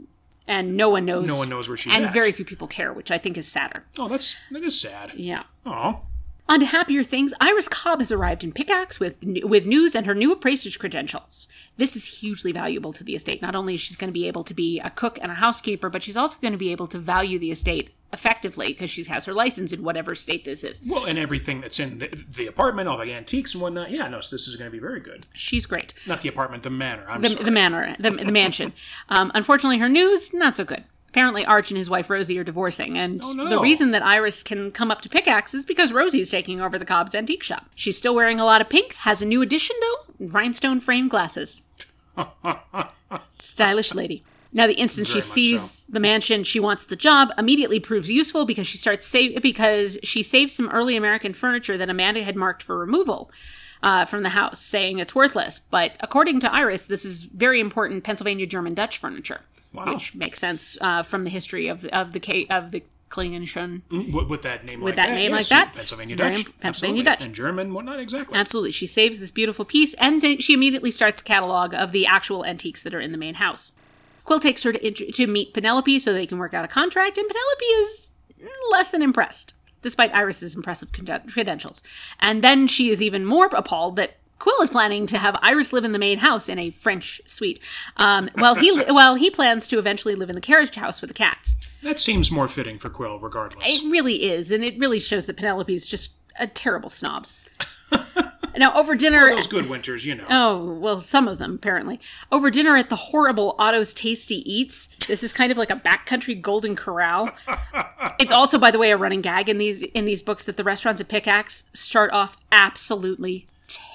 and 0.48 0.74
no 0.74 0.88
one 0.88 1.04
knows. 1.04 1.26
No 1.26 1.36
one 1.36 1.50
knows 1.50 1.68
where 1.68 1.76
she's 1.76 1.94
and 1.94 2.06
at. 2.06 2.14
very 2.14 2.32
few 2.32 2.46
people 2.46 2.66
care, 2.66 2.94
which 2.94 3.10
I 3.10 3.18
think 3.18 3.36
is 3.36 3.46
sadder. 3.46 3.84
Oh, 3.98 4.08
that's 4.08 4.36
that 4.50 4.62
is 4.62 4.80
sad. 4.80 5.12
Yeah. 5.16 5.42
Oh, 5.66 6.00
On 6.46 6.60
to 6.60 6.66
happier 6.66 7.02
things, 7.02 7.32
Iris 7.40 7.68
Cobb 7.68 8.00
has 8.00 8.12
arrived 8.12 8.44
in 8.44 8.52
Pickaxe 8.52 9.00
with 9.00 9.24
with 9.44 9.64
news 9.66 9.94
and 9.94 10.04
her 10.04 10.14
new 10.14 10.30
appraiser's 10.30 10.76
credentials. 10.76 11.48
This 11.78 11.96
is 11.96 12.20
hugely 12.20 12.52
valuable 12.52 12.92
to 12.92 13.02
the 13.02 13.14
estate. 13.14 13.40
Not 13.40 13.54
only 13.56 13.74
is 13.74 13.80
she 13.80 13.94
going 13.96 14.08
to 14.10 14.12
be 14.12 14.28
able 14.28 14.44
to 14.44 14.52
be 14.54 14.78
a 14.80 14.90
cook 14.90 15.18
and 15.22 15.30
a 15.32 15.36
housekeeper, 15.36 15.88
but 15.88 16.02
she's 16.02 16.18
also 16.18 16.38
going 16.40 16.52
to 16.52 16.58
be 16.58 16.70
able 16.70 16.86
to 16.88 16.98
value 16.98 17.38
the 17.38 17.50
estate 17.50 17.90
effectively 18.12 18.68
because 18.68 18.90
she 18.90 19.02
has 19.04 19.24
her 19.24 19.32
license 19.32 19.72
in 19.72 19.82
whatever 19.82 20.14
state 20.14 20.44
this 20.44 20.62
is. 20.62 20.80
well, 20.86 21.04
and 21.06 21.18
everything 21.18 21.60
that's 21.60 21.80
in 21.80 21.98
the, 21.98 22.08
the 22.32 22.46
apartment, 22.46 22.88
all 22.88 22.98
the 22.98 23.12
antiques 23.12 23.54
and 23.54 23.62
whatnot. 23.62 23.90
Yeah, 23.90 24.06
no, 24.08 24.20
so 24.20 24.36
this 24.36 24.46
is 24.46 24.54
going 24.54 24.70
to 24.70 24.72
be 24.72 24.78
very 24.78 25.00
good. 25.00 25.26
She's 25.32 25.66
great. 25.66 25.94
Not 26.06 26.20
the 26.20 26.28
apartment, 26.28 26.62
the 26.62 26.70
manor. 26.70 27.06
I'm 27.08 27.22
The, 27.22 27.30
sorry. 27.30 27.44
the 27.44 27.50
manor, 27.50 27.94
the, 27.98 28.10
the 28.10 28.30
mansion. 28.30 28.72
Um, 29.08 29.32
unfortunately, 29.34 29.78
her 29.78 29.88
news 29.88 30.32
not 30.34 30.56
so 30.56 30.64
good. 30.64 30.84
Apparently, 31.14 31.44
Arch 31.46 31.70
and 31.70 31.78
his 31.78 31.88
wife 31.88 32.10
Rosie 32.10 32.36
are 32.40 32.42
divorcing, 32.42 32.98
and 32.98 33.20
Oh, 33.22 33.32
no. 33.34 33.48
the 33.48 33.60
reason 33.60 33.92
that 33.92 34.04
Iris 34.04 34.42
can 34.42 34.72
come 34.72 34.90
up 34.90 35.00
to 35.02 35.08
Pickaxe 35.08 35.54
is 35.54 35.64
because 35.64 35.92
Rosie's 35.92 36.28
taking 36.28 36.60
over 36.60 36.76
the 36.76 36.84
Cobb's 36.84 37.14
antique 37.14 37.44
shop. 37.44 37.66
She's 37.76 37.96
still 37.96 38.16
wearing 38.16 38.40
a 38.40 38.44
lot 38.44 38.60
of 38.60 38.68
pink, 38.68 38.94
has 38.94 39.22
a 39.22 39.24
new 39.24 39.40
addition 39.40 39.76
though 39.80 40.26
rhinestone 40.26 40.80
frame 40.80 41.06
glasses. 41.06 41.62
Stylish 43.30 43.94
lady. 43.94 44.24
Now, 44.52 44.66
the 44.66 44.74
instant 44.74 45.06
she 45.06 45.20
Very 45.20 45.22
much 45.22 45.30
sees 45.34 45.84
the 45.84 46.00
mansion 46.00 46.42
she 46.42 46.58
wants 46.58 46.86
the 46.86 46.96
job, 46.96 47.30
immediately 47.38 47.78
proves 47.78 48.10
useful 48.10 48.44
because 48.44 48.66
she 48.66 48.76
starts 48.78 49.06
save 49.06 49.40
because 49.40 49.96
she 50.02 50.24
saves 50.24 50.52
some 50.52 50.68
early 50.70 50.96
American 50.96 51.32
furniture 51.32 51.76
that 51.76 51.88
Amanda 51.90 52.24
had 52.24 52.34
marked 52.34 52.64
for 52.64 52.76
removal 52.76 53.30
uh, 53.84 54.04
from 54.06 54.22
the 54.24 54.30
house, 54.30 54.58
saying 54.60 54.98
it's 54.98 55.14
worthless. 55.14 55.60
But 55.70 55.92
according 56.00 56.40
to 56.40 56.52
Iris, 56.52 56.86
this 56.88 57.04
is 57.04 57.22
very 57.24 57.60
important 57.60 58.02
Pennsylvania 58.02 58.46
German 58.46 58.74
Dutch 58.74 58.98
furniture, 58.98 59.40
Wow. 59.72 59.92
which 59.92 60.14
makes 60.14 60.38
sense 60.40 60.76
uh, 60.80 61.02
from 61.02 61.24
the 61.24 61.30
history 61.30 61.68
of 61.68 61.84
of 61.86 62.12
the 62.12 62.46
of 62.50 62.70
the 62.72 62.82
Klingenschoen. 63.10 63.82
with, 64.12 64.28
with 64.28 64.42
that 64.42 64.64
name 64.64 64.80
With 64.80 64.96
like 64.96 65.06
that 65.06 65.14
name 65.14 65.30
yes, 65.30 65.38
like 65.42 65.48
that, 65.50 65.74
Pennsylvania 65.76 66.16
Dutch, 66.16 66.44
Pennsylvania 66.60 66.62
absolutely. 66.64 67.02
Dutch. 67.04 67.24
and 67.26 67.34
German, 67.34 67.74
whatnot 67.74 68.00
exactly. 68.00 68.36
Absolutely. 68.36 68.72
She 68.72 68.88
saves 68.88 69.20
this 69.20 69.30
beautiful 69.30 69.64
piece 69.64 69.94
and 69.94 70.20
then 70.20 70.38
she 70.40 70.52
immediately 70.54 70.90
starts 70.90 71.20
a 71.22 71.24
catalog 71.24 71.74
of 71.74 71.92
the 71.92 72.06
actual 72.06 72.44
antiques 72.44 72.82
that 72.82 72.92
are 72.92 73.00
in 73.00 73.12
the 73.12 73.18
main 73.18 73.34
house. 73.34 73.70
Qwill 74.26 74.40
takes 74.40 74.62
her 74.64 74.72
to, 74.72 74.90
to 74.90 75.26
meet 75.28 75.54
Penelope 75.54 75.98
so 76.00 76.12
they 76.12 76.26
can 76.26 76.38
work 76.38 76.54
out 76.54 76.64
a 76.64 76.68
contract, 76.68 77.18
and 77.18 77.28
Penelope 77.28 77.64
is 77.82 78.12
less 78.70 78.90
than 78.90 79.02
impressed, 79.02 79.52
despite 79.84 80.12
Iris's 80.12 80.56
impressive 80.56 80.90
credentials. 80.92 81.82
And 82.18 82.42
then 82.42 82.66
she 82.66 82.90
is 82.90 83.00
even 83.00 83.24
more 83.24 83.46
appalled 83.46 83.94
that 83.96 84.16
Qwill 84.40 84.62
is 84.62 84.70
planning 84.70 85.06
to 85.06 85.18
have 85.18 85.38
Iris 85.42 85.72
live 85.72 85.84
in 85.84 85.92
the 85.92 85.98
main 85.98 86.18
house 86.18 86.48
in 86.48 86.58
a 86.58 86.70
French 86.70 87.20
suite, 87.24 87.60
um, 87.98 88.28
while 88.34 88.56
he 88.56 88.76
while 88.88 89.14
he 89.14 89.30
plans 89.30 89.68
to 89.68 89.78
eventually 89.78 90.16
live 90.16 90.28
in 90.28 90.34
the 90.34 90.40
carriage 90.40 90.74
house 90.74 91.00
with 91.00 91.08
the 91.08 91.14
cats. 91.14 91.54
That 91.82 92.00
seems 92.00 92.32
more 92.32 92.48
fitting 92.48 92.78
for 92.78 92.90
Qwill, 92.90 93.22
regardless. 93.22 93.64
It 93.66 93.90
really 93.90 94.24
is, 94.24 94.50
and 94.50 94.64
it 94.64 94.78
really 94.78 94.98
shows 94.98 95.26
that 95.26 95.36
Penelope 95.36 95.72
is 95.72 95.86
just 95.86 96.12
a 96.38 96.46
terrible 96.46 96.90
snob. 96.90 97.26
now, 98.56 98.72
over 98.74 98.94
dinner, 98.94 99.30
Those 99.30 99.48
Goodwinters, 99.48 100.04
you 100.04 100.14
know. 100.14 100.26
Oh, 100.30 100.74
well, 100.74 100.98
some 101.00 101.28
of 101.28 101.38
them, 101.38 101.54
apparently. 101.54 102.00
Over 102.30 102.50
dinner 102.50 102.76
at 102.76 102.88
the 102.88 102.96
horrible 102.96 103.54
Otto's 103.58 103.92
Tasty 103.94 104.48
Eats. 104.50 104.88
This 105.06 105.22
is 105.22 105.32
kind 105.32 105.50
of 105.50 105.58
like 105.58 105.70
a 105.70 105.76
backcountry 105.76 106.40
golden 106.40 106.76
corral. 106.76 107.30
it's 108.18 108.32
also, 108.32 108.58
by 108.58 108.70
the 108.70 108.78
way, 108.78 108.90
a 108.90 108.96
running 108.96 109.20
gag 109.20 109.48
in 109.48 109.58
these 109.58 109.82
in 109.82 110.04
these 110.04 110.22
books 110.22 110.44
that 110.44 110.56
the 110.56 110.64
restaurants 110.64 111.00
at 111.00 111.08
Pickaxe 111.08 111.64
start 111.72 112.12
off 112.12 112.36
absolutely 112.52 113.46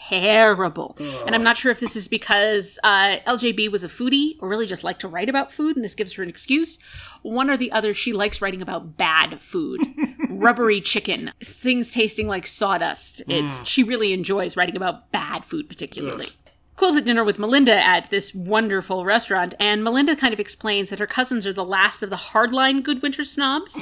terrible. 0.09 0.95
And 1.25 1.35
I'm 1.35 1.43
not 1.43 1.57
sure 1.57 1.71
if 1.71 1.79
this 1.79 1.95
is 1.95 2.07
because 2.07 2.79
uh, 2.83 3.17
LJB 3.27 3.71
was 3.71 3.83
a 3.83 3.87
foodie 3.87 4.35
or 4.39 4.47
really 4.47 4.65
just 4.65 4.83
liked 4.83 5.01
to 5.01 5.07
write 5.07 5.29
about 5.29 5.51
food, 5.51 5.75
and 5.75 5.85
this 5.85 5.95
gives 5.95 6.13
her 6.13 6.23
an 6.23 6.29
excuse. 6.29 6.79
One 7.21 7.49
or 7.49 7.57
the 7.57 7.71
other, 7.71 7.93
she 7.93 8.13
likes 8.13 8.41
writing 8.41 8.61
about 8.61 8.97
bad 8.97 9.41
food, 9.41 9.81
rubbery 10.29 10.81
chicken, 10.81 11.31
things 11.43 11.89
tasting 11.91 12.27
like 12.27 12.47
sawdust. 12.47 13.21
It's 13.27 13.67
she 13.67 13.83
really 13.83 14.13
enjoys 14.13 14.57
writing 14.57 14.77
about 14.77 15.11
bad 15.11 15.45
food, 15.45 15.67
particularly. 15.67 16.27
Qwill's 16.77 16.95
at 16.95 17.03
dinner 17.03 17.25
with 17.25 17.37
Melinda 17.39 17.75
at 17.75 18.09
this 18.09 18.33
wonderful 18.33 19.03
restaurant, 19.03 19.53
and 19.59 19.83
Melinda 19.83 20.15
kind 20.15 20.33
of 20.33 20.39
explains 20.39 20.89
that 20.89 20.99
her 20.99 21.07
cousins 21.07 21.45
are 21.45 21.51
the 21.51 21.65
last 21.65 22.01
of 22.01 22.09
the 22.09 22.15
hardline 22.15 22.81
Goodwinter 22.81 23.25
snobs, 23.25 23.77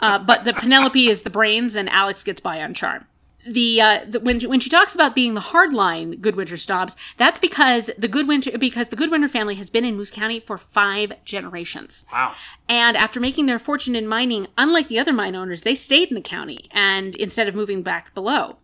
uh, 0.00 0.18
but 0.18 0.42
that 0.44 0.56
Penelope 0.56 1.06
is 1.06 1.22
the 1.22 1.30
brains 1.30 1.76
and 1.76 1.88
Alex 1.90 2.24
gets 2.24 2.40
by 2.40 2.60
on 2.60 2.74
charm. 2.74 3.06
The, 3.46 3.80
uh, 3.80 4.00
the 4.08 4.20
when 4.20 4.40
when 4.42 4.60
she 4.60 4.70
talks 4.70 4.94
about 4.94 5.14
being 5.14 5.34
the 5.34 5.40
hardline 5.40 6.20
Goodwinter 6.20 6.58
snobs, 6.58 6.94
that's 7.16 7.40
because 7.40 7.90
the 7.98 8.08
Goodwinter 8.08 8.58
because 8.58 8.88
the 8.88 8.96
Goodwinter 8.96 9.28
family 9.28 9.56
has 9.56 9.68
been 9.68 9.84
in 9.84 9.96
Moose 9.96 10.10
County 10.10 10.38
for 10.38 10.56
five 10.56 11.12
generations. 11.24 12.04
Wow. 12.12 12.34
And 12.68 12.96
after 12.96 13.18
making 13.18 13.46
their 13.46 13.58
fortune 13.58 13.96
in 13.96 14.06
mining, 14.06 14.46
unlike 14.56 14.88
the 14.88 14.98
other 14.98 15.12
mine 15.12 15.34
owners, 15.34 15.62
they 15.62 15.74
stayed 15.74 16.08
in 16.08 16.14
the 16.14 16.20
county 16.20 16.68
and 16.70 17.16
instead 17.16 17.48
of 17.48 17.54
moving 17.54 17.82
back 17.82 18.14
below, 18.14 18.58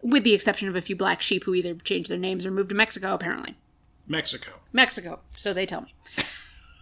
with 0.00 0.24
the 0.24 0.34
exception 0.34 0.68
of 0.68 0.76
a 0.76 0.80
few 0.80 0.96
black 0.96 1.20
sheep 1.20 1.44
who 1.44 1.54
either 1.54 1.74
changed 1.74 2.10
their 2.10 2.18
names 2.18 2.46
or 2.46 2.50
moved 2.50 2.70
to 2.70 2.74
Mexico, 2.74 3.14
apparently. 3.14 3.56
Mexico. 4.06 4.50
Mexico, 4.72 5.20
so 5.36 5.52
they 5.52 5.66
tell 5.66 5.82
me. 5.82 5.94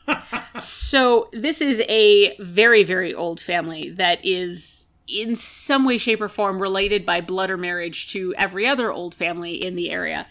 so 0.61 1.29
this 1.33 1.61
is 1.61 1.81
a 1.89 2.37
very, 2.39 2.85
very 2.85 3.15
old 3.15 3.41
family 3.41 3.91
that 3.91 4.25
is 4.25 4.80
in 5.11 5.35
some 5.37 5.85
way, 5.85 5.99
shape, 5.99 6.21
or 6.21 6.29
form 6.29 6.61
related 6.61 7.05
by 7.05 7.21
blood 7.21 7.51
or 7.51 7.57
marriage 7.57 8.11
to 8.13 8.35
every 8.37 8.67
other 8.67 8.93
old 8.93 9.15
family 9.15 9.55
in 9.55 9.75
the 9.77 9.91
area. 9.91 10.27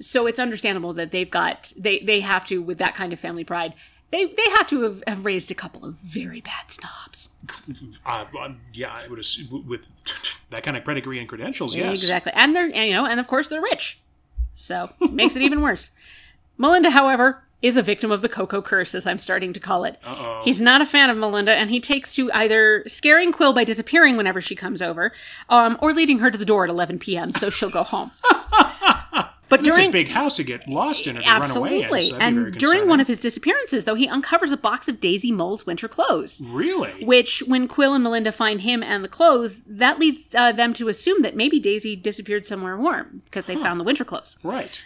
So 0.00 0.26
it's 0.26 0.38
understandable 0.38 0.92
that 0.94 1.10
they've 1.10 1.30
got 1.30 1.72
they 1.76 2.00
they 2.00 2.20
have 2.20 2.44
to 2.46 2.60
with 2.62 2.78
that 2.78 2.94
kind 2.94 3.12
of 3.12 3.20
family 3.20 3.44
pride. 3.44 3.74
They, 4.12 4.26
they 4.26 4.50
have 4.56 4.68
to 4.68 4.82
have, 4.82 5.02
have 5.06 5.24
raised 5.24 5.50
a 5.50 5.54
couple 5.54 5.84
of 5.84 5.96
very 5.96 6.40
bad 6.40 6.70
snobs. 6.70 7.30
Uh, 8.06 8.24
yeah, 8.72 8.92
I 8.92 9.08
would 9.08 9.18
assume 9.18 9.66
with 9.66 9.90
that 10.50 10.62
kind 10.62 10.76
of 10.76 10.84
pedigree 10.84 11.18
and 11.18 11.28
credentials, 11.28 11.74
yes. 11.74 12.02
Exactly. 12.02 12.32
And 12.34 12.54
they're, 12.54 12.66
and, 12.66 12.88
you 12.88 12.94
know, 12.94 13.04
and 13.04 13.18
of 13.18 13.26
course 13.26 13.48
they're 13.48 13.60
rich. 13.60 14.00
So 14.54 14.90
makes 15.10 15.34
it 15.34 15.42
even 15.42 15.60
worse. 15.60 15.90
Melinda, 16.56 16.90
however, 16.90 17.42
is 17.66 17.76
a 17.76 17.82
victim 17.82 18.10
of 18.10 18.22
the 18.22 18.28
Koko 18.28 18.62
curse, 18.62 18.94
as 18.94 19.06
I'm 19.06 19.18
starting 19.18 19.52
to 19.52 19.60
call 19.60 19.84
it. 19.84 19.98
Uh-oh. 20.04 20.42
He's 20.44 20.60
not 20.60 20.80
a 20.80 20.86
fan 20.86 21.10
of 21.10 21.16
Melinda, 21.16 21.52
and 21.54 21.70
he 21.70 21.80
takes 21.80 22.14
to 22.14 22.30
either 22.32 22.84
scaring 22.86 23.32
Qwill 23.32 23.54
by 23.54 23.64
disappearing 23.64 24.16
whenever 24.16 24.40
she 24.40 24.54
comes 24.54 24.80
over, 24.82 25.12
um, 25.48 25.78
or 25.80 25.92
leading 25.92 26.18
her 26.20 26.30
to 26.30 26.38
the 26.38 26.44
door 26.44 26.64
at 26.64 26.70
11 26.70 26.98
p.m. 26.98 27.30
so 27.32 27.50
she'll 27.50 27.70
go 27.70 27.82
home. 27.82 28.10
But 29.48 29.60
It's 29.60 29.68
a 29.68 29.72
during 29.72 29.90
big 29.92 30.08
house 30.08 30.34
to 30.36 30.42
get 30.42 30.66
lost 30.66 31.06
in 31.06 31.18
or 31.18 31.20
to 31.20 31.26
run 31.28 31.36
away 31.56 31.78
in. 31.78 31.84
absolutely, 31.84 32.00
so 32.08 32.16
that'd 32.18 32.34
be 32.34 32.40
very 32.40 32.50
and 32.50 32.58
during 32.58 32.88
one 32.88 32.98
of 32.98 33.06
his 33.06 33.20
disappearances, 33.20 33.84
though, 33.84 33.94
he 33.94 34.08
uncovers 34.08 34.50
a 34.50 34.56
box 34.56 34.88
of 34.88 34.98
Daisy 34.98 35.30
Mole's 35.30 35.64
winter 35.64 35.86
clothes. 35.86 36.42
Really? 36.44 37.04
Which, 37.04 37.44
when 37.46 37.68
Qwill 37.68 37.94
and 37.94 38.02
Melinda 38.02 38.32
find 38.32 38.62
him 38.62 38.82
and 38.82 39.04
the 39.04 39.08
clothes, 39.08 39.62
that 39.62 40.00
leads 40.00 40.34
uh, 40.34 40.50
them 40.50 40.72
to 40.74 40.88
assume 40.88 41.22
that 41.22 41.36
maybe 41.36 41.60
Daisy 41.60 41.94
disappeared 41.94 42.44
somewhere 42.44 42.76
warm 42.76 43.22
because 43.24 43.46
they 43.46 43.54
found 43.54 43.78
the 43.78 43.84
winter 43.84 44.04
clothes. 44.04 44.34
right. 44.42 44.84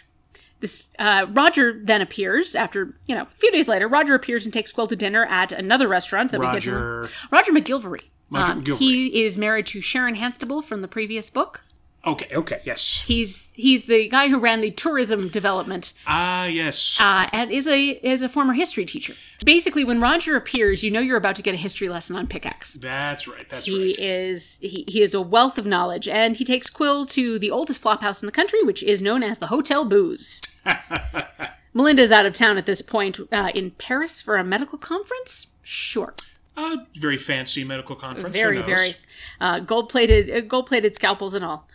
This 0.61 0.91
uh, 0.99 1.25
Roger 1.29 1.79
then 1.83 2.01
appears 2.01 2.55
after 2.55 2.95
you 3.07 3.15
know 3.15 3.23
a 3.23 3.25
few 3.25 3.51
days 3.51 3.67
later. 3.67 3.87
Roger 3.87 4.15
appears 4.15 4.45
and 4.45 4.53
takes 4.53 4.71
Qwill 4.71 4.87
to 4.89 4.95
dinner 4.95 5.25
at 5.25 5.51
another 5.51 5.87
restaurant 5.87 6.31
that 6.31 6.39
we 6.39 6.45
get 6.51 6.63
to. 6.63 6.71
Roger. 6.71 7.09
Roger 7.31 7.51
MacGillivray. 7.51 8.01
Roger 8.29 8.51
Um, 8.53 8.63
MacGillivray. 8.63 8.77
he 8.77 9.23
is 9.25 9.37
married 9.37 9.65
to 9.67 9.81
Sharon 9.81 10.15
Hanstable 10.15 10.63
from 10.63 10.81
the 10.81 10.87
previous 10.87 11.29
book. 11.29 11.63
Okay, 12.03 12.27
okay, 12.35 12.61
yes. 12.65 13.03
He's 13.05 13.51
he's 13.53 13.85
the 13.85 14.09
guy 14.09 14.29
who 14.29 14.39
ran 14.39 14.61
the 14.61 14.71
tourism 14.71 15.27
development 15.27 15.93
Ah, 16.07 16.47
yes. 16.47 16.97
uh, 16.99 17.27
and 17.31 17.51
is 17.51 17.67
a 17.67 17.89
is 18.03 18.23
a 18.23 18.29
former 18.29 18.53
history 18.53 18.85
teacher. 18.85 19.13
Basically, 19.45 19.83
when 19.83 19.99
Roger 20.01 20.35
appears, 20.35 20.81
you 20.81 20.89
know 20.89 20.99
you're 20.99 21.17
about 21.17 21.35
to 21.35 21.43
get 21.43 21.53
a 21.53 21.57
history 21.57 21.89
lesson 21.89 22.15
on 22.15 22.25
pickaxe. 22.25 22.73
That's 22.73 23.27
right. 23.27 23.47
That's 23.47 23.67
He 23.67 23.85
right. 23.85 23.99
is 23.99 24.57
he, 24.61 24.83
he 24.87 25.03
is 25.03 25.13
a 25.13 25.21
wealth 25.21 25.59
of 25.59 25.67
knowledge, 25.67 26.07
and 26.07 26.35
he 26.37 26.43
takes 26.43 26.71
Qwill 26.71 27.07
to 27.09 27.37
the 27.37 27.51
oldest 27.51 27.83
flophouse 27.83 28.23
in 28.23 28.25
the 28.25 28.31
country, 28.31 28.63
which 28.63 28.81
is 28.81 29.03
known 29.03 29.21
as 29.21 29.37
the 29.37 29.47
Hotel 29.47 29.85
Booze. 29.85 30.41
Melinda's 31.73 32.11
out 32.11 32.25
of 32.25 32.33
town 32.33 32.57
at 32.57 32.65
this 32.65 32.81
point 32.81 33.19
uh, 33.31 33.51
in 33.55 33.71
Paris 33.71 34.21
for 34.21 34.37
a 34.37 34.43
medical 34.43 34.77
conference. 34.77 35.47
Sure, 35.63 36.13
A 36.57 36.77
very 36.97 37.17
fancy 37.17 37.63
medical 37.63 37.95
conference. 37.95 38.35
very 38.35 38.61
very 38.61 38.93
uh, 39.39 39.59
gold 39.59 39.87
plated 39.89 40.29
uh, 40.29 40.41
gold 40.41 40.65
plated 40.65 40.95
scalpels 40.95 41.33
and 41.33 41.45
all. 41.45 41.67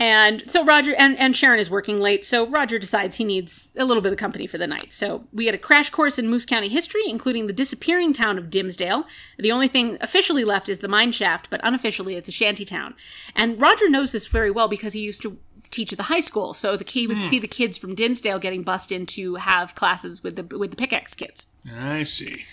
And 0.00 0.50
so 0.50 0.64
Roger 0.64 0.94
and, 0.94 1.16
and 1.18 1.36
Sharon 1.36 1.60
is 1.60 1.70
working 1.70 2.00
late, 2.00 2.24
so 2.24 2.46
Roger 2.46 2.78
decides 2.78 3.16
he 3.16 3.24
needs 3.24 3.68
a 3.76 3.84
little 3.84 4.02
bit 4.02 4.12
of 4.12 4.18
company 4.18 4.46
for 4.46 4.56
the 4.56 4.66
night. 4.66 4.94
So 4.94 5.24
we 5.30 5.44
get 5.44 5.54
a 5.54 5.58
crash 5.58 5.90
course 5.90 6.18
in 6.18 6.26
Moose 6.26 6.46
County 6.46 6.68
history, 6.68 7.02
including 7.06 7.46
the 7.46 7.52
disappearing 7.52 8.14
town 8.14 8.38
of 8.38 8.48
Dimsdale. 8.48 9.04
The 9.38 9.52
only 9.52 9.68
thing 9.68 9.98
officially 10.00 10.42
left 10.42 10.70
is 10.70 10.78
the 10.78 10.88
mine 10.88 11.12
shaft, 11.12 11.50
but 11.50 11.60
unofficially 11.62 12.16
it's 12.16 12.30
a 12.30 12.32
shanty 12.32 12.64
town. 12.64 12.94
And 13.36 13.60
Roger 13.60 13.90
knows 13.90 14.12
this 14.12 14.26
very 14.26 14.50
well 14.50 14.68
because 14.68 14.94
he 14.94 15.00
used 15.00 15.20
to 15.20 15.36
teach 15.70 15.92
at 15.92 15.98
the 15.98 16.04
high 16.04 16.20
school, 16.20 16.54
so 16.54 16.76
the 16.76 16.84
he 16.88 17.06
would 17.06 17.18
hmm. 17.18 17.28
see 17.28 17.38
the 17.38 17.46
kids 17.46 17.76
from 17.76 17.94
Dimsdale 17.94 18.38
getting 18.38 18.62
bussed 18.62 18.90
in 18.90 19.04
to 19.06 19.34
have 19.34 19.74
classes 19.74 20.22
with 20.22 20.34
the 20.34 20.58
with 20.58 20.70
the 20.70 20.76
pickaxe 20.76 21.14
kids. 21.14 21.46
I 21.70 22.04
see. 22.04 22.46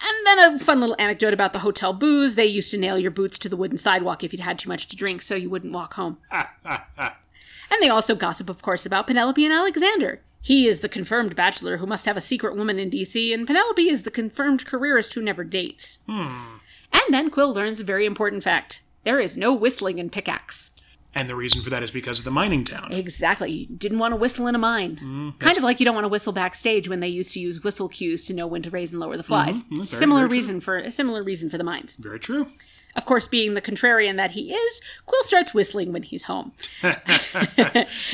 And 0.00 0.26
then 0.26 0.38
a 0.38 0.58
fun 0.58 0.80
little 0.80 0.96
anecdote 0.98 1.34
about 1.34 1.52
the 1.52 1.60
hotel 1.60 1.92
booze. 1.92 2.34
They 2.34 2.46
used 2.46 2.70
to 2.70 2.78
nail 2.78 2.98
your 2.98 3.10
boots 3.10 3.38
to 3.38 3.48
the 3.48 3.56
wooden 3.56 3.78
sidewalk 3.78 4.22
if 4.22 4.32
you'd 4.32 4.40
had 4.40 4.58
too 4.58 4.68
much 4.68 4.88
to 4.88 4.96
drink 4.96 5.22
so 5.22 5.34
you 5.34 5.50
wouldn't 5.50 5.72
walk 5.72 5.94
home. 5.94 6.18
and 6.30 7.82
they 7.82 7.88
also 7.88 8.14
gossip, 8.14 8.48
of 8.48 8.62
course, 8.62 8.86
about 8.86 9.06
Penelope 9.06 9.44
and 9.44 9.52
Alexander. 9.52 10.20
He 10.40 10.66
is 10.66 10.80
the 10.80 10.88
confirmed 10.88 11.34
bachelor 11.34 11.78
who 11.78 11.86
must 11.86 12.06
have 12.06 12.16
a 12.16 12.22
secret 12.22 12.56
woman 12.56 12.78
in 12.78 12.90
DC, 12.90 13.34
and 13.34 13.46
Penelope 13.46 13.88
is 13.88 14.04
the 14.04 14.10
confirmed 14.10 14.64
careerist 14.64 15.14
who 15.14 15.22
never 15.22 15.44
dates. 15.44 15.98
Hmm. 16.08 16.58
And 16.92 17.14
then 17.14 17.30
Qwill 17.30 17.54
learns 17.54 17.80
a 17.80 17.84
very 17.84 18.06
important 18.06 18.42
fact 18.42 18.82
there 19.04 19.20
is 19.20 19.36
no 19.36 19.54
whistling 19.54 19.98
in 19.98 20.10
Pickaxe. 20.10 20.70
And 21.18 21.28
the 21.28 21.34
reason 21.34 21.62
for 21.62 21.70
that 21.70 21.82
is 21.82 21.90
because 21.90 22.20
of 22.20 22.24
the 22.24 22.30
mining 22.30 22.62
town. 22.62 22.92
Exactly. 22.92 23.50
You 23.50 23.66
didn't 23.66 23.98
want 23.98 24.12
to 24.12 24.16
whistle 24.16 24.46
in 24.46 24.54
a 24.54 24.58
mine. 24.58 25.34
kind 25.40 25.56
of 25.56 25.64
like 25.64 25.80
you 25.80 25.84
don't 25.84 25.96
want 25.96 26.04
to 26.04 26.08
whistle 26.08 26.32
backstage 26.32 26.88
when 26.88 27.00
they 27.00 27.08
used 27.08 27.32
to 27.34 27.40
use 27.40 27.64
whistle 27.64 27.88
cues 27.88 28.24
to 28.26 28.34
know 28.34 28.46
when 28.46 28.62
to 28.62 28.70
raise 28.70 28.92
and 28.92 29.00
lower 29.00 29.16
the 29.16 29.24
flies. 29.24 29.62
very, 29.62 29.84
similar 29.84 30.20
very 30.20 30.28
true. 30.28 30.38
reason 30.38 30.60
for 30.60 30.78
a 30.78 30.92
similar 30.92 31.24
reason 31.24 31.50
for 31.50 31.58
the 31.58 31.64
mines. 31.64 31.96
Very 31.96 32.20
true. 32.20 32.46
Of 32.96 33.04
course, 33.04 33.28
being 33.28 33.54
the 33.54 33.60
contrarian 33.62 34.16
that 34.16 34.32
he 34.32 34.52
is, 34.52 34.80
Qwill 35.06 35.22
starts 35.22 35.54
whistling 35.54 35.92
when 35.92 36.02
he's 36.02 36.24
home. 36.24 36.52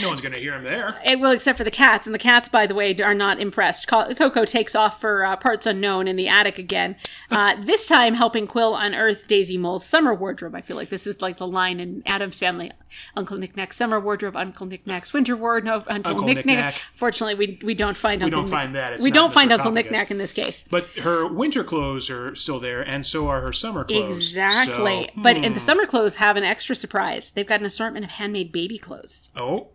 No 0.00 0.08
one's 0.08 0.20
going 0.20 0.32
to 0.32 0.38
hear 0.40 0.54
him 0.54 0.64
there. 0.64 0.96
Eh, 1.04 1.14
well, 1.14 1.30
except 1.30 1.56
for 1.56 1.64
the 1.64 1.70
cats, 1.70 2.06
and 2.06 2.14
the 2.14 2.18
cats, 2.18 2.48
by 2.48 2.66
the 2.66 2.74
way, 2.74 2.94
are 2.96 3.14
not 3.14 3.40
impressed. 3.40 3.86
Koko 3.86 4.44
takes 4.44 4.74
off 4.74 5.00
for 5.00 5.24
uh, 5.24 5.36
parts 5.36 5.66
unknown 5.66 6.08
in 6.08 6.16
the 6.16 6.28
attic 6.28 6.58
again. 6.58 6.96
Uh, 7.30 7.54
this 7.60 7.86
time, 7.86 8.14
helping 8.14 8.46
Qwill 8.46 8.76
unearth 8.78 9.26
Daisy 9.26 9.56
Mole's 9.58 9.84
summer 9.84 10.14
wardrobe. 10.14 10.54
I 10.54 10.60
feel 10.60 10.76
like 10.76 10.88
this 10.88 11.04
is 11.06 11.20
like 11.20 11.38
the 11.38 11.46
line 11.48 11.80
in 11.80 12.02
Addams 12.06 12.38
Family: 12.38 12.70
Uncle 13.16 13.36
Knick-Knack's 13.36 13.76
summer 13.76 14.00
wardrobe, 14.00 14.36
Uncle 14.36 14.66
Knick-Knack's 14.66 15.12
winter 15.12 15.36
wardrobe. 15.36 15.84
Uncle, 15.88 16.12
Uncle 16.12 16.26
Knick-Knack. 16.26 16.46
Knick-Knack. 16.46 16.74
Fortunately, 16.94 17.34
we 17.34 17.58
we 17.62 17.74
don't 17.74 17.96
find 17.96 18.22
Uncle. 18.22 18.26
We 18.26 18.42
don't 18.42 18.50
Knick- 18.50 18.60
find 18.60 18.74
that. 18.74 18.92
It's 18.94 19.04
we 19.04 19.10
don't 19.10 19.26
in 19.26 19.32
find 19.32 19.52
Uncle. 19.52 19.70
Knick-Knack 19.72 20.10
in 20.10 20.18
this 20.18 20.32
case. 20.32 20.62
But 20.70 20.86
her 21.00 21.26
winter 21.26 21.64
clothes 21.64 22.10
are 22.10 22.34
still 22.34 22.60
there, 22.60 22.82
and 22.82 23.04
so 23.04 23.28
are 23.28 23.40
her 23.40 23.52
summer 23.52 23.84
clothes. 23.84 24.16
Exactly. 24.16 25.10
So, 25.14 25.22
But 25.22 25.36
in 25.36 25.52
the 25.54 25.60
hmm. 25.60 25.64
summer 25.64 25.86
clothes 25.86 26.16
have 26.16 26.36
an 26.36 26.44
extra 26.44 26.74
surprise. 26.76 27.30
They've 27.30 27.46
got 27.46 27.60
an 27.60 27.66
assortment 27.66 28.04
of 28.04 28.12
handmade 28.12 28.52
baby 28.52 28.78
clothes. 28.78 29.30
oh, 29.36 29.68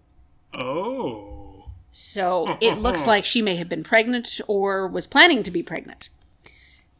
oh, 0.54 1.66
So 1.92 2.58
it 2.62 2.78
looks 2.80 3.06
like 3.12 3.26
she 3.26 3.42
may 3.42 3.56
have 3.56 3.70
been 3.70 3.84
pregnant 3.84 4.40
or 4.48 4.88
was 4.88 5.08
planning 5.08 5.44
to 5.44 5.52
be 5.52 5.64
pregnant. 5.64 6.10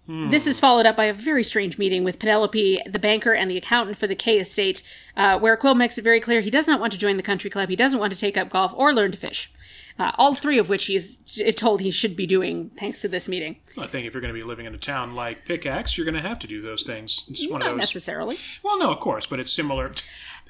This 0.10 0.48
is 0.48 0.60
followed 0.60 0.88
up 0.88 0.96
by 0.96 1.06
a 1.06 1.14
very 1.14 1.44
strange 1.44 1.78
meeting 1.78 2.04
with 2.04 2.18
Penelope, 2.18 2.80
the 2.88 2.98
banker, 2.98 3.34
and 3.34 3.52
the 3.52 3.58
accountant 3.58 3.96
for 3.96 4.08
the 4.08 4.16
K 4.16 4.40
estate, 4.40 4.82
uh, 5.16 5.38
where 5.38 5.56
Qwill 5.56 5.78
makes 5.78 6.00
it 6.00 6.02
very 6.02 6.20
clear 6.20 6.42
he 6.42 6.50
does 6.50 6.68
not 6.68 6.80
want 6.80 6.94
to 6.94 6.98
join 6.98 7.18
the 7.18 7.22
country 7.24 7.52
club, 7.52 7.70
he 7.70 7.76
doesn't 7.76 8.00
want 8.00 8.12
to 8.12 8.18
take 8.18 8.36
up 8.36 8.50
golf 8.50 8.74
or 8.76 8.92
learn 8.92 9.12
to 9.12 9.18
fish. 9.20 9.52
Uh, 10.00 10.12
all 10.18 10.34
three 10.34 10.58
of 10.58 10.68
which 10.68 10.86
he 10.86 10.96
is 10.96 11.20
told 11.56 11.82
he 11.82 11.92
should 11.92 12.16
be 12.16 12.26
doing 12.26 12.72
thanks 12.80 13.02
to 13.02 13.08
this 13.08 13.28
meeting. 13.28 13.58
I 13.78 13.86
think 13.86 14.08
if 14.08 14.14
you're 14.14 14.22
going 14.22 14.34
to 14.34 14.40
be 14.40 14.44
living 14.46 14.66
in 14.66 14.74
a 14.74 14.80
town 14.80 15.14
like 15.14 15.46
Pickaxe, 15.46 15.96
you're 15.96 16.06
going 16.06 16.20
to 16.20 16.28
have 16.28 16.40
to 16.40 16.48
do 16.48 16.62
those 16.62 16.84
things. 16.84 17.28
It's 17.30 17.48
one 17.48 17.60
Not 17.60 17.68
of 17.68 17.74
those. 17.76 17.82
necessarily. 17.82 18.38
Well, 18.64 18.80
no, 18.80 18.92
of 18.92 19.00
course, 19.02 19.28
but 19.28 19.40
it's 19.40 19.52
similar. 19.52 19.92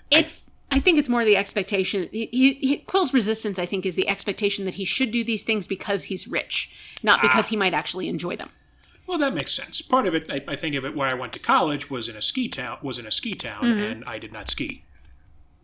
It's. 0.10 0.50
I 0.72 0.80
think 0.80 1.00
it's 1.00 1.10
more 1.10 1.26
the 1.26 1.36
expectation. 1.36 2.08
He, 2.12 2.28
he, 2.32 2.86
Qwill's 2.88 3.12
resistance, 3.14 3.58
I 3.58 3.66
think, 3.66 3.88
is 3.88 3.96
the 3.96 4.08
expectation 4.08 4.66
that 4.66 4.76
he 4.76 4.86
should 4.86 5.10
do 5.10 5.24
these 5.24 5.44
things 5.44 5.66
because 5.66 6.06
he's 6.06 6.28
rich, 6.28 6.72
not 7.04 7.22
because 7.24 7.48
he 7.48 7.58
might 7.58 7.74
actually 7.74 8.08
enjoy 8.08 8.36
them. 8.36 8.52
Well, 9.10 9.18
that 9.18 9.34
makes 9.34 9.52
sense. 9.52 9.82
Part 9.82 10.06
of 10.06 10.14
it, 10.14 10.30
I, 10.30 10.44
I 10.48 10.56
think 10.56 10.76
of 10.76 10.86
it, 10.86 10.96
where 10.96 11.08
I 11.08 11.16
went 11.16 11.34
to 11.34 11.40
college 11.40 11.90
was 11.90 12.08
in 12.08 12.16
a 12.16 12.22
ski 12.22 12.48
town. 12.48 12.78
Was 12.84 13.00
in 13.00 13.08
a 13.08 13.12
ski 13.12 13.34
town, 13.34 13.64
Mm-hmm. 13.64 13.80
and 13.84 14.06
I 14.06 14.20
did 14.20 14.32
not 14.32 14.48
ski. 14.50 14.84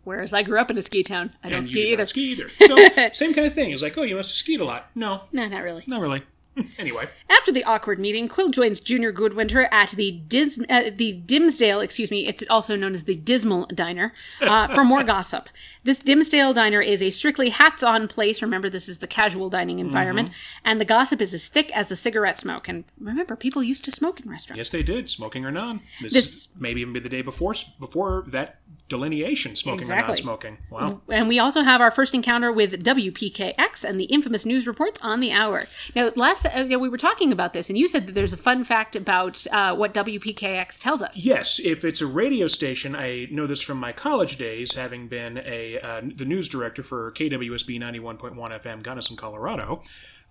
Whereas 0.02 0.32
I 0.32 0.42
grew 0.42 0.58
up 0.60 0.68
in 0.70 0.76
a 0.78 0.82
ski 0.82 1.04
town. 1.04 1.32
I 1.44 1.48
don't 1.48 1.58
and 1.58 1.66
ski 1.66 1.92
either. 1.92 2.06
ski 2.06 2.32
either. 2.32 2.50
So 2.66 2.76
same 3.12 3.34
kind 3.34 3.46
of 3.46 3.54
thing. 3.54 3.70
It's 3.70 3.82
like, 3.82 3.96
oh, 3.96 4.02
you 4.02 4.16
must 4.16 4.30
have 4.30 4.36
skied 4.36 4.60
a 4.60 4.64
lot. 4.64 4.90
No, 4.96 5.22
No, 5.32 5.46
not 5.46 5.62
really. 5.62 5.84
not 5.86 6.00
really. 6.00 6.22
anyway, 6.78 7.04
After 7.30 7.52
the 7.52 7.62
awkward 7.64 7.98
meeting, 8.00 8.28
Qwill 8.28 8.50
joins 8.50 8.80
Junior 8.80 9.12
Goodwinter 9.12 9.68
at 9.70 9.90
the 9.90 10.10
Dis- 10.26 10.64
uh, 10.70 10.90
the 10.94 11.12
Dimsdale, 11.12 11.80
excuse 11.80 12.10
me, 12.10 12.26
it's 12.26 12.42
also 12.48 12.74
known 12.76 12.94
as 12.94 13.04
the 13.04 13.14
Dismal 13.14 13.66
Diner, 13.66 14.12
uh, 14.40 14.66
for 14.68 14.82
more 14.82 15.02
gossip. 15.14 15.50
This 15.86 15.98
Dimsdale 15.98 16.52
Diner 16.52 16.80
is 16.80 17.00
a 17.00 17.10
strictly 17.10 17.48
hats-on 17.50 18.08
place. 18.08 18.42
Remember, 18.42 18.68
this 18.68 18.88
is 18.88 18.98
the 18.98 19.06
casual 19.06 19.48
dining 19.48 19.78
environment, 19.78 20.30
and 20.64 20.80
the 20.80 20.84
gossip 20.84 21.20
is 21.22 21.32
as 21.32 21.46
thick 21.46 21.70
as 21.76 21.88
the 21.90 21.94
cigarette 21.94 22.38
smoke. 22.38 22.66
And 22.68 22.82
remember, 23.00 23.36
people 23.36 23.62
used 23.62 23.84
to 23.84 23.92
smoke 23.92 24.18
in 24.18 24.28
restaurants. 24.28 24.58
yes, 24.58 24.70
they 24.70 24.82
did, 24.82 25.08
smoking 25.08 25.44
or 25.44 25.52
none. 25.52 25.80
This, 26.02 26.12
This- 26.12 26.48
maybe 26.58 26.80
even 26.80 26.92
be 26.92 26.98
the 26.98 27.08
day 27.08 27.22
before 27.22 27.54
before 27.78 28.24
that 28.26 28.58
delineation 28.88 29.56
smoking 29.56 29.80
or 29.80 29.94
Exactly. 29.94 30.08
not 30.12 30.18
smoking. 30.18 30.58
Wow. 30.70 31.00
And 31.08 31.28
we 31.28 31.38
also 31.38 31.62
have 31.62 31.80
our 31.80 31.90
first 31.90 32.14
encounter 32.14 32.52
with 32.52 32.82
WPKX 32.84 33.84
and 33.84 33.98
the 34.00 34.04
infamous 34.04 34.44
news 34.46 34.66
reports 34.66 35.00
on 35.02 35.20
the 35.20 35.32
hour. 35.32 35.66
Now, 35.94 36.10
last 36.16 36.46
uh, 36.46 36.64
we 36.68 36.88
were 36.88 36.96
talking 36.96 37.32
about 37.32 37.52
this, 37.52 37.68
and 37.68 37.78
you 37.78 37.88
said 37.88 38.06
that 38.06 38.12
there's 38.12 38.32
a 38.32 38.36
fun 38.36 38.64
fact 38.64 38.94
about 38.96 39.44
uh, 39.52 39.74
what 39.74 39.94
WPKX 39.94 40.78
tells 40.80 41.02
us. 41.02 41.16
Yes, 41.16 41.60
if 41.60 41.84
it's 41.84 42.00
a 42.00 42.06
radio 42.06 42.48
station, 42.48 42.94
I 42.96 43.26
know 43.30 43.46
this 43.46 43.60
from 43.60 43.78
my 43.78 43.92
college 43.92 44.36
days, 44.36 44.74
having 44.74 45.08
been 45.08 45.38
a 45.38 45.75
uh, 45.82 46.02
the 46.02 46.24
news 46.24 46.48
director 46.48 46.82
for 46.82 47.12
KWSB 47.12 47.80
91.1 47.80 48.36
FM, 48.36 48.82
Gunnison, 48.82 49.16
Colorado. 49.16 49.82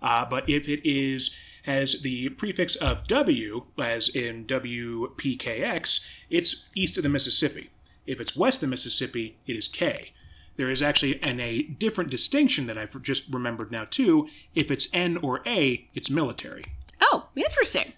Uh, 0.02 0.24
but 0.24 0.48
if 0.48 0.68
it 0.68 0.88
is 0.88 1.34
has 1.64 2.02
the 2.02 2.28
prefix 2.30 2.76
of 2.76 3.06
W, 3.08 3.64
as 3.76 4.08
in 4.08 4.44
WPKX, 4.44 6.06
it's 6.30 6.68
east 6.76 6.96
of 6.96 7.02
the 7.02 7.08
Mississippi. 7.08 7.70
If 8.06 8.20
it's 8.20 8.36
west 8.36 8.58
of 8.58 8.68
the 8.68 8.70
Mississippi, 8.70 9.36
it 9.46 9.56
is 9.56 9.66
K. 9.66 10.12
There 10.56 10.70
is 10.70 10.80
actually 10.80 11.22
an, 11.22 11.40
a 11.40 11.62
different 11.62 12.10
distinction 12.10 12.66
that 12.66 12.78
I've 12.78 13.02
just 13.02 13.32
remembered 13.32 13.72
now 13.72 13.84
too. 13.84 14.28
If 14.54 14.70
it's 14.70 14.88
N 14.92 15.16
or 15.18 15.42
A, 15.44 15.88
it's 15.92 16.08
military. 16.08 16.64
Oh, 17.00 17.26
interesting. 17.34 17.92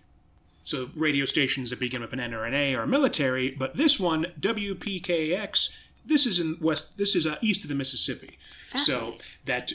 So 0.64 0.90
radio 0.94 1.24
stations 1.24 1.70
that 1.70 1.78
begin 1.80 2.00
with 2.00 2.12
an 2.12 2.20
N 2.20 2.34
or 2.34 2.44
an 2.44 2.54
A 2.54 2.74
are 2.74 2.86
military, 2.86 3.50
but 3.50 3.76
this 3.76 4.00
one, 4.00 4.26
WPKX, 4.40 5.74
this 6.08 6.26
is 6.26 6.38
in 6.38 6.56
west. 6.60 6.98
This 6.98 7.14
is 7.14 7.26
uh, 7.26 7.36
east 7.40 7.62
of 7.64 7.68
the 7.68 7.74
Mississippi. 7.74 8.38
So 8.76 9.16
that 9.46 9.72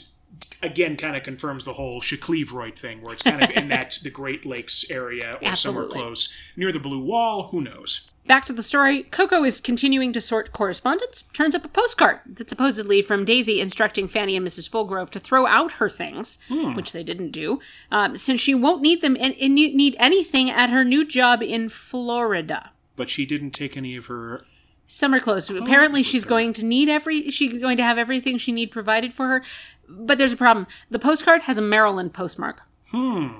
again 0.62 0.96
kind 0.96 1.16
of 1.16 1.22
confirms 1.22 1.64
the 1.64 1.74
whole 1.74 2.00
Shaclevroid 2.00 2.78
thing, 2.78 3.00
where 3.00 3.12
it's 3.12 3.22
kind 3.22 3.42
of 3.42 3.50
in 3.50 3.68
that 3.68 3.98
the 4.02 4.10
Great 4.10 4.44
Lakes 4.44 4.84
area 4.90 5.38
or 5.42 5.56
somewhere 5.56 5.86
close 5.86 6.32
near 6.56 6.72
the 6.72 6.78
Blue 6.78 7.02
Wall. 7.02 7.44
Who 7.44 7.60
knows? 7.60 8.10
Back 8.26 8.46
to 8.46 8.54
the 8.54 8.62
story. 8.62 9.02
Koko 9.02 9.44
is 9.44 9.60
continuing 9.60 10.14
to 10.14 10.20
sort 10.20 10.52
correspondence, 10.52 11.24
turns 11.34 11.54
up 11.54 11.66
a 11.66 11.68
postcard 11.68 12.20
that's 12.26 12.48
supposedly 12.48 13.02
from 13.02 13.26
Daisy 13.26 13.60
instructing 13.60 14.08
Fanny 14.08 14.34
and 14.34 14.46
Mrs. 14.46 14.68
Fulgrove 14.70 15.10
to 15.10 15.20
throw 15.20 15.46
out 15.46 15.72
her 15.72 15.90
things, 15.90 16.38
which 16.74 16.92
they 16.92 17.02
didn't 17.02 17.32
do, 17.32 17.60
um, 17.90 18.16
since 18.16 18.40
she 18.40 18.54
won't 18.54 18.80
need 18.80 19.02
them 19.02 19.14
and, 19.20 19.34
and 19.38 19.54
need 19.54 19.94
anything 19.98 20.48
at 20.48 20.70
her 20.70 20.84
new 20.84 21.06
job 21.06 21.42
in 21.42 21.68
Florida. 21.68 22.70
But 22.96 23.10
she 23.10 23.26
didn't 23.26 23.50
take 23.50 23.76
any 23.76 23.94
of 23.94 24.06
her. 24.06 24.46
Summer 24.94 25.18
clothes. 25.18 25.50
Oh, 25.50 25.56
Apparently, 25.56 26.04
she's 26.04 26.24
going 26.24 26.52
to 26.52 26.64
need 26.64 26.88
every. 26.88 27.28
She's 27.32 27.60
going 27.60 27.76
to 27.78 27.82
have 27.82 27.98
everything 27.98 28.38
she 28.38 28.52
need 28.52 28.70
provided 28.70 29.12
for 29.12 29.26
her. 29.26 29.42
But 29.88 30.18
there's 30.18 30.32
a 30.32 30.36
problem. 30.36 30.68
The 30.88 31.00
postcard 31.00 31.42
has 31.42 31.58
a 31.58 31.62
Maryland 31.62 32.14
postmark. 32.14 32.62
Hmm. 32.92 33.30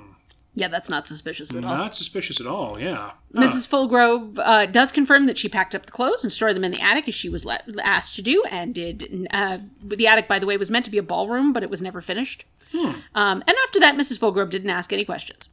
Yeah, 0.53 0.67
that's 0.67 0.89
not 0.89 1.07
suspicious 1.07 1.55
at 1.55 1.63
all. 1.63 1.77
Not 1.77 1.95
suspicious 1.95 2.41
at 2.41 2.47
all. 2.47 2.77
Yeah. 2.77 3.11
Mrs. 3.33 3.69
Fulgrove 3.69 4.37
uh, 4.39 4.65
does 4.65 4.91
confirm 4.91 5.27
that 5.27 5.37
she 5.37 5.47
packed 5.47 5.73
up 5.73 5.85
the 5.85 5.93
clothes 5.93 6.23
and 6.23 6.31
stored 6.33 6.57
them 6.57 6.65
in 6.65 6.73
the 6.73 6.81
attic 6.81 7.07
as 7.07 7.15
she 7.15 7.29
was 7.29 7.45
let, 7.45 7.63
asked 7.83 8.15
to 8.17 8.21
do, 8.21 8.43
and 8.51 8.75
did. 8.75 9.25
Uh, 9.33 9.59
the 9.81 10.07
attic, 10.07 10.27
by 10.27 10.39
the 10.39 10.45
way, 10.45 10.57
was 10.57 10.69
meant 10.69 10.83
to 10.83 10.91
be 10.91 10.97
a 10.97 11.03
ballroom, 11.03 11.53
but 11.53 11.63
it 11.63 11.69
was 11.69 11.81
never 11.81 12.01
finished. 12.01 12.43
Um, 12.73 13.43
and 13.47 13.55
after 13.63 13.79
that, 13.79 13.95
Mrs. 13.95 14.19
Fulgrove 14.19 14.49
didn't 14.49 14.69
ask 14.69 14.91
any 14.91 15.05
questions. 15.05 15.47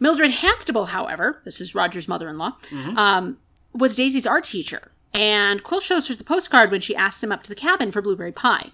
Mildred 0.00 0.32
Hanstable, 0.32 0.88
however, 0.88 1.42
this 1.44 1.60
is 1.60 1.74
Roger's 1.74 2.08
mother-in-law, 2.08 2.56
um, 2.96 3.36
was 3.74 3.94
Daisy's 3.96 4.26
art 4.26 4.44
teacher, 4.44 4.92
and 5.14 5.62
Qwill 5.62 5.82
shows 5.82 6.08
her 6.08 6.14
the 6.14 6.24
postcard 6.24 6.70
when 6.70 6.80
she 6.80 6.96
asks 6.96 7.22
him 7.22 7.32
up 7.32 7.42
to 7.42 7.48
the 7.48 7.54
cabin 7.54 7.92
for 7.92 8.02
blueberry 8.02 8.32
pie. 8.32 8.70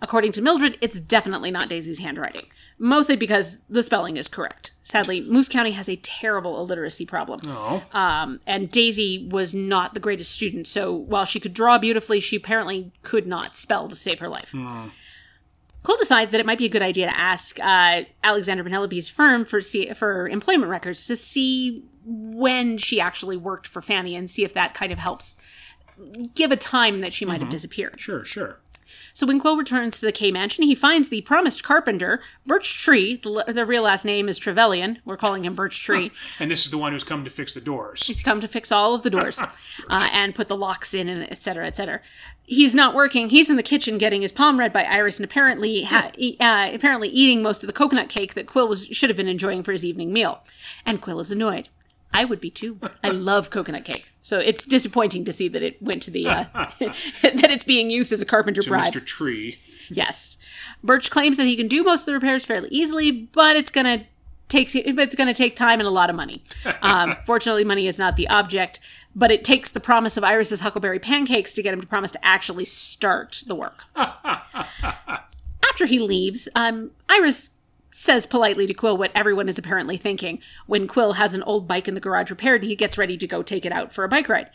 According 0.00 0.32
to 0.32 0.42
Mildred, 0.42 0.78
it's 0.80 1.00
definitely 1.00 1.50
not 1.50 1.68
Daisy's 1.68 1.98
handwriting, 1.98 2.46
mostly 2.78 3.16
because 3.16 3.58
the 3.68 3.82
spelling 3.82 4.16
is 4.16 4.28
correct. 4.28 4.70
Sadly, 4.84 5.22
Moose 5.22 5.48
County 5.48 5.72
has 5.72 5.88
a 5.88 5.96
terrible 5.96 6.60
illiteracy 6.60 7.04
problem. 7.04 7.40
Oh. 7.46 7.82
Um, 7.92 8.38
and 8.46 8.70
Daisy 8.70 9.28
was 9.30 9.54
not 9.54 9.94
the 9.94 10.00
greatest 10.00 10.30
student, 10.30 10.68
so 10.68 10.94
while 10.94 11.24
she 11.24 11.40
could 11.40 11.52
draw 11.52 11.78
beautifully, 11.78 12.20
she 12.20 12.36
apparently 12.36 12.92
could 13.02 13.26
not 13.26 13.56
spell 13.56 13.88
to 13.88 13.96
save 13.96 14.20
her 14.20 14.28
life. 14.28 14.52
Qwill 15.82 15.98
decides 15.98 16.32
that 16.32 16.40
it 16.40 16.46
might 16.46 16.58
be 16.58 16.66
a 16.66 16.70
good 16.70 16.82
idea 16.82 17.10
to 17.10 17.20
ask 17.20 17.58
uh, 17.60 18.02
Alexander 18.22 18.62
Penelope's 18.62 19.08
firm 19.08 19.44
for 19.44 19.60
see, 19.60 19.92
for 19.94 20.28
employment 20.28 20.70
records 20.70 21.06
to 21.06 21.16
see 21.16 21.84
when 22.04 22.78
she 22.78 23.00
actually 23.00 23.36
worked 23.36 23.66
for 23.66 23.82
Fanny 23.82 24.14
and 24.14 24.30
see 24.30 24.44
if 24.44 24.54
that 24.54 24.74
kind 24.74 24.92
of 24.92 24.98
helps 24.98 25.36
give 26.34 26.50
a 26.52 26.56
time 26.56 27.00
that 27.00 27.12
she 27.12 27.24
might 27.24 27.40
have 27.40 27.50
disappeared. 27.50 28.00
Sure. 28.00 28.24
Sure. 28.24 28.58
So 29.12 29.26
when 29.26 29.40
Qwill 29.40 29.58
returns 29.58 30.00
to 30.00 30.06
the 30.06 30.12
K 30.12 30.30
Mansion, 30.30 30.64
he 30.64 30.74
finds 30.74 31.08
the 31.08 31.20
promised 31.22 31.62
carpenter, 31.62 32.20
Birch 32.46 32.78
Tree. 32.78 33.16
The, 33.16 33.44
the 33.48 33.66
real 33.66 33.82
last 33.82 34.04
name 34.04 34.28
is 34.28 34.38
Trevelyan. 34.38 35.00
We're 35.04 35.16
calling 35.16 35.44
him 35.44 35.54
Birch 35.54 35.82
Tree. 35.82 36.10
And 36.38 36.50
this 36.50 36.64
is 36.64 36.70
the 36.70 36.78
one 36.78 36.92
who's 36.92 37.04
come 37.04 37.24
to 37.24 37.30
fix 37.30 37.52
the 37.52 37.60
doors. 37.60 38.06
He's 38.06 38.22
come 38.22 38.40
to 38.40 38.48
fix 38.48 38.70
all 38.72 38.94
of 38.94 39.02
the 39.02 39.10
doors 39.10 39.38
uh, 39.90 40.08
and 40.12 40.34
put 40.34 40.48
the 40.48 40.56
locks 40.56 40.94
in, 40.94 41.08
and 41.08 41.30
et 41.30 41.38
cetera, 41.42 41.66
et 41.66 41.76
cetera. 41.76 42.00
He's 42.44 42.74
not 42.74 42.94
working. 42.94 43.28
He's 43.28 43.50
in 43.50 43.56
the 43.56 43.62
kitchen 43.62 43.98
getting 43.98 44.22
his 44.22 44.32
palm 44.32 44.58
read 44.58 44.72
by 44.72 44.84
Iris, 44.84 45.18
and 45.18 45.24
apparently, 45.24 45.82
ha- 45.82 46.12
e- 46.16 46.36
uh, 46.40 46.70
apparently 46.72 47.08
eating 47.08 47.42
most 47.42 47.62
of 47.62 47.66
the 47.66 47.72
coconut 47.74 48.08
cake 48.08 48.34
that 48.34 48.46
Qwill 48.46 48.68
was 48.68 48.86
should 48.86 49.10
have 49.10 49.16
been 49.18 49.28
enjoying 49.28 49.62
for 49.62 49.72
his 49.72 49.84
evening 49.84 50.12
meal. 50.12 50.42
And 50.86 51.02
Qwill 51.02 51.20
is 51.20 51.30
annoyed. 51.30 51.68
I 52.12 52.24
would 52.24 52.40
be 52.40 52.50
too. 52.50 52.78
I 53.04 53.10
love 53.10 53.50
coconut 53.50 53.84
cake, 53.84 54.06
so 54.20 54.38
it's 54.38 54.64
disappointing 54.64 55.24
to 55.24 55.32
see 55.32 55.48
that 55.48 55.62
it 55.62 55.80
went 55.82 56.02
to 56.04 56.10
the 56.10 56.26
uh, 56.26 56.44
that 56.80 57.50
it's 57.50 57.64
being 57.64 57.90
used 57.90 58.12
as 58.12 58.20
a 58.20 58.26
carpenter 58.26 58.62
To 58.62 58.68
bribe. 58.70 58.92
Mr. 58.92 59.04
Tree. 59.04 59.58
Yes. 59.90 60.36
Birch 60.82 61.10
claims 61.10 61.36
that 61.36 61.46
he 61.46 61.56
can 61.56 61.68
do 61.68 61.82
most 61.82 62.00
of 62.02 62.06
the 62.06 62.12
repairs 62.14 62.44
fairly 62.44 62.68
easily, 62.70 63.10
but 63.12 63.56
it's 63.56 63.70
gonna 63.70 64.06
take 64.48 64.74
it's 64.74 65.14
gonna 65.14 65.34
take 65.34 65.54
time 65.56 65.80
and 65.80 65.86
a 65.86 65.90
lot 65.90 66.10
of 66.10 66.16
money. 66.16 66.42
Um, 66.82 67.16
fortunately, 67.26 67.64
money 67.64 67.86
is 67.86 67.98
not 67.98 68.16
the 68.16 68.28
object, 68.28 68.78
but 69.14 69.30
it 69.30 69.44
takes 69.44 69.70
the 69.72 69.80
promise 69.80 70.16
of 70.16 70.24
Iris's 70.24 70.60
huckleberry 70.60 70.98
pancakes 70.98 71.52
to 71.54 71.62
get 71.62 71.74
him 71.74 71.80
to 71.80 71.86
promise 71.86 72.12
to 72.12 72.24
actually 72.24 72.64
start 72.64 73.42
the 73.46 73.54
work. 73.54 73.82
After 73.96 75.86
he 75.86 75.98
leaves, 75.98 76.48
um, 76.54 76.92
Iris 77.08 77.50
says 77.98 78.26
politely 78.26 78.64
to 78.64 78.72
Qwill 78.72 78.96
what 78.96 79.10
everyone 79.12 79.48
is 79.48 79.58
apparently 79.58 79.96
thinking 79.96 80.40
when 80.66 80.86
Qwill 80.86 81.16
has 81.16 81.34
an 81.34 81.42
old 81.42 81.66
bike 81.66 81.88
in 81.88 81.94
the 81.94 82.00
garage 82.00 82.30
repaired 82.30 82.62
and 82.62 82.70
he 82.70 82.76
gets 82.76 82.96
ready 82.96 83.18
to 83.18 83.26
go 83.26 83.42
take 83.42 83.66
it 83.66 83.72
out 83.72 83.92
for 83.92 84.04
a 84.04 84.08
bike 84.08 84.28
ride. 84.28 84.50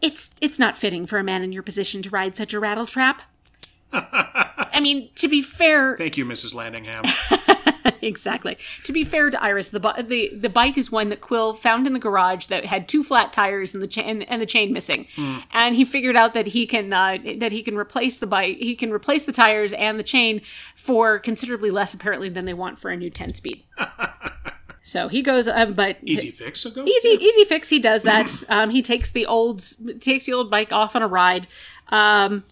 It's 0.00 0.32
it's 0.40 0.58
not 0.58 0.76
fitting 0.76 1.06
for 1.06 1.18
a 1.18 1.24
man 1.24 1.42
in 1.42 1.52
your 1.52 1.62
position 1.62 2.02
to 2.02 2.10
ride 2.10 2.34
such 2.34 2.52
a 2.52 2.60
rattletrap. 2.60 3.20
I 3.92 4.80
mean, 4.80 5.10
to 5.14 5.28
be 5.28 5.42
fair, 5.42 5.96
Thank 5.96 6.16
you, 6.16 6.24
Mrs. 6.24 6.54
Landingham. 6.54 7.04
exactly. 8.02 8.56
To 8.84 8.92
be 8.92 9.04
fair 9.04 9.30
to 9.30 9.42
Iris, 9.42 9.68
the 9.68 9.80
the 9.80 10.32
the 10.34 10.48
bike 10.48 10.76
is 10.78 10.90
one 10.90 11.08
that 11.08 11.20
Qwill 11.20 11.56
found 11.56 11.86
in 11.86 11.92
the 11.92 11.98
garage 11.98 12.46
that 12.46 12.64
had 12.64 12.88
two 12.88 13.02
flat 13.02 13.32
tires 13.32 13.74
and 13.74 13.82
the 13.82 13.86
chain 13.86 14.22
and 14.22 14.40
the 14.40 14.46
chain 14.46 14.72
missing, 14.72 15.06
and 15.52 15.74
he 15.74 15.84
figured 15.84 16.16
out 16.16 16.34
that 16.34 16.48
he 16.48 16.66
can 16.66 16.92
uh, 16.92 17.18
that 17.38 17.52
he 17.52 17.62
can 17.62 17.76
replace 17.76 18.18
the 18.18 18.26
bike, 18.26 18.56
he 18.58 18.74
can 18.74 18.90
replace 18.92 19.24
the 19.24 19.32
tires 19.32 19.72
and 19.72 19.98
the 19.98 20.04
chain 20.04 20.40
for 20.74 21.18
considerably 21.18 21.70
less 21.70 21.94
apparently 21.94 22.28
than 22.28 22.44
they 22.44 22.54
want 22.54 22.78
for 22.78 22.90
a 22.90 22.96
new 22.96 23.10
ten 23.10 23.34
speed. 23.34 23.64
so 24.82 25.08
he 25.08 25.22
goes, 25.22 25.48
um, 25.48 25.74
but 25.74 25.98
Easy 26.04 26.30
fix. 26.30 26.60
So 26.60 26.70
go. 26.70 26.84
easy 26.84 27.08
easy 27.08 27.44
fix 27.44 27.68
he 27.68 27.78
does 27.78 28.02
that 28.02 28.42
um, 28.48 28.70
he 28.70 28.82
takes 28.82 29.10
the 29.10 29.26
old 29.26 29.74
takes 30.00 30.26
the 30.26 30.32
old 30.32 30.50
bike 30.50 30.72
off 30.72 30.94
on 30.96 31.02
a 31.02 31.08
ride 31.08 31.46
um, 31.88 32.44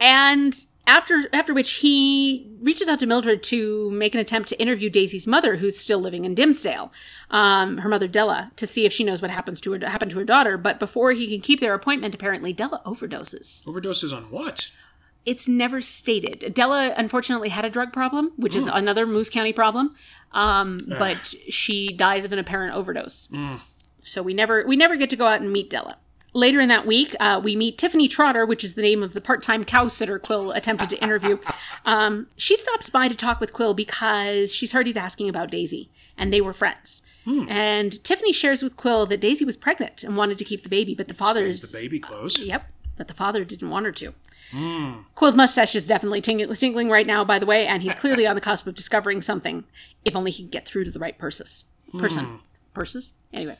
and 0.00 0.66
after 0.90 1.28
after 1.32 1.54
which 1.54 1.70
he 1.74 2.50
reaches 2.60 2.88
out 2.88 2.98
to 2.98 3.06
mildred 3.06 3.42
to 3.42 3.90
make 3.92 4.14
an 4.14 4.20
attempt 4.20 4.48
to 4.48 4.60
interview 4.60 4.90
daisy's 4.90 5.26
mother 5.26 5.56
who's 5.56 5.78
still 5.78 6.00
living 6.00 6.24
in 6.24 6.34
dimsdale 6.34 6.92
um, 7.30 7.78
her 7.78 7.88
mother 7.88 8.08
della 8.08 8.50
to 8.56 8.66
see 8.66 8.84
if 8.84 8.92
she 8.92 9.04
knows 9.04 9.22
what 9.22 9.30
happens 9.30 9.60
to 9.60 9.72
her 9.72 9.78
happened 9.88 10.10
to 10.10 10.18
her 10.18 10.24
daughter 10.24 10.58
but 10.58 10.78
before 10.80 11.12
he 11.12 11.28
can 11.28 11.40
keep 11.40 11.60
their 11.60 11.74
appointment 11.74 12.14
apparently 12.14 12.52
della 12.52 12.82
overdoses 12.84 13.64
Overdoses 13.64 14.12
on 14.16 14.24
what? 14.30 14.70
it's 15.26 15.46
never 15.46 15.82
stated. 15.82 16.54
Della 16.54 16.94
unfortunately 16.96 17.50
had 17.50 17.66
a 17.66 17.70
drug 17.70 17.92
problem, 17.92 18.32
which 18.36 18.56
is 18.56 18.64
another 18.66 19.06
Moose 19.06 19.28
County 19.28 19.52
problem. 19.52 19.94
Um, 20.32 20.80
but 20.98 21.34
she 21.50 21.88
dies 21.88 22.24
of 22.24 22.32
an 22.32 22.38
apparent 22.38 22.74
overdose. 22.74 23.28
So 24.02 24.22
we 24.22 24.32
never 24.32 24.64
we 24.66 24.76
never 24.76 24.96
get 24.96 25.10
to 25.10 25.16
go 25.16 25.26
out 25.26 25.42
and 25.42 25.52
meet 25.52 25.68
Della. 25.68 25.98
Later 26.32 26.60
in 26.60 26.68
that 26.68 26.86
week, 26.86 27.14
uh, 27.18 27.40
we 27.42 27.56
meet 27.56 27.76
Tiffany 27.78 28.06
Trotter, 28.08 28.46
which 28.46 28.62
is 28.62 28.74
the 28.74 28.82
name 28.82 29.02
of 29.02 29.12
the 29.14 29.20
part-time 29.20 29.64
cow 29.64 29.88
sitter 29.88 30.18
Qwill 30.18 30.54
attempted 30.54 30.88
to 30.90 31.02
interview. 31.02 31.38
Um, 31.84 32.28
she 32.36 32.56
stops 32.56 32.88
by 32.88 33.08
to 33.08 33.16
talk 33.16 33.40
with 33.40 33.52
Qwill 33.52 33.74
because 33.74 34.54
she's 34.54 34.72
heard 34.72 34.86
he's 34.86 34.96
asking 34.96 35.28
about 35.28 35.50
Daisy, 35.50 35.90
and 36.16 36.32
they 36.32 36.40
were 36.40 36.52
friends. 36.52 37.02
And 37.48 38.02
Tiffany 38.02 38.32
shares 38.32 38.60
with 38.62 38.76
Qwill 38.76 39.08
that 39.08 39.20
Daisy 39.20 39.44
was 39.44 39.56
pregnant 39.56 40.02
and 40.02 40.16
wanted 40.16 40.36
to 40.38 40.44
keep 40.44 40.62
the 40.64 40.68
baby, 40.68 40.94
but 40.94 41.06
the 41.06 41.14
father's 41.14 41.60
The 41.62 41.78
baby 41.78 42.00
clothes. 42.00 42.40
Yep, 42.40 42.64
but 42.96 43.06
the 43.08 43.14
father 43.14 43.44
didn't 43.44 43.70
want 43.70 43.86
her 43.86 43.92
to. 43.92 44.14
Qwill's 44.52 45.36
mustache 45.36 45.76
is 45.76 45.86
definitely 45.86 46.20
ting- 46.20 46.52
tingling 46.54 46.90
right 46.90 47.06
now, 47.06 47.24
by 47.24 47.38
the 47.38 47.46
way, 47.46 47.66
and 47.68 47.82
he's 47.82 47.94
clearly 47.94 48.26
on 48.26 48.34
the 48.34 48.40
cusp 48.40 48.66
of 48.66 48.74
discovering 48.74 49.22
something. 49.22 49.62
If 50.04 50.16
only 50.16 50.32
he 50.32 50.42
could 50.42 50.50
get 50.50 50.66
through 50.66 50.84
to 50.84 50.90
the 50.90 50.98
right 50.98 51.16
purses. 51.16 51.66
Person. 51.98 52.40
Purses? 52.74 53.12
Anyway. 53.32 53.58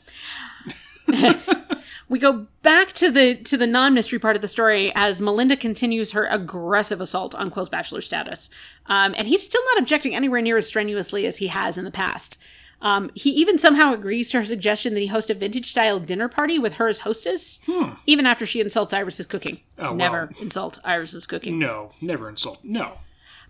we 2.09 2.19
go 2.19 2.47
back 2.61 2.91
to 2.93 3.09
the 3.11 3.35
to 3.35 3.57
the 3.57 3.67
non-mystery 3.67 4.19
part 4.19 4.35
of 4.35 4.41
the 4.41 4.47
story 4.47 4.91
as 4.95 5.21
Melinda 5.21 5.55
continues 5.55 6.11
her 6.11 6.25
aggressive 6.25 7.01
assault 7.01 7.33
on 7.35 7.49
Qwill's 7.51 7.69
bachelor 7.69 8.01
status. 8.01 8.49
Um, 8.87 9.13
and 9.17 9.27
he's 9.27 9.43
still 9.43 9.61
not 9.73 9.81
objecting 9.81 10.15
anywhere 10.15 10.41
near 10.41 10.57
as 10.57 10.67
strenuously 10.67 11.25
as 11.25 11.37
he 11.37 11.47
has 11.47 11.77
in 11.77 11.85
the 11.85 11.91
past. 11.91 12.37
Um, 12.83 13.11
he 13.13 13.29
even 13.31 13.59
somehow 13.59 13.93
agrees 13.93 14.31
to 14.31 14.39
her 14.39 14.43
suggestion 14.45 14.95
that 14.95 15.01
he 15.01 15.07
host 15.07 15.29
a 15.29 15.35
vintage 15.35 15.67
style 15.69 15.99
dinner 15.99 16.27
party 16.27 16.57
with 16.57 16.73
her 16.73 16.87
as 16.87 17.01
hostess, 17.01 17.61
even 18.07 18.25
after 18.25 18.43
she 18.47 18.59
insults 18.59 18.91
Iris's 18.91 19.27
cooking. 19.27 19.59
Hmm. 19.77 19.85
Oh, 19.85 19.93
Never 19.93 20.29
well. 20.31 20.41
insult 20.41 20.79
Iris's 20.83 21.27
cooking. 21.27 21.59
No, 21.59 21.91
never 22.01 22.27
insult. 22.27 22.59
No. 22.63 22.93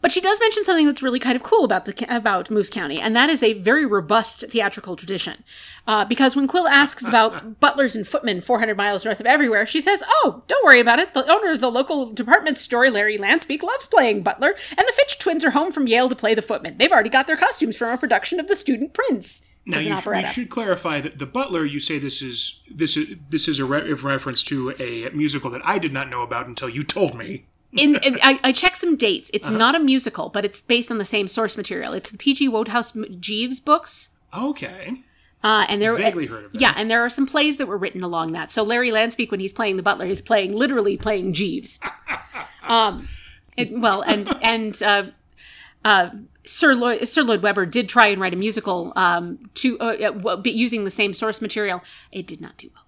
But 0.01 0.11
she 0.11 0.19
does 0.19 0.39
mention 0.39 0.63
something 0.63 0.87
that's 0.87 1.03
really 1.03 1.19
kind 1.19 1.35
of 1.35 1.43
cool 1.43 1.63
about 1.63 1.85
the 1.85 2.05
about 2.09 2.49
Moose 2.49 2.69
County, 2.69 2.99
and 2.99 3.15
that 3.15 3.29
is 3.29 3.43
a 3.43 3.53
very 3.53 3.85
robust 3.85 4.43
theatrical 4.49 4.95
tradition. 4.95 5.43
Uh, 5.87 6.05
because 6.05 6.35
when 6.35 6.47
Qwill 6.47 6.69
asks 6.69 7.05
about 7.05 7.59
butlers 7.59 7.95
and 7.95 8.07
footmen 8.07 8.41
400 8.41 8.75
miles 8.75 9.05
north 9.05 9.19
of 9.19 9.25
everywhere, 9.25 9.65
she 9.65 9.79
says, 9.79 10.03
"Oh, 10.07 10.43
don't 10.47 10.65
worry 10.65 10.79
about 10.79 10.99
it. 10.99 11.13
The 11.13 11.29
owner 11.31 11.51
of 11.51 11.59
the 11.59 11.71
local 11.71 12.11
department 12.11 12.57
store, 12.57 12.89
Larry 12.89 13.17
Lanspeak, 13.17 13.61
loves 13.61 13.85
playing 13.85 14.23
butler, 14.23 14.55
and 14.69 14.87
the 14.87 14.93
Fitch 14.95 15.19
twins 15.19 15.43
are 15.45 15.51
home 15.51 15.71
from 15.71 15.87
Yale 15.87 16.09
to 16.09 16.15
play 16.15 16.33
the 16.33 16.41
footmen. 16.41 16.77
They've 16.77 16.91
already 16.91 17.09
got 17.09 17.27
their 17.27 17.37
costumes 17.37 17.77
from 17.77 17.91
a 17.91 17.97
production 17.97 18.39
of 18.39 18.47
The 18.47 18.55
Student 18.55 18.93
Prince." 18.93 19.43
Now 19.65 19.77
you, 19.89 19.93
you 20.21 20.25
should 20.33 20.49
clarify 20.49 21.01
that 21.01 21.19
the 21.19 21.27
Butler. 21.27 21.63
You 21.65 21.79
say 21.79 21.99
this 21.99 22.21
is 22.21 22.61
this 22.69 22.97
is 22.97 23.15
this 23.29 23.47
is 23.47 23.59
a 23.59 23.65
re- 23.65 23.93
reference 23.93 24.41
to 24.45 24.71
a 24.79 25.09
musical 25.15 25.51
that 25.51 25.61
I 25.63 25.77
did 25.77 25.93
not 25.93 26.09
know 26.09 26.23
about 26.23 26.47
until 26.47 26.67
you 26.67 26.81
told 26.81 27.15
me. 27.15 27.45
In, 27.73 27.95
in- 28.03 28.19
I, 28.21 28.39
I 28.43 28.51
checked 28.51 28.77
some 28.77 28.95
dates. 28.95 29.29
It's 29.33 29.47
Uh-huh. 29.47 29.57
not 29.57 29.75
a 29.75 29.79
musical, 29.79 30.29
but 30.29 30.43
it's 30.45 30.59
based 30.59 30.91
on 30.91 30.97
the 30.97 31.05
same 31.05 31.27
source 31.27 31.55
material. 31.57 31.93
It's 31.93 32.11
the 32.11 32.17
P.G. 32.17 32.47
Wodehouse 32.49 32.91
Jeeves 33.19 33.59
books. 33.59 34.09
Okay, 34.37 35.01
Uh, 35.43 35.65
and 35.69 35.81
there, 35.81 35.95
Vaguely 35.95 36.25
heard 36.27 36.45
of. 36.45 36.51
Yeah, 36.53 36.73
and 36.77 36.89
there 36.89 37.01
are 37.01 37.09
some 37.09 37.25
plays 37.25 37.57
that 37.57 37.67
were 37.67 37.77
written 37.77 38.03
along 38.03 38.31
that. 38.33 38.51
So 38.51 38.61
Larry 38.63 38.91
Lanspeak, 38.91 39.31
when 39.31 39.39
he's 39.39 39.53
playing 39.53 39.75
the 39.77 39.83
butler, 39.83 40.05
he's 40.05 40.21
playing 40.21 40.55
literally 40.55 40.97
playing 40.97 41.33
Jeeves. 41.33 41.79
um, 42.63 43.07
it, 43.57 43.71
well, 43.71 44.01
and 44.01 44.29
and 44.43 44.81
uh, 44.83 45.03
uh, 45.83 46.09
Sir 46.45 46.73
Lloyd 46.75 47.07
Sir 47.07 47.23
Lloyd 47.23 47.41
Webber 47.41 47.65
did 47.65 47.89
try 47.89 48.07
and 48.07 48.21
write 48.21 48.33
a 48.33 48.37
musical 48.37 48.93
um, 48.95 49.49
to 49.55 49.77
uh, 49.79 50.11
uh, 50.25 50.41
using 50.45 50.83
the 50.85 50.91
same 50.91 51.13
source 51.13 51.41
material. 51.41 51.81
It 52.11 52.27
did 52.27 52.39
not 52.41 52.57
do 52.57 52.69
well. 52.73 52.83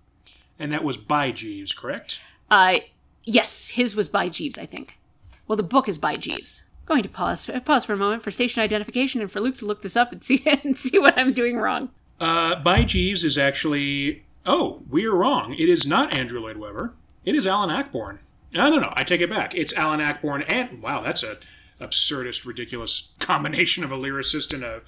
and 0.60 0.72
that 0.72 0.84
was 0.84 0.96
by 0.98 1.32
Jeeves, 1.32 1.74
correct? 1.74 2.20
Uh, 2.50 2.76
yes, 3.24 3.70
his 3.70 3.96
was 3.96 4.10
by 4.10 4.30
Jeeves, 4.30 4.58
I 4.58 4.66
think. 4.66 5.00
Well, 5.48 5.58
the 5.58 5.64
book 5.64 5.88
is 5.90 5.98
by 5.98 6.16
Jeeves. 6.16 6.64
Going 6.86 7.04
to 7.04 7.10
pause 7.10 7.50
pause 7.66 7.86
for 7.86 7.94
a 7.94 7.98
moment 7.98 8.24
for 8.24 8.32
station 8.32 8.62
identification 8.62 9.22
and 9.22 9.32
for 9.32 9.40
Luke 9.40 9.58
to 9.60 9.66
look 9.66 9.82
this 9.82 9.96
up 9.96 10.12
and 10.12 10.24
see 10.24 10.44
and 10.64 10.78
see 10.78 11.00
what 11.00 11.20
I'm 11.20 11.32
doing 11.32 11.58
wrong. 11.58 11.90
Uh, 12.20 12.56
by 12.56 12.84
Jeeves 12.84 13.24
is 13.24 13.38
actually. 13.38 14.24
Oh, 14.46 14.82
we 14.90 15.06
are 15.06 15.16
wrong. 15.16 15.54
It 15.54 15.70
is 15.70 15.88
not 15.88 16.14
Andrew 16.14 16.42
Lloyd 16.42 16.58
Webber. 16.58 16.94
It 17.24 17.34
is 17.34 17.48
Alan 17.48 17.70
Ayckbourn. 17.70 18.20
No, 18.54 18.70
no, 18.70 18.78
no. 18.78 18.92
I 18.94 19.04
take 19.04 19.22
it 19.22 19.30
back. 19.30 19.56
It's 19.56 19.74
Alan 19.74 20.02
Ayckbourn 20.02 20.44
and 20.48 20.82
wow, 20.82 21.02
that's 21.02 21.24
a 21.24 21.38
absurdist, 21.80 22.46
ridiculous 22.46 23.14
combination 23.20 23.84
of 23.84 23.92
a 23.92 23.98
lyricist 23.98 24.54
and 24.54 24.64
a 24.64 24.82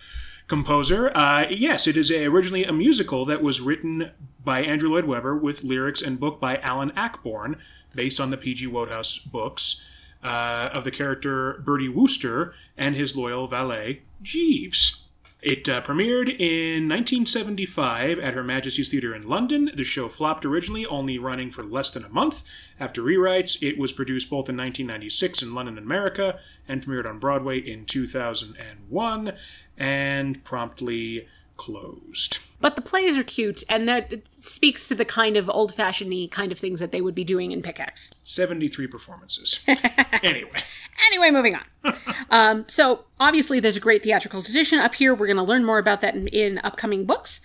composer. 0.48 1.16
Uh, 1.16 1.48
yes, 1.50 1.88
it 1.88 1.98
is 1.98 2.12
a, 2.12 2.26
originally 2.26 2.66
a 2.66 2.74
musical 2.74 3.26
that 3.26 3.42
was 3.42 3.62
written 3.62 4.12
by 4.44 4.62
Andrew 4.62 4.90
Lloyd 4.90 5.06
Webber 5.06 5.36
with 5.36 5.64
lyrics 5.64 6.02
and 6.02 6.20
book 6.20 6.40
by 6.40 6.58
Alan 6.58 6.92
Ayckbourn, 6.92 7.58
based 7.96 8.20
on 8.20 8.30
the 8.30 8.38
P.G. 8.38 8.68
Wodehouse 8.68 9.18
books 9.18 9.84
uh, 10.24 10.70
of 10.74 10.84
the 10.84 10.92
character 10.92 11.62
Bertie 11.66 11.90
Wooster 11.90 12.54
and 12.78 12.96
his 12.96 13.16
loyal 13.16 13.48
valet 13.48 14.02
Jeeves. 14.22 15.06
It 15.42 15.70
uh, 15.70 15.80
premiered 15.82 16.28
in 16.28 16.90
1975 16.90 18.18
at 18.18 18.34
Her 18.34 18.44
Majesty's 18.44 18.90
Theatre 18.90 19.14
in 19.14 19.30
London. 19.30 19.70
The 19.76 19.84
show 19.84 20.10
flopped 20.10 20.44
originally, 20.44 20.88
only 20.88 21.20
running 21.20 21.52
for 21.52 21.64
less 21.64 21.92
than 21.92 22.04
a 22.04 22.10
month. 22.10 22.42
After 22.80 23.04
rewrites, 23.04 23.62
it 23.62 23.78
was 23.78 23.92
produced 23.92 24.28
both 24.28 24.50
in 24.50 24.58
1996 24.58 25.44
in 25.44 25.54
London 25.54 25.78
America 25.78 26.40
and 26.68 26.84
premiered 26.84 27.06
on 27.06 27.20
Broadway 27.20 27.60
in 27.60 27.86
2001 27.86 29.34
and 29.78 30.44
promptly 30.44 31.28
closed. 31.58 32.40
But 32.62 32.76
the 32.76 32.82
plays 32.82 33.18
are 33.18 33.24
cute, 33.24 33.64
and 33.70 33.88
that 33.88 34.32
speaks 34.32 34.88
to 34.88 34.96
the 34.96 35.06
kind 35.06 35.38
of 35.38 35.50
old 35.50 35.74
fashioned 35.74 36.32
kind 36.32 36.52
of 36.52 36.60
things 36.60 36.80
that 36.80 36.92
they 36.92 37.02
would 37.02 37.16
be 37.16 37.24
doing 37.24 37.52
in 37.52 37.62
Pickaxe. 37.62 38.12
73 38.24 38.88
performances. 38.88 39.60
anyway, 40.24 40.64
Anyway, 41.08 41.32
moving 41.32 41.56
on. 41.56 41.94
um, 42.30 42.66
so 42.68 43.06
obviously, 43.20 43.60
there's 43.60 43.78
a 43.78 43.82
great 43.82 44.04
theatrical 44.04 44.42
tradition 44.42 44.80
up 44.80 44.96
here. 44.96 45.14
We're 45.14 45.28
going 45.28 45.38
to 45.38 45.44
learn 45.44 45.66
more 45.66 45.78
about 45.78 46.02
that 46.02 46.16
in, 46.16 46.28
in 46.28 46.60
upcoming 46.64 47.06
books. 47.06 47.42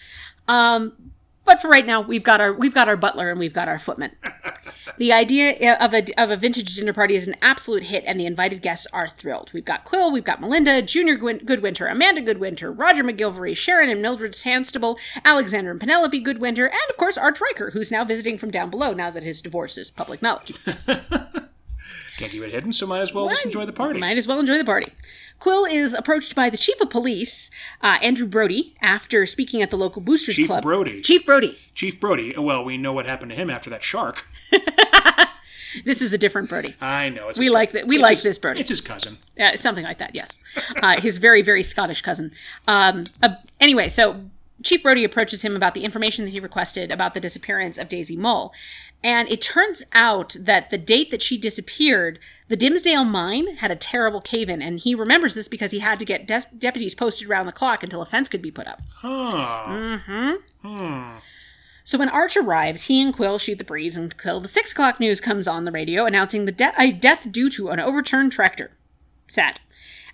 Um, 0.48 1.09
but 1.50 1.60
for 1.60 1.68
right 1.68 1.84
now, 1.84 2.00
we've 2.00 2.22
got 2.22 2.40
our 2.40 2.52
we've 2.52 2.74
got 2.74 2.88
our 2.88 2.96
butler 2.96 3.28
and 3.28 3.40
we've 3.40 3.52
got 3.52 3.66
our 3.66 3.78
footman. 3.78 4.14
The 4.98 5.12
idea 5.14 5.78
of 5.78 5.94
a 5.94 6.04
of 6.20 6.30
a 6.30 6.36
vintage 6.36 6.74
dinner 6.74 6.92
party 6.92 7.14
is 7.14 7.26
an 7.26 7.34
absolute 7.40 7.84
hit, 7.84 8.04
and 8.06 8.20
the 8.20 8.26
invited 8.26 8.60
guests 8.60 8.86
are 8.92 9.08
thrilled. 9.08 9.50
We've 9.54 9.64
got 9.64 9.86
Qwill, 9.86 10.12
we've 10.12 10.24
got 10.24 10.42
Melinda, 10.42 10.82
Junior 10.82 11.16
Goodwinter, 11.16 11.90
Amanda 11.90 12.20
Goodwinter, 12.20 12.76
Roger 12.78 13.02
MacGillivray, 13.02 13.56
Sharon 13.56 13.88
and 13.88 14.02
Mildred 14.02 14.32
Hanstable, 14.32 14.98
Alexander 15.24 15.70
and 15.70 15.80
Penelope 15.80 16.22
Goodwinter, 16.22 16.66
and 16.66 16.90
of 16.90 16.98
course 16.98 17.16
Arch 17.16 17.40
Riker, 17.40 17.70
who's 17.70 17.90
now 17.90 18.04
visiting 18.04 18.36
from 18.36 18.50
down 18.50 18.68
below 18.68 18.92
now 18.92 19.10
that 19.10 19.22
his 19.22 19.40
divorce 19.40 19.78
is 19.78 19.90
public 19.90 20.20
knowledge. 20.20 20.52
can't 22.20 22.30
keep 22.32 22.42
it 22.42 22.52
hidden, 22.52 22.72
so 22.72 22.86
might 22.86 23.00
as 23.00 23.14
well 23.14 23.28
just 23.28 23.44
enjoy 23.46 23.64
the 23.64 23.72
party. 23.72 23.98
Might 23.98 24.18
as 24.18 24.28
well 24.28 24.38
enjoy 24.38 24.58
the 24.58 24.64
party. 24.64 24.92
Qwill 25.40 25.70
is 25.72 25.94
approached 25.94 26.34
by 26.34 26.50
the 26.50 26.58
chief 26.58 26.78
of 26.80 26.90
police, 26.90 27.50
uh, 27.82 27.98
Andrew 28.02 28.26
Brody, 28.26 28.76
after 28.82 29.24
speaking 29.24 29.62
at 29.62 29.70
the 29.70 29.76
local 29.78 30.02
Boosters 30.02 30.36
Chief 30.36 30.46
Club. 30.48 30.62
Brody. 30.62 31.00
Chief 31.00 31.24
Brody. 31.24 31.58
Chief 31.74 31.98
Brody. 31.98 32.34
Well, 32.36 32.62
we 32.62 32.76
know 32.76 32.92
what 32.92 33.06
happened 33.06 33.30
to 33.30 33.36
him 33.36 33.48
after 33.48 33.70
that 33.70 33.82
shark. 33.82 34.24
This 35.84 36.02
is 36.02 36.12
a 36.12 36.18
different 36.18 36.48
Brody. 36.48 36.74
I 36.80 37.10
know. 37.10 37.28
It's 37.28 37.38
We 37.38 37.48
like 37.48 37.70
that. 37.72 37.86
We 37.86 37.96
like 37.96 38.14
his- 38.14 38.22
this 38.24 38.38
Brody. 38.38 38.58
It's 38.58 38.68
his 38.70 38.80
cousin. 38.80 39.18
Uh, 39.38 39.54
something 39.56 39.84
like 39.84 39.98
that, 39.98 40.14
yes. 40.16 40.36
Uh, 40.82 41.00
his 41.00 41.18
very, 41.18 41.42
very 41.42 41.62
Scottish 41.62 42.02
cousin. 42.02 42.32
Um, 42.66 43.04
uh, 43.22 43.34
anyway, 43.60 43.88
so 43.88 44.20
Chief 44.62 44.82
Brody 44.82 45.04
approaches 45.04 45.42
him 45.42 45.56
about 45.56 45.74
the 45.74 45.84
information 45.84 46.24
that 46.24 46.32
he 46.32 46.40
requested 46.40 46.90
about 46.90 47.14
the 47.14 47.20
disappearance 47.20 47.78
of 47.78 47.88
Daisy 47.88 48.16
Mole. 48.16 48.52
And 49.02 49.30
it 49.30 49.40
turns 49.40 49.82
out 49.92 50.36
that 50.38 50.70
the 50.70 50.76
date 50.76 51.10
that 51.10 51.22
she 51.22 51.38
disappeared, 51.38 52.18
the 52.48 52.56
Dimsdale 52.56 53.04
mine 53.04 53.56
had 53.56 53.70
a 53.70 53.76
terrible 53.76 54.20
cave 54.20 54.50
in. 54.50 54.60
And 54.60 54.78
he 54.78 54.94
remembers 54.94 55.34
this 55.34 55.48
because 55.48 55.70
he 55.70 55.78
had 55.78 55.98
to 55.98 56.04
get 56.04 56.26
des- 56.26 56.54
deputies 56.56 56.94
posted 56.94 57.28
around 57.28 57.46
the 57.46 57.52
clock 57.52 57.82
until 57.82 58.02
a 58.02 58.06
fence 58.06 58.28
could 58.28 58.42
be 58.42 58.50
put 58.50 58.66
up. 58.66 58.80
Huh. 58.96 59.66
Mm-hmm. 59.68 60.32
Hmm. 60.62 61.18
So 61.82 61.98
when 61.98 62.10
Arch 62.10 62.36
arrives, 62.36 62.84
he 62.84 63.00
and 63.02 63.14
Qwill 63.16 63.40
shoot 63.40 63.58
the 63.58 63.64
breeze 63.64 63.96
until 63.96 64.38
the 64.38 64.48
six 64.48 64.72
o'clock 64.72 65.00
news 65.00 65.20
comes 65.20 65.48
on 65.48 65.64
the 65.64 65.72
radio 65.72 66.04
announcing 66.04 66.44
the 66.44 66.52
de- 66.52 66.74
a 66.78 66.92
death 66.92 67.32
due 67.32 67.48
to 67.50 67.70
an 67.70 67.80
overturned 67.80 68.32
tractor. 68.32 68.70
Sad. 69.28 69.60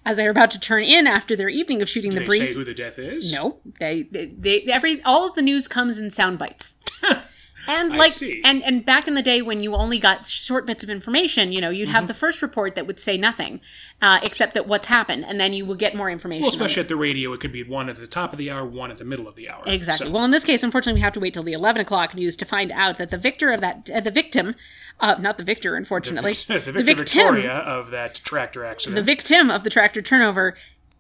As 0.07 0.17
they 0.17 0.27
are 0.27 0.31
about 0.31 0.53
to 0.53 0.61
turn 0.61 0.85
in 0.85 1.07
after 1.07 1.35
their 1.37 1.49
evening 1.51 1.83
of 1.83 1.89
shooting 1.91 2.13
the 2.15 2.21
They 2.21 2.27
say 2.27 2.39
breeze. 2.39 2.55
who 2.55 2.65
the 2.65 2.73
death 2.75 2.99
is? 2.99 3.33
No, 3.33 3.59
they, 3.81 4.05
they, 4.05 4.27
they, 4.27 4.63
every, 4.73 5.03
all 5.03 5.27
of 5.29 5.35
the 5.35 5.43
news 5.43 5.67
comes 5.69 5.99
in 5.99 6.11
sound 6.11 6.39
bites. 6.39 6.77
And 7.69 7.93
like, 7.97 8.13
and 8.45 8.63
and 8.63 8.85
back 8.85 9.09
in 9.09 9.15
the 9.15 9.23
day 9.23 9.43
when 9.43 9.63
you 9.63 9.75
only 9.75 9.99
got 9.99 10.25
short 10.25 10.67
bits 10.67 10.85
of 10.85 10.91
information, 10.91 11.53
you 11.53 11.61
know, 11.61 11.71
you'd 11.71 11.87
Mm-hmm. 11.89 11.95
have 11.95 12.07
the 12.09 12.15
first 12.15 12.43
report 12.43 12.75
that 12.75 12.87
would 12.87 12.99
say 13.01 13.17
nothing, 13.17 13.61
uh, 14.03 14.19
except 14.23 14.55
that 14.55 14.67
what's 14.67 14.87
happened, 14.89 15.25
and 15.25 15.39
then 15.41 15.53
you 15.53 15.65
would 15.67 15.79
get 15.79 15.95
more 15.95 16.11
information. 16.11 16.43
Well, 16.43 16.51
especially 16.51 16.83
at 16.83 16.89
the 16.89 16.97
radio, 16.97 17.33
it 17.33 17.41
could 17.41 17.53
be 17.53 17.63
one 17.63 17.89
at 17.89 17.97
the 17.97 18.07
top 18.07 18.33
of 18.33 18.39
the 18.39 18.51
hour, 18.51 18.65
one 18.65 18.91
at 18.91 18.99
the 18.99 19.05
middle 19.05 19.29
of 19.29 19.35
the 19.37 19.49
hour. 19.51 19.63
Exactly. 19.67 20.07
So- 20.09 20.13
Well, 20.13 20.25
in 20.25 20.31
this 20.31 20.45
case, 20.45 20.63
unfortunately, 20.63 20.99
we 21.01 21.03
have 21.05 21.13
to 21.15 21.21
wait 21.21 21.35
till 21.35 21.43
the 21.43 21.53
eleven 21.53 21.81
o'clock 21.83 22.15
news 22.15 22.37
to 22.37 22.45
find 22.45 22.71
out 22.73 22.99
that 22.99 23.11
the 23.11 23.19
victor 23.19 23.53
of 23.53 23.61
that, 23.61 23.89
uh, 23.93 24.01
the 24.01 24.11
victim, 24.11 24.55
uh, 25.01 25.17
not 25.21 25.39
the 25.39 25.45
victor, 25.45 25.75
unfortunately, 25.77 26.33
the 26.33 26.61
Victor 26.61 26.83
Victoria 26.83 27.53
of 27.53 27.91
that 27.91 28.15
tractor 28.17 28.65
accident. 28.65 28.97
the 28.97 29.03
victim 29.03 29.51
of 29.51 29.63
the 29.65 29.71
tractor 29.71 30.03
turnover 30.03 30.57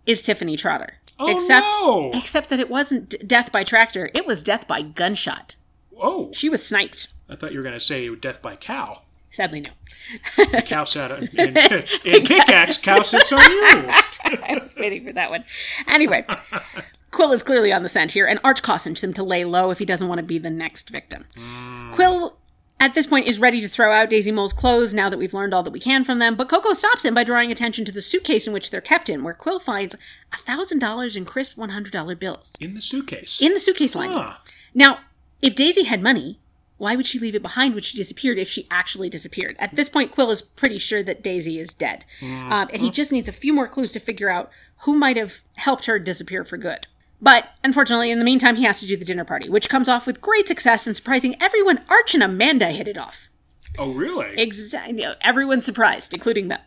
is 0.07 0.22
Tiffany 0.22 0.57
Trotter. 0.57 0.98
Oh, 1.18 1.29
except, 1.35 1.64
no! 1.83 2.11
except 2.12 2.50
that 2.50 2.61
it 2.61 2.68
wasn't 2.68 3.26
death 3.26 3.50
by 3.50 3.64
tractor; 3.64 4.11
it 4.14 4.26
was 4.26 4.42
death 4.42 4.68
by 4.68 4.83
gunshot. 4.83 5.57
Oh, 6.00 6.30
She 6.32 6.48
was 6.48 6.64
sniped. 6.64 7.09
I 7.28 7.37
thought 7.37 7.52
you 7.52 7.59
were 7.59 7.62
going 7.64 7.74
to 7.78 7.80
say 7.85 8.14
death 8.14 8.40
by 8.42 8.56
cow. 8.56 9.02
Sadly, 9.30 9.61
no. 9.61 9.70
The 10.37 10.62
cow 10.64 10.85
sat 10.85 11.11
on, 11.12 11.24
in, 11.24 11.56
in 12.04 12.24
Kickaxe, 12.24 12.78
cow 12.78 13.02
sits 13.02 13.32
on 13.32 13.40
you. 13.40 13.62
I 13.66 14.61
was 14.62 14.72
waiting 14.76 15.04
for 15.06 15.12
that 15.12 15.30
one. 15.30 15.44
Anyway, 15.90 16.24
Qwill 17.12 17.35
is 17.35 17.42
clearly 17.42 17.72
on 17.72 17.82
the 17.82 17.88
scent 17.88 18.12
here, 18.12 18.24
and 18.26 18.38
Arch 18.44 18.62
cautions 18.62 19.02
him 19.04 19.12
to 19.14 19.22
lay 19.22 19.44
low 19.44 19.70
if 19.70 19.78
he 19.78 19.85
doesn't 19.85 20.09
want 20.09 20.18
to 20.20 20.24
be 20.24 20.38
the 20.38 20.48
next 20.50 20.88
victim. 20.90 21.26
Qwill, 21.37 22.35
at 22.80 22.94
this 22.94 23.06
point, 23.06 23.26
is 23.26 23.38
ready 23.38 23.61
to 23.61 23.68
throw 23.68 23.92
out 23.92 24.09
Daisy 24.09 24.32
Mole's 24.32 24.52
clothes 24.54 24.94
now 24.94 25.11
that 25.11 25.18
we've 25.18 25.35
learned 25.35 25.52
all 25.52 25.62
that 25.64 25.70
we 25.72 25.80
can 25.80 26.04
from 26.04 26.18
them, 26.18 26.35
but 26.37 26.48
Koko 26.48 26.72
stops 26.72 27.04
him 27.04 27.12
by 27.12 27.24
drawing 27.24 27.50
attention 27.52 27.85
to 27.85 27.92
the 27.92 28.02
suitcase 28.02 28.46
in 28.46 28.52
which 28.54 28.70
they're 28.70 28.80
kept 28.80 29.09
in, 29.11 29.22
where 29.22 29.35
Qwill 29.35 29.61
finds 29.61 29.96
$1,000 30.32 31.16
in 31.16 31.24
crisp 31.26 31.56
$100 31.59 32.18
bills 32.18 32.52
In 32.61 32.74
the 32.74 32.80
suitcase. 32.80 33.40
in 33.42 33.52
the 33.52 33.61
suitcase 33.61 33.94
lining. 33.94 34.16
Ah, 34.18 34.40
Now, 34.74 35.00
if 35.42 35.55
Daisy 35.55 35.85
had 35.85 36.03
money, 36.03 36.40
why 36.79 36.94
would 36.94 37.07
she 37.07 37.18
leave 37.18 37.35
it 37.35 37.42
behind 37.42 37.75
when 37.75 37.83
she 37.83 37.96
disappeared 37.96 38.38
if 38.38 38.49
she 38.49 38.66
actually 38.70 39.09
disappeared? 39.09 39.57
At 39.59 39.77
this 39.77 39.88
point, 39.88 40.14
Qwill 40.14 40.31
is 40.31 40.42
pretty 40.42 40.79
sure 40.79 41.03
that 41.03 41.22
Daisy 41.22 41.59
is 41.59 41.72
dead. 41.72 42.05
Um, 42.53 42.68
and 42.72 42.83
he 42.83 42.90
just 42.90 43.12
needs 43.12 43.29
a 43.29 43.33
few 43.33 43.53
more 43.55 43.66
clues 43.68 43.92
to 43.92 44.01
figure 44.01 44.29
out 44.29 44.51
who 44.81 44.94
might 44.94 45.16
have 45.16 45.40
helped 45.55 45.87
her 45.87 45.99
disappear 45.99 46.44
for 46.44 46.59
good. 46.59 46.87
But 47.20 47.49
unfortunately, 47.64 48.11
in 48.11 48.18
the 48.18 48.27
meantime, 48.27 48.57
he 48.57 48.64
has 48.64 48.81
to 48.81 48.87
do 48.87 48.96
the 48.96 49.05
dinner 49.07 49.25
party, 49.25 49.49
which 49.49 49.70
comes 49.70 49.88
off 49.88 50.07
with 50.07 50.20
great 50.20 50.46
success 50.49 50.87
and 50.87 50.94
surprising 50.94 51.35
everyone, 51.40 51.83
Arch 51.88 52.12
and 52.12 52.22
Amanda 52.22 52.70
hit 52.70 52.88
it 52.88 52.99
off. 52.99 53.31
Oh, 53.79 53.93
really? 53.93 54.39
Exactly. 54.39 55.05
Everyone's 55.21 55.65
surprised, 55.65 56.12
including 56.15 56.49
them. 56.49 56.61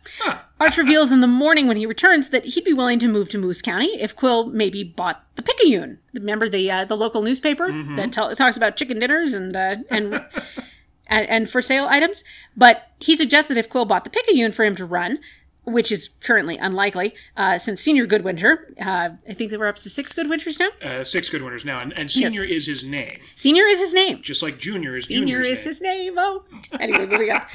Arch 0.58 0.76
reveals 0.76 1.10
in 1.10 1.20
the 1.20 1.26
morning 1.26 1.66
when 1.66 1.76
he 1.76 1.86
returns 1.86 2.30
that 2.30 2.44
he'd 2.44 2.64
be 2.64 2.72
willing 2.72 2.98
to 2.98 3.08
move 3.08 3.28
to 3.30 3.38
Moose 3.38 3.62
County 3.62 4.00
if 4.00 4.14
Qwill 4.14 4.52
maybe 4.52 4.84
bought 4.84 5.24
the 5.36 5.42
Picayune. 5.42 5.98
Remember 6.14 6.48
the 6.48 6.70
uh, 6.70 6.84
the 6.84 6.96
local 6.96 7.22
newspaper 7.22 7.72
that 7.96 8.12
tell 8.12 8.34
talks 8.36 8.56
about 8.56 8.76
chicken 8.76 8.98
dinners 9.00 9.32
and 9.32 9.56
uh, 9.56 9.76
and, 9.90 10.14
and 11.06 11.28
and 11.28 11.50
for 11.50 11.62
sale 11.62 11.86
items. 11.88 12.22
But 12.56 12.90
he 13.00 13.16
suggests 13.16 13.48
that 13.48 13.56
if 13.58 13.70
Qwill 13.70 13.88
bought 13.88 14.04
the 14.04 14.10
Picayune 14.10 14.52
for 14.52 14.64
him 14.64 14.76
to 14.76 14.84
run, 14.84 15.18
which 15.64 15.92
is 15.92 16.08
currently 16.20 16.56
unlikely, 16.56 17.14
uh, 17.36 17.58
since 17.58 17.80
Senior 17.80 18.06
Goodwinter, 18.06 18.58
uh, 18.80 19.10
I 19.28 19.34
think 19.34 19.50
they 19.50 19.56
were 19.56 19.66
up 19.66 19.76
to 19.76 19.90
six 19.90 20.12
Goodwinters 20.12 20.58
now. 20.58 20.68
Uh, 20.82 21.04
six 21.04 21.28
Goodwinters 21.30 21.64
now, 21.64 21.78
and, 21.80 21.96
and 21.98 22.10
senior 22.10 22.42
is 22.44 22.66
his 22.66 22.82
name, 22.82 23.18
Senior 23.36 23.64
is 23.66 23.78
his 23.78 23.92
name. 23.94 24.20
just 24.22 24.42
like 24.42 24.58
junior 24.58 24.96
is 24.96 25.06
Senior 25.06 25.40
is 25.40 25.58
name. 25.58 25.64
his 25.64 25.80
name. 25.80 26.14
Oh, 26.16 26.44
anyway, 26.78 27.06
moving 27.06 27.30
on. 27.32 27.42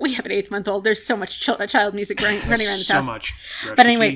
We 0.00 0.14
have 0.14 0.24
an 0.26 0.30
eighth 0.30 0.48
month 0.48 0.68
old. 0.68 0.84
There's 0.84 1.02
so 1.02 1.16
much 1.16 1.40
chil- 1.40 1.58
child 1.66 1.92
music 1.92 2.20
running, 2.22 2.38
running 2.48 2.68
around 2.68 2.78
this 2.78 2.86
so 2.86 2.94
house. 2.94 3.04
So 3.06 3.10
much. 3.12 3.34
Brush 3.64 3.76
But 3.76 3.86
anyway. 3.86 4.14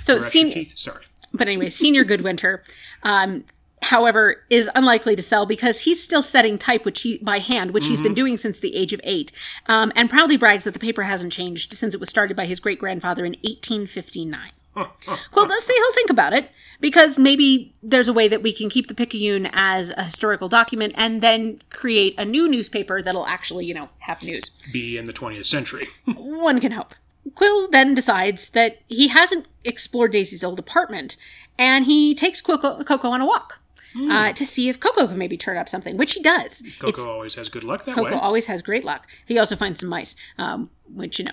So 0.00 0.18
Brush 0.18 0.30
senior, 0.30 0.52
teeth. 0.54 0.74
Sorry. 0.78 1.04
but 1.32 1.48
anyway, 1.48 1.68
senior 1.68 2.04
Goodwinter, 2.04 2.60
um, 3.02 3.44
however, 3.82 4.44
is 4.48 4.70
unlikely 4.74 5.16
to 5.16 5.22
sell 5.22 5.44
because 5.46 5.80
he's 5.80 6.02
still 6.02 6.22
setting 6.22 6.58
type, 6.58 6.84
which 6.84 7.02
he 7.02 7.18
by 7.18 7.38
hand, 7.38 7.72
which 7.72 7.86
he's 7.86 7.98
Mm-hmm. 7.98 8.04
been 8.04 8.14
doing 8.14 8.36
since 8.36 8.58
the 8.60 8.74
age 8.76 8.92
of 8.92 9.00
eight, 9.04 9.32
um, 9.66 9.92
and 9.96 10.08
proudly 10.10 10.36
brags 10.36 10.64
that 10.64 10.72
the 10.72 10.78
paper 10.80 11.02
hasn't 11.04 11.32
changed 11.32 11.74
since 11.74 11.94
it 11.94 12.00
was 12.00 12.08
started 12.08 12.36
by 12.36 12.46
his 12.46 12.60
great 12.60 12.78
grandfather 12.78 13.24
in 13.24 13.32
1859. 13.42 14.50
Qwill 14.74 15.48
does 15.48 15.64
say 15.64 15.74
he'll 15.74 15.92
think 15.92 16.08
about 16.10 16.32
it 16.32 16.50
because 16.80 17.18
maybe 17.18 17.74
there's 17.82 18.08
a 18.08 18.12
way 18.12 18.26
that 18.28 18.42
we 18.42 18.52
can 18.52 18.70
keep 18.70 18.88
the 18.88 18.94
Picayune 18.94 19.46
as 19.52 19.90
a 19.90 20.04
historical 20.04 20.48
document 20.48 20.94
and 20.96 21.20
then 21.20 21.60
create 21.70 22.14
a 22.18 22.24
new 22.24 22.48
newspaper 22.48 23.02
that'll 23.02 23.26
actually, 23.26 23.66
you 23.66 23.74
know, 23.74 23.90
have 23.98 24.22
news. 24.22 24.48
Be 24.72 24.96
in 24.96 25.06
the 25.06 25.12
20th 25.12 25.44
century. 25.46 25.88
One 26.16 26.58
can 26.60 26.72
hope. 26.72 26.94
Qwill 27.34 27.70
then 27.70 27.94
decides 27.94 28.50
that 28.50 28.78
he 28.88 29.08
hasn't 29.08 29.46
explored 29.64 30.10
Daisy's 30.12 30.42
old 30.42 30.58
apartment, 30.58 31.16
and 31.58 31.84
he 31.84 32.14
takes 32.14 32.40
Koko 32.40 33.08
on 33.10 33.20
a 33.20 33.26
walk 33.26 33.60
uh, 33.96 34.32
to 34.32 34.46
see 34.46 34.68
if 34.68 34.80
Koko 34.80 35.06
can 35.06 35.18
maybe 35.18 35.36
turn 35.36 35.56
up 35.56 35.68
something, 35.68 35.96
which 35.96 36.14
he 36.14 36.22
does. 36.22 36.62
Koko 36.78 36.88
It's, 36.88 37.00
always 37.00 37.34
has 37.36 37.48
good 37.48 37.64
luck 37.64 37.84
that 37.84 37.94
Koko 37.94 38.04
way. 38.04 38.10
Koko 38.10 38.22
always 38.22 38.46
has 38.46 38.62
great 38.62 38.84
luck. 38.84 39.06
He 39.26 39.38
also 39.38 39.56
finds 39.56 39.80
some 39.80 39.88
mice, 39.88 40.16
um, 40.38 40.70
which 40.92 41.18
you 41.18 41.24
know 41.24 41.32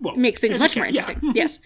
well, 0.00 0.16
makes 0.16 0.40
things 0.40 0.58
much 0.58 0.76
more 0.76 0.86
can, 0.86 0.94
yeah. 0.94 1.00
interesting. 1.08 1.32
Yes, 1.34 1.60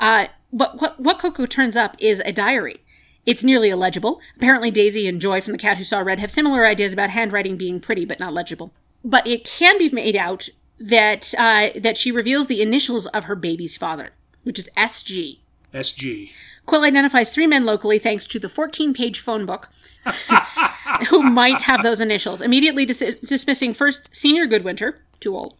uh, 0.00 0.26
but 0.52 0.80
what 0.80 1.00
what 1.00 1.18
Koko 1.18 1.46
turns 1.46 1.76
up 1.76 1.96
is 1.98 2.20
a 2.24 2.32
diary. 2.32 2.76
It's 3.24 3.44
nearly 3.44 3.70
illegible. 3.70 4.20
Apparently, 4.36 4.70
Daisy 4.70 5.06
and 5.06 5.20
Joy 5.20 5.40
from 5.40 5.52
The 5.52 5.58
Cat 5.58 5.78
Who 5.78 5.84
Saw 5.84 6.00
Red 6.00 6.18
have 6.18 6.30
similar 6.30 6.66
ideas 6.66 6.92
about 6.92 7.10
handwriting 7.10 7.56
being 7.56 7.78
pretty 7.78 8.04
but 8.04 8.18
not 8.18 8.34
legible. 8.34 8.72
But 9.04 9.26
it 9.26 9.44
can 9.44 9.78
be 9.78 9.88
made 9.90 10.16
out 10.16 10.48
that 10.78 11.32
uh, 11.38 11.70
that 11.78 11.96
she 11.96 12.10
reveals 12.10 12.48
the 12.48 12.60
initials 12.60 13.06
of 13.06 13.24
her 13.24 13.36
baby's 13.36 13.76
father, 13.76 14.10
which 14.42 14.58
is 14.58 14.68
SG. 14.76 15.38
SG. 15.72 16.30
Qwill 16.66 16.86
identifies 16.86 17.30
three 17.30 17.46
men 17.46 17.64
locally 17.64 17.98
thanks 17.98 18.26
to 18.28 18.38
the 18.38 18.48
14 18.48 18.94
page 18.94 19.20
phone 19.20 19.46
book 19.46 19.68
who 21.08 21.22
might 21.22 21.62
have 21.62 21.82
those 21.82 22.00
initials, 22.00 22.40
immediately 22.40 22.84
dis- 22.84 23.18
dismissing 23.24 23.74
first 23.74 24.14
Senior 24.14 24.46
Goodwinter, 24.46 24.96
too 25.20 25.36
old, 25.36 25.54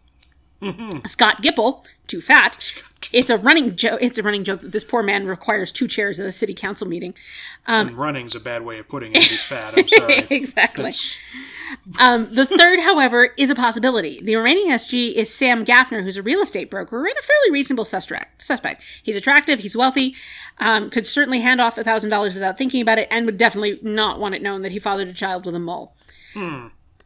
Scott 1.05 1.41
Gipple, 1.41 1.85
too 2.07 2.21
fat. 2.21 2.73
It's 3.11 3.29
a 3.29 3.37
running 3.37 3.75
joke. 3.75 3.99
It's 4.01 4.17
a 4.17 4.23
running 4.23 4.43
joke 4.43 4.61
that 4.61 4.71
this 4.71 4.83
poor 4.83 5.03
man 5.03 5.27
requires 5.27 5.71
two 5.71 5.87
chairs 5.87 6.19
at 6.19 6.25
a 6.25 6.31
city 6.31 6.53
council 6.53 6.87
meeting. 6.87 7.13
Um, 7.67 7.89
and 7.89 7.97
running's 7.97 8.35
a 8.35 8.39
bad 8.39 8.63
way 8.63 8.79
of 8.79 8.87
putting 8.87 9.13
it. 9.13 9.23
He's 9.23 9.43
fat. 9.43 9.77
I'm 9.77 9.87
sorry. 9.87 10.25
exactly. 10.29 10.91
Um, 11.99 12.29
the 12.29 12.45
third, 12.45 12.79
however, 12.79 13.31
is 13.37 13.49
a 13.49 13.55
possibility. 13.55 14.21
The 14.21 14.35
remaining 14.35 14.69
SG 14.69 15.13
is 15.13 15.33
Sam 15.33 15.65
Gaffner, 15.65 16.03
who's 16.03 16.17
a 16.17 16.21
real 16.23 16.41
estate 16.41 16.69
broker 16.69 17.05
and 17.05 17.17
a 17.17 17.21
fairly 17.21 17.51
reasonable 17.51 17.85
suspect. 17.85 18.41
Suspect. 18.41 18.83
He's 19.01 19.15
attractive. 19.15 19.59
He's 19.59 19.75
wealthy. 19.75 20.15
Um, 20.59 20.89
could 20.89 21.05
certainly 21.07 21.41
hand 21.41 21.59
off 21.59 21.77
a 21.77 21.83
thousand 21.83 22.09
dollars 22.09 22.33
without 22.33 22.57
thinking 22.57 22.81
about 22.81 22.99
it, 22.99 23.07
and 23.11 23.25
would 23.25 23.37
definitely 23.37 23.79
not 23.81 24.19
want 24.19 24.35
it 24.35 24.41
known 24.41 24.61
that 24.61 24.71
he 24.71 24.79
fathered 24.79 25.07
a 25.07 25.13
child 25.13 25.45
with 25.45 25.55
a 25.55 25.59
mole. 25.59 25.95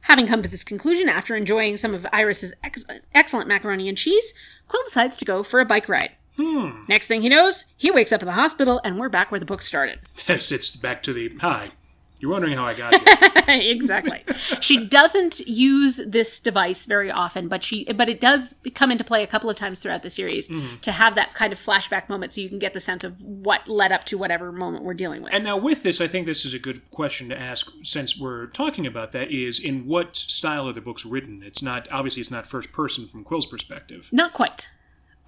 Having 0.08 0.28
come 0.28 0.41
to 0.41 0.48
this 0.48 0.63
conclusion 0.63 1.10
after 1.10 1.36
enjoying 1.36 1.76
some 1.76 1.93
of 1.93 2.08
Iris's 2.13 2.54
ex- 2.63 2.86
excellent 3.13 3.50
macaroni 3.50 3.89
and 3.89 3.98
cheese, 3.98 4.34
Qwill 4.70 4.86
decides 4.86 5.17
to 5.17 5.26
go 5.26 5.43
for 5.43 5.60
a 5.60 5.65
bike 5.65 5.89
ride. 5.89 6.12
Hmm. 6.38 6.86
Next 6.88 7.08
thing 7.08 7.22
he 7.24 7.28
knows, 7.28 7.65
he 7.76 7.91
wakes 7.91 8.13
up 8.13 8.22
in 8.22 8.26
the 8.26 8.32
hospital, 8.32 8.80
and 8.86 8.98
we're 8.98 9.10
back 9.10 9.32
where 9.32 9.39
the 9.39 9.46
book 9.46 9.62
started. 9.62 10.00
Yes, 10.26 10.50
it's 10.50 10.74
back 10.78 11.04
to 11.04 11.13
the 11.13 11.36
hi. 11.41 11.72
You're 12.19 12.32
wondering 12.32 12.53
how 12.53 12.65
I 12.65 12.73
got 12.73 12.93
here. 12.93 13.43
exactly. 13.71 14.23
she 14.60 14.86
doesn't 14.86 15.39
use 15.41 15.97
this 16.06 16.39
device 16.39 16.86
very 16.86 17.12
often, 17.12 17.47
but 17.47 17.63
she 17.63 17.86
but 17.95 18.10
it 18.10 18.19
does 18.19 18.56
come 18.73 18.91
into 18.91 19.03
play 19.03 19.23
a 19.23 19.27
couple 19.27 19.49
of 19.49 19.56
times 19.56 19.80
throughout 19.80 20.03
the 20.03 20.10
series 20.10 20.49
to 20.82 20.91
have 20.91 21.15
that 21.15 21.34
kind 21.34 21.53
of 21.53 21.60
flashback 21.60 22.10
moment 22.10 22.34
so 22.34 22.41
you 22.41 22.49
can 22.49 22.60
get 22.60 22.73
the 22.73 22.80
sense 22.80 23.03
of 23.03 23.21
what 23.21 23.67
led 23.67 23.91
up 23.91 24.03
to 24.06 24.17
whatever 24.17 24.51
moment 24.51 24.84
we're 24.84 24.93
dealing 24.93 25.21
with. 25.21 25.34
and 25.34 25.43
now 25.43 25.58
with 25.58 25.84
this, 25.84 26.01
I 26.01 26.08
think 26.08 26.25
this 26.25 26.45
is 26.45 26.53
a 26.53 26.60
good 26.60 26.89
question 26.91 27.30
to 27.30 27.39
ask 27.39 27.71
since 27.84 28.17
we're 28.19 28.47
talking 28.47 28.88
about 28.88 29.12
that. 29.12 29.32
Is 29.32 29.60
in 29.60 29.86
what 29.86 30.15
style 30.15 30.67
are 30.67 30.73
the 30.73 30.82
books 30.82 31.06
written? 31.06 31.41
It's 31.43 31.62
not 31.62 31.88
obviously 31.91 32.21
it's 32.21 32.32
not 32.32 32.47
first 32.47 32.71
person 32.71 33.08
from 33.08 33.23
Qwill's 33.23 33.45
perspective. 33.45 34.10
Not 34.12 34.34
quite. 34.34 34.69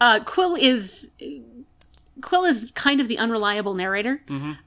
Uh, 0.01 0.21
Qwill 0.21 0.57
is 0.57 1.11
Qwill 2.21 2.47
is 2.47 2.71
kind 2.71 2.99
of 3.01 3.07
the 3.07 3.17
unreliable 3.17 3.73
narrator. 3.73 4.21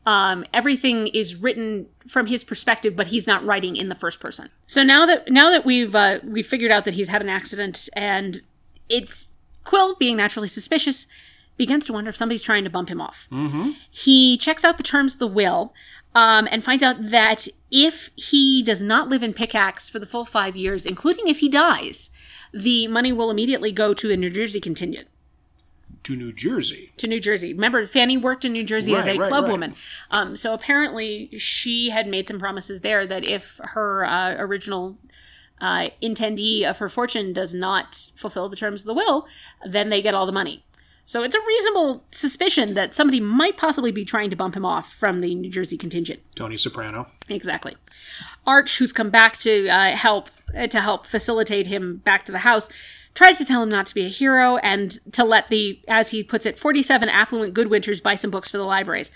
Um, 0.06 0.44
everything 0.52 1.06
is 1.08 1.36
written 1.36 1.86
from 2.08 2.26
his 2.26 2.44
perspective, 2.44 2.96
but 2.96 3.08
he's 3.08 3.26
not 3.26 3.44
writing 3.44 3.76
in 3.76 3.88
the 3.88 3.94
first 3.94 4.20
person. 4.20 4.50
So 4.66 4.82
now 4.82 5.06
that 5.06 5.30
now 5.30 5.50
that 5.50 5.64
we've 5.64 5.94
uh, 5.94 6.20
we've 6.24 6.46
figured 6.46 6.72
out 6.72 6.84
that 6.84 6.94
he's 6.94 7.08
had 7.08 7.22
an 7.22 7.28
accident, 7.28 7.88
and 7.94 8.40
it's 8.88 9.28
Qwill 9.64 9.98
being 9.98 10.16
naturally 10.16 10.48
suspicious, 10.48 11.06
begins 11.56 11.86
to 11.86 11.92
wonder 11.92 12.08
if 12.10 12.16
somebody's 12.16 12.42
trying 12.42 12.64
to 12.64 12.70
bump 12.70 12.88
him 12.88 13.00
off. 13.00 13.28
He 13.90 14.36
checks 14.38 14.64
out 14.64 14.76
the 14.76 14.82
terms 14.82 15.14
of 15.14 15.18
the 15.18 15.26
will. 15.28 15.72
Um, 16.14 16.46
and 16.50 16.62
finds 16.62 16.82
out 16.82 16.96
that 17.00 17.48
if 17.70 18.10
he 18.16 18.62
does 18.62 18.82
not 18.82 19.08
live 19.08 19.22
in 19.22 19.32
Pickaxe 19.32 19.88
for 19.88 19.98
the 19.98 20.04
full 20.04 20.26
five 20.26 20.54
years, 20.54 20.84
including 20.84 21.26
if 21.26 21.38
he 21.38 21.48
dies, 21.48 22.10
the 22.52 22.86
money 22.86 23.14
will 23.14 23.30
immediately 23.30 23.72
go 23.72 23.94
to 23.94 24.10
a 24.12 24.16
New 24.18 24.28
Jersey 24.28 24.60
contingent 24.60 25.08
To 26.04 26.16
New 26.16 26.32
Jersey. 26.32 26.92
to 26.96 27.06
New 27.06 27.20
Jersey. 27.20 27.52
Remember, 27.52 27.86
Fanny 27.86 28.16
worked 28.16 28.44
in 28.44 28.52
New 28.52 28.64
Jersey 28.64 28.94
as 28.94 29.06
a 29.06 29.16
right, 29.16 29.28
club 29.28 29.44
right. 29.44 29.52
woman. 29.52 29.74
Um, 30.10 30.36
so 30.36 30.52
apparently, 30.52 31.30
she 31.38 31.90
had 31.90 32.08
made 32.08 32.26
some 32.26 32.40
promises 32.40 32.80
there 32.80 33.06
that 33.06 33.24
if 33.24 33.60
her 33.62 34.04
uh, 34.04 34.34
original 34.38 34.98
uh, 35.60 35.86
intendee 36.02 36.64
of 36.64 36.78
her 36.78 36.88
fortune 36.88 37.32
does 37.32 37.54
not 37.54 38.10
fulfill 38.16 38.48
the 38.48 38.56
terms 38.56 38.82
of 38.82 38.86
the 38.86 38.94
will, 38.94 39.26
then 39.64 39.90
they 39.90 40.02
get 40.02 40.14
all 40.14 40.26
the 40.26 40.32
money. 40.32 40.64
So 41.04 41.22
it's 41.22 41.34
a 41.34 41.40
reasonable 41.40 42.04
suspicion 42.10 42.74
that 42.74 42.94
somebody 42.94 43.20
might 43.20 43.56
possibly 43.56 43.92
be 43.92 44.04
trying 44.04 44.30
to 44.30 44.36
bump 44.36 44.56
him 44.56 44.64
off 44.64 44.92
from 44.92 45.20
the 45.20 45.34
New 45.34 45.50
Jersey 45.50 45.76
contingent. 45.76 46.20
Tony 46.34 46.56
Soprano. 46.56 47.08
Exactly. 47.28 47.76
Arch, 48.46 48.78
who's 48.78 48.92
come 48.92 49.10
back 49.10 49.36
to 49.38 49.68
uh, 49.68 49.92
help 49.92 50.30
to 50.68 50.80
help 50.80 51.06
facilitate 51.06 51.66
him 51.66 51.96
back 51.98 52.24
to 52.26 52.32
the 52.32 52.38
house, 52.40 52.68
tries 53.14 53.38
to 53.38 53.44
tell 53.44 53.62
him 53.62 53.68
not 53.68 53.86
to 53.86 53.94
be 53.94 54.04
a 54.04 54.08
hero 54.08 54.56
and 54.58 54.98
to 55.12 55.24
let 55.24 55.48
the, 55.48 55.80
as 55.88 56.10
he 56.10 56.22
puts 56.22 56.46
it, 56.46 56.58
forty-seven 56.58 57.08
affluent 57.08 57.54
Goodwinters 57.54 58.02
buy 58.02 58.14
some 58.14 58.30
books 58.30 58.50
for 58.50 58.58
the 58.58 58.64
libraries. 58.64 59.12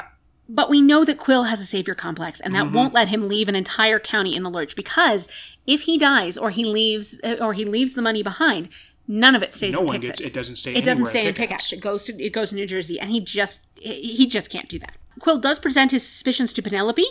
but 0.48 0.70
we 0.70 0.80
know 0.80 1.04
that 1.04 1.18
Qwill 1.18 1.48
has 1.48 1.60
a 1.60 1.66
savior 1.66 1.94
complex, 1.94 2.40
and 2.40 2.54
that 2.54 2.72
won't 2.72 2.92
let 2.92 3.08
him 3.08 3.28
leave 3.28 3.48
an 3.48 3.56
entire 3.56 3.98
county 3.98 4.34
in 4.36 4.42
the 4.42 4.50
lurch 4.50 4.76
because 4.76 5.28
if 5.66 5.82
he 5.82 5.98
dies 5.98 6.38
or 6.38 6.50
he 6.50 6.64
leaves 6.64 7.20
uh, 7.24 7.36
or 7.40 7.52
he 7.52 7.64
leaves 7.64 7.94
the 7.94 8.02
money 8.02 8.22
behind, 8.22 8.68
none 9.08 9.34
of 9.34 9.42
it 9.42 9.52
stays 9.52 9.74
No 9.74 9.80
one 9.80 10.00
gets 10.00 10.20
it. 10.20 10.32
Doesn't 10.32 10.56
stay. 10.56 10.74
It 10.74 10.84
doesn't 10.84 11.06
stay 11.06 11.26
in 11.26 11.34
Pickaxe. 11.34 11.70
Pickaxe. 11.70 11.72
It 11.72 11.80
goes 11.80 12.04
to 12.04 12.24
it 12.24 12.30
goes 12.30 12.50
to 12.50 12.54
New 12.54 12.66
Jersey, 12.66 12.98
and 13.00 13.10
he 13.10 13.20
just 13.20 13.60
he 13.80 14.26
just 14.26 14.50
can't 14.50 14.68
do 14.68 14.78
that. 14.78 14.96
Qwill 15.20 15.40
does 15.40 15.58
present 15.58 15.92
his 15.92 16.06
suspicions 16.06 16.52
to 16.52 16.62
Penelope, 16.62 17.04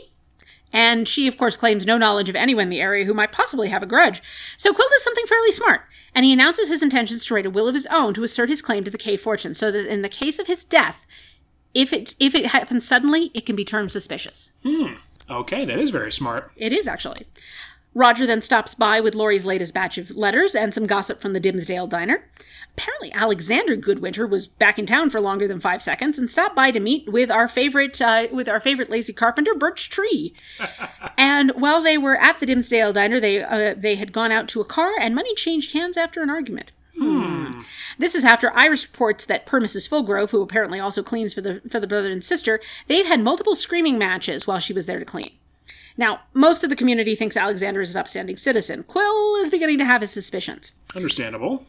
and 0.74 1.08
she, 1.08 1.28
of 1.28 1.38
course, 1.38 1.58
claims 1.58 1.86
no 1.86 1.98
knowledge 1.98 2.30
of 2.30 2.36
anyone 2.36 2.64
in 2.64 2.70
the 2.70 2.82
area 2.82 3.06
who 3.06 3.14
might 3.14 3.32
possibly 3.32 3.70
have 3.70 3.84
a 3.84 3.88
grudge. 3.88 4.22
So 4.58 4.72
Qwill 4.72 4.90
does 4.90 5.04
something 5.04 5.26
fairly 5.26 5.52
smart, 5.52 5.82
and 6.14 6.26
he 6.26 6.34
announces 6.34 6.70
his 6.70 6.84
intentions 6.84 7.26
to 7.26 7.34
write 7.34 7.46
a 7.46 7.50
will 7.50 7.68
of 7.68 7.76
his 7.76 7.88
own 7.88 8.14
to 8.14 8.24
assert 8.24 8.50
his 8.50 8.62
claim 8.62 8.84
to 8.84 8.92
the 8.92 8.98
K 8.98 9.18
fortune, 9.18 9.54
so 9.54 9.72
that 9.72 9.86
in 9.86 10.02
the 10.02 10.10
case 10.10 10.40
of 10.40 10.48
his 10.48 10.64
death, 10.64 11.06
if 11.74 11.92
it 11.92 12.16
if 12.20 12.34
it 12.36 12.48
happens 12.48 12.88
suddenly, 12.88 13.32
it 13.34 13.46
can 13.46 13.56
be 13.56 13.66
termed 13.66 13.92
suspicious. 13.92 14.52
Hmm. 14.64 14.94
Okay, 15.30 15.66
that 15.66 15.80
is 15.80 15.90
very 15.90 16.12
smart. 16.12 16.52
It 16.56 16.72
is 16.72 16.88
actually. 16.88 17.26
Roger 17.96 18.28
then 18.28 18.42
stops 18.42 18.76
by 18.76 19.00
with 19.00 19.16
Lori's 19.16 19.46
latest 19.46 19.74
batch 19.74 19.98
of 19.98 20.12
letters 20.12 20.54
and 20.54 20.74
some 20.74 20.86
gossip 20.86 21.22
from 21.22 21.32
the 21.32 21.40
Dimsdale 21.40 21.88
diner. 21.88 22.26
Apparently, 22.78 23.10
Alexander 23.14 23.78
Goodwinter 23.78 24.30
was 24.30 24.48
back 24.48 24.78
in 24.78 24.86
town 24.86 25.10
for 25.10 25.22
longer 25.22 25.48
than 25.48 25.62
five 25.62 25.82
seconds 25.82 26.20
and 26.20 26.30
stopped 26.30 26.58
by 26.58 26.72
to 26.72 26.82
meet 26.82 27.10
with 27.10 27.32
our 27.32 27.48
favorite 27.48 28.02
uh, 28.02 28.28
with 28.34 28.50
our 28.50 28.60
favorite 28.60 28.90
lazy 28.90 29.14
carpenter, 29.14 29.56
Birch 29.56 29.90
Tree. 29.90 30.36
and 31.18 31.52
while 31.52 31.82
they 31.82 31.98
were 31.98 32.18
at 32.18 32.42
the 32.42 32.46
Dimsdale 32.46 32.92
diner, 32.92 33.22
they 33.22 33.42
uh, 33.42 33.74
they 33.78 33.96
had 33.96 34.12
gone 34.12 34.34
out 34.34 34.50
to 34.50 34.60
a 34.60 34.66
car 34.66 34.92
and 35.00 35.16
money 35.16 35.34
changed 35.36 35.72
hands 35.72 35.96
after 35.96 36.22
an 36.22 36.30
argument. 36.30 36.74
Hmm. 37.00 37.62
This 37.98 38.14
is 38.14 38.26
after 38.26 38.52
Iris 38.54 38.86
reports 38.86 39.26
that 39.26 39.46
per 39.46 39.62
Mrs. 39.62 39.90
Fulgrove, 39.90 40.32
who 40.32 40.42
apparently 40.42 40.82
also 40.82 41.02
cleans 41.02 41.34
for 41.34 41.40
the 41.40 41.62
for 41.70 41.80
the 41.80 41.88
brother 41.88 42.12
and 42.12 42.24
sister, 42.24 42.60
they've 42.88 43.06
had 43.06 43.22
multiple 43.22 43.56
screaming 43.56 43.98
matches 43.98 44.46
while 44.46 44.60
she 44.60 44.74
was 44.74 44.86
there 44.86 45.00
to 45.00 45.06
clean. 45.06 45.32
Now, 45.98 46.22
most 46.34 46.64
of 46.64 46.70
the 46.70 46.76
community 46.76 47.16
thinks 47.16 47.38
Alexander 47.38 47.82
is 47.82 47.96
an 47.96 48.00
upstanding 48.02 48.38
citizen. 48.38 48.84
Qwill 48.84 49.42
is 49.42 49.50
beginning 49.50 49.78
to 49.78 49.86
have 49.86 50.02
his 50.02 50.12
suspicions. 50.12 50.74
Understandable. 50.96 51.66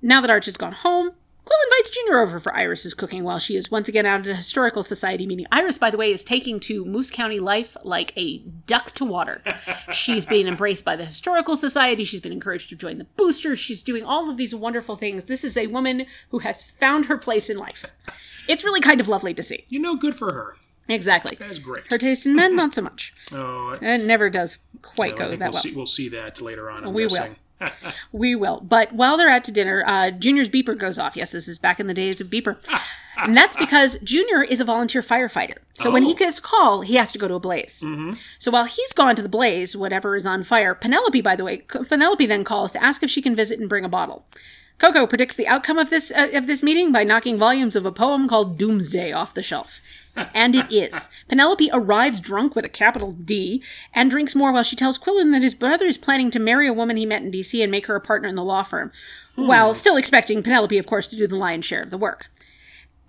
Now 0.00 0.20
that 0.20 0.30
Arch 0.30 0.46
has 0.46 0.56
gone 0.56 0.72
home, 0.72 1.10
Qwill 1.44 1.64
invites 1.64 1.90
Junior 1.90 2.18
over 2.18 2.38
for 2.38 2.54
Iris's 2.54 2.92
cooking 2.92 3.24
while 3.24 3.38
she 3.38 3.56
is 3.56 3.70
once 3.70 3.88
again 3.88 4.04
out 4.04 4.20
at 4.20 4.26
a 4.28 4.34
historical 4.36 4.82
society 4.82 5.26
meeting. 5.26 5.46
Iris, 5.50 5.78
by 5.78 5.90
the 5.90 5.96
way, 5.96 6.12
is 6.12 6.22
taking 6.22 6.60
to 6.60 6.84
Moose 6.84 7.10
County 7.10 7.40
life 7.40 7.74
like 7.82 8.12
a 8.16 8.38
duck 8.66 8.92
to 8.96 9.04
water. 9.04 9.42
She's 9.92 10.26
being 10.26 10.46
embraced 10.46 10.84
by 10.84 10.94
the 10.94 11.06
historical 11.06 11.56
society. 11.56 12.04
She's 12.04 12.20
been 12.20 12.32
encouraged 12.32 12.68
to 12.68 12.76
join 12.76 12.98
the 12.98 13.06
boosters. 13.16 13.58
She's 13.58 13.82
doing 13.82 14.04
all 14.04 14.28
of 14.28 14.36
these 14.36 14.54
wonderful 14.54 14.94
things. 14.94 15.24
This 15.24 15.42
is 15.42 15.56
a 15.56 15.68
woman 15.68 16.04
who 16.28 16.40
has 16.40 16.62
found 16.62 17.06
her 17.06 17.16
place 17.16 17.48
in 17.48 17.56
life. 17.56 17.86
It's 18.46 18.64
really 18.64 18.80
kind 18.80 19.00
of 19.00 19.08
lovely 19.08 19.32
to 19.34 19.42
see. 19.42 19.64
You 19.68 19.78
know, 19.78 19.96
good 19.96 20.14
for 20.14 20.32
her. 20.32 20.56
Exactly. 20.88 21.36
That's 21.38 21.58
great. 21.58 21.84
Her 21.90 21.98
taste 21.98 22.24
in 22.26 22.34
men, 22.34 22.56
not 22.56 22.72
so 22.74 22.82
much. 22.82 23.12
oh, 23.32 23.76
I- 23.80 23.84
It 23.94 24.04
never 24.04 24.30
does 24.30 24.58
quite 24.82 25.14
I 25.14 25.16
go 25.16 25.28
that 25.30 25.38
we'll 25.38 25.50
well. 25.50 25.52
see. 25.52 25.72
We'll 25.74 25.86
see 25.86 26.08
that 26.10 26.40
later 26.40 26.70
on. 26.70 26.84
I'm 26.84 26.92
We 26.94 27.06
will. 27.06 27.28
We 28.12 28.34
will. 28.36 28.60
But 28.60 28.92
while 28.92 29.16
they're 29.16 29.28
out 29.28 29.42
to 29.44 29.52
dinner, 29.52 29.82
uh, 29.86 30.10
Junior's 30.12 30.48
beeper 30.48 30.78
goes 30.78 30.98
off. 30.98 31.16
Yes, 31.16 31.32
this 31.32 31.48
is 31.48 31.58
back 31.58 31.80
in 31.80 31.88
the 31.88 31.94
days 31.94 32.20
of 32.20 32.28
beeper. 32.28 32.56
and 33.18 33.36
that's 33.36 33.56
because 33.56 33.96
Junior 33.98 34.42
is 34.44 34.60
a 34.60 34.64
volunteer 34.64 35.02
firefighter. 35.02 35.56
So 35.74 35.90
when 35.90 36.04
he 36.04 36.12
Oh. 36.12 36.16
gets 36.16 36.38
a 36.38 36.42
call, 36.42 36.82
he 36.82 36.94
has 36.94 37.10
to 37.12 37.18
go 37.18 37.26
to 37.26 37.34
a 37.34 37.40
blaze. 37.40 37.84
So 38.38 38.50
while 38.52 38.64
he's 38.64 38.92
gone 38.92 39.16
to 39.16 39.22
the 39.22 39.28
blaze, 39.28 39.76
whatever 39.76 40.14
is 40.16 40.24
on 40.24 40.44
fire, 40.44 40.72
Penelope, 40.74 41.20
by 41.20 41.34
the 41.34 41.42
way, 41.44 41.58
Penelope 41.58 42.24
then 42.26 42.44
calls 42.44 42.70
to 42.72 42.82
ask 42.82 43.02
if 43.02 43.10
she 43.10 43.20
can 43.22 43.34
visit 43.34 43.58
and 43.58 43.68
bring 43.68 43.84
a 43.84 43.88
bottle. 43.88 44.24
Koko 44.78 45.08
predicts 45.08 45.34
the 45.34 45.48
outcome 45.48 45.76
of 45.78 45.90
this 45.90 46.12
uh, 46.12 46.28
of 46.34 46.46
this 46.46 46.62
meeting 46.62 46.92
by 46.92 47.02
knocking 47.02 47.36
volumes 47.36 47.74
of 47.74 47.84
a 47.84 47.90
poem 47.90 48.28
called 48.28 48.56
Doomsday 48.56 49.10
off 49.10 49.34
the 49.34 49.42
shelf. 49.42 49.80
And 50.34 50.54
it 50.54 50.72
is. 50.72 51.10
Penelope 51.28 51.70
arrives 51.72 52.20
drunk 52.20 52.54
with 52.54 52.64
a 52.64 52.68
capital 52.68 53.12
D 53.12 53.62
and 53.94 54.10
drinks 54.10 54.34
more 54.34 54.52
while 54.52 54.62
she 54.62 54.76
tells 54.76 54.98
Qwilleran 54.98 55.32
that 55.32 55.42
his 55.42 55.54
brother 55.54 55.86
is 55.86 55.98
planning 55.98 56.30
to 56.30 56.38
marry 56.38 56.68
a 56.68 56.72
woman 56.72 56.96
he 56.96 57.06
met 57.06 57.22
in 57.22 57.30
DC 57.30 57.62
and 57.62 57.70
make 57.70 57.86
her 57.86 57.96
a 57.96 58.00
partner 58.00 58.28
in 58.28 58.34
the 58.34 58.44
law 58.44 58.62
firm, 58.62 58.92
while 59.34 59.74
still 59.74 59.96
expecting 59.96 60.42
Penelope, 60.42 60.78
of 60.78 60.86
course, 60.86 61.06
to 61.08 61.16
do 61.16 61.26
the 61.26 61.36
lion's 61.36 61.64
share 61.64 61.82
of 61.82 61.90
the 61.90 61.98
work. 61.98 62.26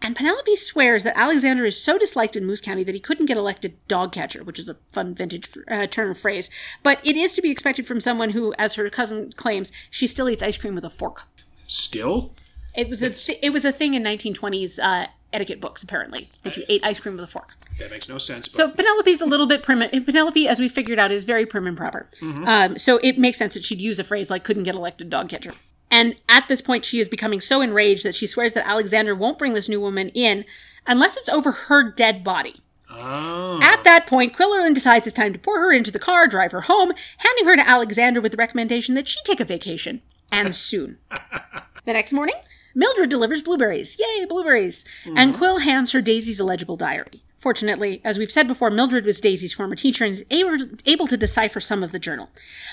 And 0.01 0.15
Penelope 0.15 0.55
swears 0.55 1.03
that 1.03 1.17
Alexander 1.17 1.65
is 1.65 1.81
so 1.81 1.97
disliked 1.97 2.37
in 2.37 2.45
Moose 2.45 2.61
County 2.61 2.85
that 2.85 2.95
he 2.95 3.01
couldn't 3.01 3.25
get 3.25 3.35
elected 3.35 3.75
dog 3.89 4.13
catcher, 4.13 4.43
which 4.43 4.57
is 4.57 4.69
a 4.69 4.77
fun 4.93 5.13
vintage 5.13 5.49
uh, 5.69 5.87
turn 5.87 6.11
of 6.11 6.17
phrase. 6.17 6.49
But 6.83 6.99
it 7.05 7.17
is 7.17 7.33
to 7.33 7.41
be 7.41 7.51
expected 7.51 7.85
from 7.85 7.99
someone 7.99 8.29
who, 8.29 8.53
as 8.57 8.75
her 8.75 8.89
cousin 8.89 9.33
claims, 9.35 9.73
she 9.89 10.07
still 10.07 10.29
eats 10.29 10.41
ice 10.41 10.57
cream 10.57 10.73
with 10.73 10.85
a 10.85 10.89
fork. 10.89 11.23
Still, 11.67 12.33
It 12.75 12.87
was 12.87 13.03
a 13.03 13.09
th- 13.09 13.39
it 13.41 13.49
was 13.49 13.65
a 13.65 13.73
thing 13.73 13.93
in 13.93 14.03
1920s 14.03 14.79
uh, 14.81 15.07
etiquette 15.31 15.61
books 15.61 15.83
apparently 15.83 16.29
that 16.43 16.57
you 16.57 16.63
ate 16.69 16.81
ice 16.83 16.99
cream 16.99 17.15
with 17.15 17.23
a 17.23 17.27
fork. 17.27 17.55
that 17.79 17.91
makes 17.91 18.09
no 18.09 18.17
sense. 18.17 18.47
But 18.47 18.55
So 18.55 18.69
Penelope's 18.69 19.21
a 19.21 19.25
little 19.25 19.47
bit 19.47 19.63
prim. 19.63 19.79
Penelope, 20.03 20.47
as 20.47 20.59
we 20.59 20.67
figured 20.69 20.99
out, 20.99 21.11
is 21.11 21.23
very 21.23 21.45
prim 21.45 21.67
and 21.67 21.77
proper. 21.77 22.09
Um, 22.21 22.77
so 22.77 22.97
it 23.03 23.17
makes 23.17 23.37
sense 23.37 23.53
that 23.53 23.63
she'd 23.63 23.81
use 23.81 23.99
a 23.99 24.03
phrase 24.03 24.29
like 24.29 24.43
"couldn't 24.43 24.63
get 24.63 24.75
elected 24.75 25.09
dog 25.09 25.29
catcher." 25.29 25.53
And 25.91 26.15
at 26.27 26.47
this 26.47 26.61
point, 26.61 26.85
she 26.85 26.99
is 26.99 27.09
becoming 27.09 27.39
so 27.39 27.61
enraged 27.61 28.03
that 28.05 28.13
she 28.15 28.27
swears 28.27 28.53
that 28.53 28.67
Alexander 28.67 29.15
won't 29.15 29.39
bring 29.39 29.53
this 29.53 29.67
new 29.69 29.81
woman 29.81 30.09
in 30.09 30.45
unless 30.85 31.17
it's 31.17 31.29
over 31.29 31.51
her 31.51 31.91
dead 31.91 32.23
body. 32.23 32.61
oh, 32.91 33.59
At 33.63 33.83
that 33.85 34.05
point, 34.07 34.35
Qwilleran 34.35 34.73
decides 34.75 35.07
it's 35.07 35.15
time 35.15 35.33
to 35.33 35.39
pour 35.39 35.59
her 35.59 35.71
into 35.71 35.89
the 35.91 35.97
car, 35.99 36.27
drive 36.27 36.51
her 36.51 36.61
home, 36.61 36.93
handing 37.17 37.45
her 37.45 37.55
to 37.55 37.67
Alexander 37.67 38.21
with 38.21 38.31
the 38.33 38.37
recommendation 38.37 38.93
that 38.95 39.07
she 39.07 39.19
take 39.23 39.39
a 39.39 39.45
vacation, 39.45 40.01
and 40.31 40.55
soon. 40.55 40.97
the 41.85 41.93
next 41.93 42.13
morning, 42.13 42.35
Mildred 42.79 43.09
delivers 43.09 43.41
blueberries. 43.41 43.97
Yay, 43.99 44.23
blueberries! 44.23 44.85
And 45.03 45.33
mm-hmm. 45.33 45.43
Qwill 45.43 45.61
hands 45.63 45.91
her 45.91 46.01
Daisy's 46.01 46.39
illegible 46.39 46.77
diary. 46.77 47.23
Fortunately, 47.37 47.99
as 48.05 48.17
we've 48.17 48.31
said 48.31 48.47
before, 48.47 48.71
Mildred 48.71 49.05
was 49.05 49.19
Daisy's 49.19 49.53
former 49.53 49.75
teacher 49.75 50.05
and 50.05 50.13
is 50.13 50.23
able, 50.31 50.57
able 50.85 51.05
to 51.07 51.17
decipher 51.17 51.59
some 51.59 51.83
of 51.83 51.91
the 51.91 51.99
journal. 51.99 52.29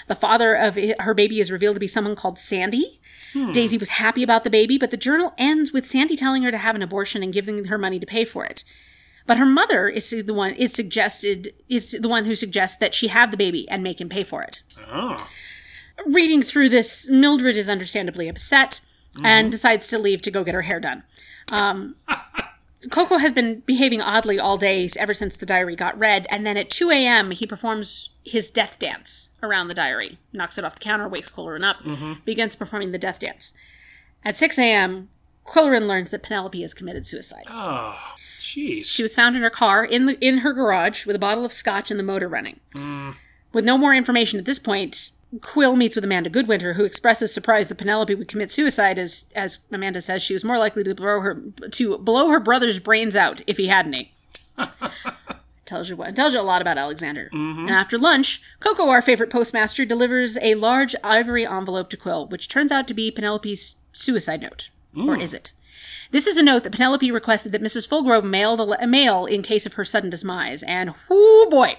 The 0.06 0.14
father 0.14 0.54
of 0.54 0.78
her 1.00 1.12
baby 1.12 1.40
is 1.40 1.50
revealed 1.50 1.74
to 1.74 1.80
be 1.80 1.88
someone 1.88 2.14
called 2.14 2.38
Sandy. 2.38 3.00
Hmm. 3.32 3.50
Daisy 3.50 3.78
was 3.78 3.88
happy 3.90 4.22
about 4.22 4.44
the 4.44 4.50
baby, 4.50 4.78
but 4.78 4.92
the 4.92 4.96
journal 4.96 5.34
ends 5.38 5.72
with 5.72 5.84
Sandy 5.84 6.14
telling 6.14 6.44
her 6.44 6.52
to 6.52 6.58
have 6.58 6.76
an 6.76 6.82
abortion 6.82 7.24
and 7.24 7.32
giving 7.32 7.64
her 7.64 7.78
money 7.78 7.98
to 7.98 8.06
pay 8.06 8.24
for 8.24 8.44
it. 8.44 8.62
But 9.26 9.38
her 9.38 9.46
mother 9.46 9.88
is 9.88 10.10
the 10.10 10.32
one 10.32 10.52
is 10.52 10.72
suggested 10.72 11.52
is 11.68 11.96
the 12.00 12.08
one 12.08 12.26
who 12.26 12.36
suggests 12.36 12.76
that 12.76 12.94
she 12.94 13.08
have 13.08 13.32
the 13.32 13.36
baby 13.36 13.68
and 13.68 13.82
make 13.82 14.00
him 14.00 14.08
pay 14.08 14.22
for 14.22 14.42
it. 14.44 14.62
oh, 14.88 15.28
Reading 16.06 16.42
through 16.42 16.68
this, 16.68 17.08
Mildred 17.08 17.56
is 17.56 17.68
understandably 17.68 18.28
upset 18.28 18.80
and 19.24 19.50
decides 19.50 19.86
to 19.88 19.98
leave 19.98 20.22
to 20.22 20.30
go 20.30 20.44
get 20.44 20.54
her 20.54 20.62
hair 20.62 20.80
done. 20.80 21.02
Um, 21.48 21.96
Koko 22.90 23.18
has 23.18 23.32
been 23.32 23.60
behaving 23.60 24.00
oddly 24.00 24.38
all 24.38 24.56
day 24.56 24.88
ever 24.98 25.14
since 25.14 25.36
the 25.36 25.46
diary 25.46 25.76
got 25.76 25.98
read, 25.98 26.26
and 26.30 26.46
then 26.46 26.56
at 26.56 26.70
2 26.70 26.90
a.m. 26.90 27.30
he 27.30 27.46
performs 27.46 28.10
his 28.24 28.50
death 28.50 28.78
dance 28.78 29.30
around 29.42 29.68
the 29.68 29.74
diary, 29.74 30.18
knocks 30.32 30.58
it 30.58 30.64
off 30.64 30.74
the 30.74 30.80
counter, 30.80 31.08
wakes 31.08 31.30
Qwilleran 31.30 31.64
up, 31.64 31.78
mm-hmm. 31.78 32.14
begins 32.24 32.56
performing 32.56 32.92
the 32.92 32.98
death 32.98 33.20
dance. 33.20 33.52
At 34.24 34.36
6 34.36 34.58
a.m., 34.58 35.08
Qwilleran 35.46 35.86
learns 35.86 36.10
that 36.10 36.22
Penelope 36.22 36.60
has 36.60 36.74
committed 36.74 37.06
suicide. 37.06 37.44
oh, 37.48 37.98
jeez. 38.40 38.86
She 38.86 39.02
was 39.02 39.14
found 39.14 39.36
in 39.36 39.42
her 39.42 39.50
car 39.50 39.84
in 39.84 40.06
the 40.06 40.18
in 40.24 40.38
her 40.38 40.52
garage 40.52 41.06
with 41.06 41.16
a 41.16 41.20
bottle 41.20 41.44
of 41.44 41.52
scotch 41.52 41.90
and 41.90 42.00
the 42.00 42.04
motor 42.04 42.28
running. 42.28 42.60
Mm. 42.74 43.14
With 43.52 43.64
no 43.64 43.78
more 43.78 43.94
information 43.94 44.38
at 44.38 44.44
this 44.44 44.58
point, 44.58 45.12
Qwill 45.38 45.76
meets 45.76 45.94
with 45.94 46.04
Amanda 46.04 46.30
Goodwinter, 46.30 46.76
who 46.76 46.84
expresses 46.84 47.32
surprise 47.32 47.68
that 47.68 47.78
Penelope 47.78 48.14
would 48.14 48.28
commit 48.28 48.50
suicide, 48.50 48.98
as 48.98 49.26
as 49.34 49.58
Amanda 49.72 50.00
says 50.00 50.22
she 50.22 50.34
was 50.34 50.44
more 50.44 50.58
likely 50.58 50.84
to 50.84 50.94
blow 50.94 51.20
her 51.20 51.42
to 51.72 51.98
blow 51.98 52.28
her 52.28 52.40
brother's 52.40 52.78
brains 52.80 53.16
out 53.16 53.42
if 53.46 53.56
he 53.56 53.66
had 53.66 53.86
any. 53.86 54.14
tells 55.66 55.88
you 55.88 55.96
what 55.96 56.14
tells 56.14 56.32
you 56.32 56.40
a 56.40 56.42
lot 56.42 56.62
about 56.62 56.78
Alexander. 56.78 57.28
Mm-hmm. 57.34 57.66
And 57.66 57.70
after 57.70 57.98
lunch, 57.98 58.40
Koko, 58.60 58.88
our 58.88 59.02
favorite 59.02 59.30
postmaster, 59.30 59.84
delivers 59.84 60.38
a 60.40 60.54
large 60.54 60.94
ivory 61.02 61.44
envelope 61.44 61.90
to 61.90 61.96
Qwill, 61.96 62.30
which 62.30 62.48
turns 62.48 62.70
out 62.70 62.86
to 62.88 62.94
be 62.94 63.10
Penelope's 63.10 63.76
suicide 63.92 64.42
note. 64.42 64.70
Or 64.96 65.16
mm. 65.16 65.22
is 65.22 65.34
it? 65.34 65.52
This 66.12 66.26
is 66.26 66.36
a 66.36 66.42
note 66.42 66.62
that 66.62 66.72
Penelope 66.72 67.10
requested 67.10 67.52
that 67.52 67.62
Mrs. 67.62 67.88
Fulgrove 67.88 68.24
mail 68.24 68.56
the 68.56 68.86
mail 68.86 69.26
in 69.26 69.42
case 69.42 69.66
of 69.66 69.74
her 69.74 69.84
sudden 69.84 70.08
demise. 70.08 70.62
And 70.62 70.94
whoo 71.08 71.46
boy, 71.50 71.74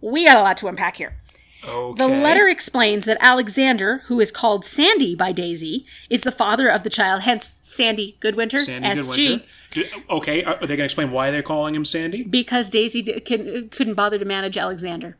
we 0.00 0.24
got 0.24 0.36
a 0.36 0.42
lot 0.42 0.56
to 0.58 0.68
unpack 0.68 0.96
here. 0.96 1.16
Okay. 1.64 1.96
The 1.96 2.08
letter 2.08 2.48
explains 2.48 3.04
that 3.04 3.18
Alexander, 3.20 3.98
who 4.06 4.18
is 4.18 4.32
called 4.32 4.64
Sandy 4.64 5.14
by 5.14 5.30
Daisy, 5.32 5.86
is 6.10 6.22
the 6.22 6.32
father 6.32 6.68
of 6.68 6.82
the 6.82 6.90
child, 6.90 7.22
hence 7.22 7.54
Sandy 7.62 8.16
Goodwinter, 8.20 8.60
Sandy 8.60 8.88
SG, 8.88 9.42
Goodwinter. 9.70 10.04
Okay, 10.10 10.42
are 10.44 10.56
they 10.56 10.66
going 10.66 10.78
to 10.78 10.84
explain 10.84 11.12
why 11.12 11.30
they're 11.30 11.42
calling 11.42 11.74
him 11.74 11.84
Sandy? 11.84 12.24
because 12.24 12.68
Daisy 12.68 13.02
d- 13.02 13.20
can, 13.20 13.68
couldn't 13.68 13.94
bother 13.94 14.18
to 14.18 14.24
manage 14.24 14.56
Alexander. 14.56 15.16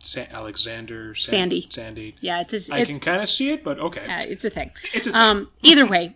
Sa- 0.00 0.26
Alexander 0.30 1.14
San- 1.14 1.30
Sandy. 1.30 1.66
Sandy. 1.70 2.14
Yeah, 2.20 2.40
it's 2.40 2.70
a, 2.70 2.74
I 2.74 2.78
it's, 2.80 2.90
can 2.90 3.00
kind 3.00 3.22
of 3.22 3.28
see 3.28 3.50
it, 3.50 3.64
but 3.64 3.78
okay. 3.80 4.04
uh, 4.06 4.22
it's 4.28 4.44
a 4.44 4.50
thing. 4.50 4.70
it's 4.94 5.06
a 5.08 5.12
thing. 5.12 5.20
Um, 5.20 5.48
either 5.62 5.84
way, 5.86 6.14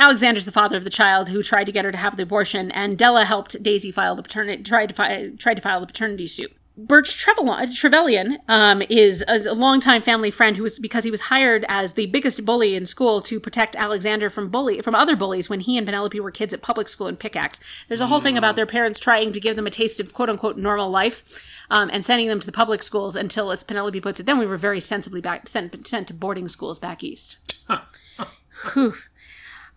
Alexander's 0.00 0.44
the 0.44 0.52
father 0.52 0.76
of 0.76 0.82
the 0.82 0.90
child 0.90 1.28
who 1.28 1.42
tried 1.42 1.64
to 1.64 1.72
get 1.72 1.84
her 1.84 1.92
to 1.92 1.98
have 1.98 2.16
the 2.16 2.24
abortion, 2.24 2.72
and 2.72 2.98
Della 2.98 3.24
helped 3.24 3.62
Daisy 3.62 3.92
file 3.92 4.16
the 4.16 4.22
paternity 4.22 4.62
tried 4.64 4.88
to 4.88 4.94
fi- 4.94 5.30
tried 5.38 5.54
to 5.54 5.62
file 5.62 5.80
the 5.80 5.86
paternity 5.86 6.26
suit. 6.26 6.52
Birch 6.76 7.16
Trevelyan, 7.16 7.72
Trevelyan 7.72 8.38
um, 8.48 8.82
is 8.88 9.22
a, 9.28 9.36
a 9.48 9.54
longtime 9.54 10.02
family 10.02 10.30
friend 10.32 10.56
who 10.56 10.64
was 10.64 10.80
because 10.80 11.04
he 11.04 11.10
was 11.10 11.22
hired 11.22 11.64
as 11.68 11.94
the 11.94 12.06
biggest 12.06 12.44
bully 12.44 12.74
in 12.74 12.84
school 12.84 13.20
to 13.22 13.38
protect 13.38 13.76
Alexander 13.76 14.28
from 14.28 14.48
bully 14.48 14.82
from 14.82 14.94
other 14.94 15.14
bullies 15.14 15.48
when 15.48 15.60
he 15.60 15.76
and 15.76 15.86
Penelope 15.86 16.18
were 16.18 16.32
kids 16.32 16.52
at 16.52 16.62
public 16.62 16.88
school 16.88 17.06
in 17.06 17.16
Pickaxe. 17.16 17.60
There's 17.86 18.00
a 18.00 18.08
whole 18.08 18.20
thing 18.20 18.36
about 18.36 18.56
their 18.56 18.66
parents 18.66 18.98
trying 18.98 19.30
to 19.30 19.38
give 19.38 19.54
them 19.54 19.68
a 19.68 19.70
taste 19.70 20.00
of 20.00 20.12
quote 20.12 20.28
unquote 20.28 20.56
normal 20.56 20.90
life 20.90 21.44
um, 21.70 21.90
and 21.92 22.04
sending 22.04 22.26
them 22.26 22.40
to 22.40 22.46
the 22.46 22.52
public 22.52 22.82
schools 22.82 23.14
until, 23.14 23.52
as 23.52 23.62
Penelope 23.62 24.00
puts 24.00 24.18
it, 24.18 24.26
then 24.26 24.38
we 24.38 24.46
were 24.46 24.56
very 24.56 24.80
sensibly 24.80 25.20
back 25.20 25.46
sent 25.46 25.86
sent 25.86 26.08
to 26.08 26.14
boarding 26.14 26.48
schools 26.48 26.80
back 26.80 27.04
east. 27.04 27.36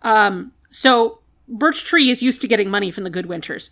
Um, 0.02 0.52
so 0.70 1.20
Birch 1.48 1.84
Tree 1.84 2.10
is 2.10 2.22
used 2.22 2.40
to 2.42 2.48
getting 2.48 2.70
money 2.70 2.90
from 2.90 3.04
the 3.04 3.10
Goodwinters. 3.10 3.70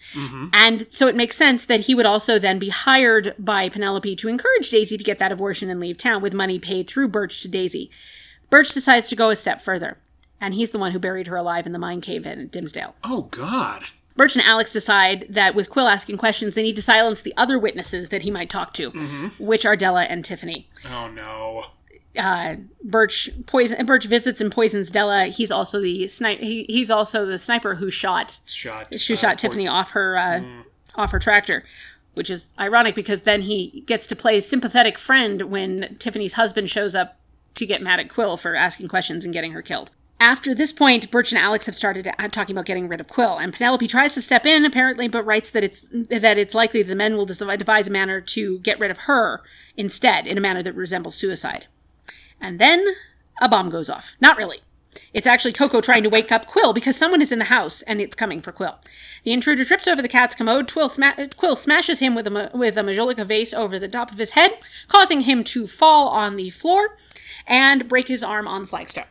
And 0.53 0.87
so 0.89 1.07
it 1.07 1.15
makes 1.15 1.37
sense 1.37 1.67
that 1.67 1.81
he 1.81 1.95
would 1.95 2.07
also 2.07 2.39
then 2.39 2.59
be 2.59 2.71
hired 2.71 3.35
by 3.39 3.69
Penelope 3.69 4.17
to 4.17 4.29
encourage 4.29 4.71
Daisy 4.71 4.97
to 4.97 5.05
get 5.05 5.19
that 5.19 5.33
abortion 5.33 5.69
and 5.71 5.79
leave 5.79 5.99
town 5.99 6.23
with 6.23 6.33
money 6.35 6.59
paid 6.59 6.89
through 6.89 7.09
Birch 7.09 7.43
to 7.43 7.49
Daisy. 7.49 7.91
Birch 8.49 8.73
decides 8.73 9.09
to 9.11 9.17
go 9.17 9.31
a 9.31 9.37
step 9.37 9.61
further, 9.61 9.99
and 10.41 10.55
he's 10.55 10.71
the 10.71 10.79
one 10.79 10.93
who 10.93 10.99
buried 10.99 11.27
her 11.27 11.37
alive 11.37 11.67
in 11.67 11.73
the 11.73 11.79
mine 11.79 12.01
cave 12.01 12.27
in 12.27 12.49
Dimsdale. 12.49 12.95
oh 13.05 13.23
God. 13.23 13.85
Birch 14.17 14.35
and 14.35 14.45
Alex 14.47 14.73
decide 14.73 15.27
that 15.29 15.55
with 15.55 15.69
Qwill 15.69 15.93
asking 15.93 16.17
questions, 16.17 16.55
they 16.55 16.63
need 16.63 16.77
to 16.77 16.83
silence 16.83 17.21
the 17.21 17.35
other 17.37 17.59
witnesses 17.59 18.09
that 18.09 18.23
he 18.23 18.31
might 18.31 18.49
talk 18.49 18.73
to, 18.73 18.91
mm-hmm. 18.91 19.27
which 19.39 19.67
are 19.67 19.77
Della 19.77 20.05
and 20.05 20.25
Tiffany. 20.25 20.71
Oh 20.91 21.09
no. 21.09 21.67
Uh, 22.17 22.57
Birch 22.83 23.31
poison. 23.47 23.85
Birch 23.87 24.07
visits 24.07 24.41
and 24.41 24.51
poisons 24.51 24.91
Della. 24.91 25.27
He's 25.27 25.51
also 25.51 25.81
the 25.81 26.09
sniper. 26.09 26.43
He, 26.43 26.65
he's 26.69 26.91
also 26.91 27.27
the 27.27 27.39
sniper 27.39 27.77
who 27.77 27.91
shot 27.91 28.41
Shot. 28.47 28.89
who 28.91 29.15
uh, 29.15 29.17
shot 29.17 29.39
Tiffany 29.39 29.69
off 29.69 29.91
her 29.91 30.17
uh, 30.17 30.43
off 30.95 31.11
her 31.13 31.19
tractor, 31.19 31.65
which 32.15 32.31
is 32.31 32.55
ironic 32.59 32.95
because 32.95 33.23
then 33.23 33.43
he 33.43 33.83
gets 33.87 34.07
to 34.07 34.17
play 34.17 34.41
sympathetic 34.41 34.99
friend 34.99 35.43
when 35.43 35.97
Tiffany's 35.99 36.35
husband 36.35 36.71
shows 36.71 36.95
up 36.95 37.17
to 37.55 37.67
get 37.67 37.83
mad 37.83 38.01
at 38.01 38.09
Qwill 38.09 38.39
for 38.39 38.55
asking 38.55 38.89
questions 38.89 39.25
and 39.25 39.33
getting 39.33 39.53
her 39.53 39.63
killed. 39.63 39.91
After 40.19 40.55
this 40.55 40.73
point, 40.73 41.11
Birch 41.11 41.31
and 41.31 41.39
Alex 41.39 41.67
have 41.67 41.75
started 41.75 42.09
uh, 42.09 42.29
talking 42.29 42.57
about 42.57 42.65
getting 42.65 42.89
rid 42.89 43.03
of 43.03 43.07
Qwill, 43.07 43.39
and 43.43 43.53
Penelope 43.53 43.87
tries 43.87 44.15
to 44.15 44.23
step 44.23 44.47
in, 44.47 44.65
apparently, 44.65 45.09
but 45.09 45.25
writes 45.25 45.51
that 45.51 45.63
it's 45.63 45.87
that 45.91 46.39
it's 46.39 46.55
likely 46.55 46.83
the 46.83 46.95
men 46.95 47.17
will 47.17 47.27
devise 47.27 47.87
a 47.87 47.91
manner 47.91 48.23
to 48.23 48.59
get 48.61 48.81
rid 48.81 48.91
of 48.91 48.99
her 49.01 49.43
instead, 49.77 50.27
in 50.27 50.39
a 50.39 50.41
manner 50.41 50.63
that 50.63 50.75
resembles 50.75 51.17
suicide. 51.17 51.67
And 52.41 52.59
then 52.59 52.85
a 53.41 53.49
bomb 53.49 53.71
goes 53.71 53.91
off. 53.91 54.13
Not 54.21 54.37
really. 54.37 54.61
It's 55.13 55.27
actually 55.27 55.53
Koko 55.53 55.81
trying 55.81 56.03
to 56.05 56.09
wake 56.09 56.33
up 56.33 56.47
Qwill 56.47 56.75
because 56.75 56.97
someone 56.97 57.21
is 57.21 57.33
in 57.33 57.39
the 57.39 57.47
house 57.47 57.83
and 57.83 58.01
it's 58.01 58.15
coming 58.15 58.41
for 58.41 58.53
Qwill. 58.53 58.79
The 59.25 59.33
intruder 59.33 59.65
trips 59.65 59.87
over 59.87 60.01
the 60.01 60.09
cat's 60.09 60.35
commode. 60.35 60.71
Sma- 60.71 61.15
Qwill 61.17 61.57
smashes 61.57 61.99
him 62.01 62.15
with 62.15 62.27
a, 62.27 62.51
with 62.55 62.77
a 62.79 62.83
Majolica 62.83 63.27
vase 63.27 63.53
over 63.53 63.79
the 63.79 63.89
top 63.89 64.11
of 64.11 64.19
his 64.19 64.31
head, 64.33 64.53
causing 64.89 65.23
him 65.23 65.45
to 65.45 65.67
fall 65.67 66.09
on 66.09 66.37
the 66.37 66.51
floor 66.51 66.97
and 67.47 67.89
break 67.89 68.09
his 68.09 68.23
arm 68.23 68.49
on 68.49 68.63
the 68.63 68.69
flagstone. 68.69 69.05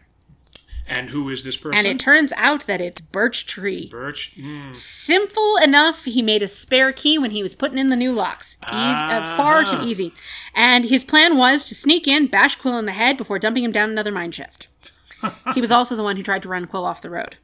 And 0.88 1.10
who 1.10 1.30
is 1.30 1.44
this 1.44 1.58
person? 1.58 1.80
And 1.80 1.88
it 1.88 2.00
turns 2.00 2.32
out 2.38 2.68
that 2.68 2.80
it's 2.80 3.02
Birch 3.02 3.46
Tree. 3.46 3.88
Birch. 3.90 4.38
Mm. 4.38 4.76
Simple 4.76 5.58
enough. 5.58 6.06
He 6.06 6.22
made 6.22 6.44
a 6.44 6.48
spare 6.48 6.94
key 6.94 7.18
when 7.18 7.32
he 7.32 7.42
was 7.42 7.56
putting 7.56 7.80
in 7.80 7.90
the 7.90 7.96
new 7.96 8.14
locks. 8.14 8.58
He's 8.62 8.72
uh, 8.72 9.36
far 9.36 9.64
too 9.64 9.82
easy. 9.82 10.14
And 10.54 10.86
his 10.86 11.04
plan 11.04 11.38
was 11.38 11.66
to 11.66 11.76
sneak 11.76 12.08
in, 12.08 12.28
bash 12.28 12.60
Qwill 12.60 12.78
in 12.78 12.86
the 12.86 12.92
head 12.92 13.18
before 13.18 13.40
dumping 13.40 13.64
him 13.64 13.72
down 13.72 13.90
another 13.90 14.12
mine 14.12 14.32
shaft. 14.32 14.68
he 15.56 15.62
was 15.62 15.72
also 15.72 15.96
the 15.96 16.04
one 16.04 16.18
who 16.18 16.24
tried 16.24 16.44
to 16.44 16.50
run 16.50 16.68
Qwill 16.68 16.84
off 16.84 17.02
the 17.02 17.10
road. 17.10 17.38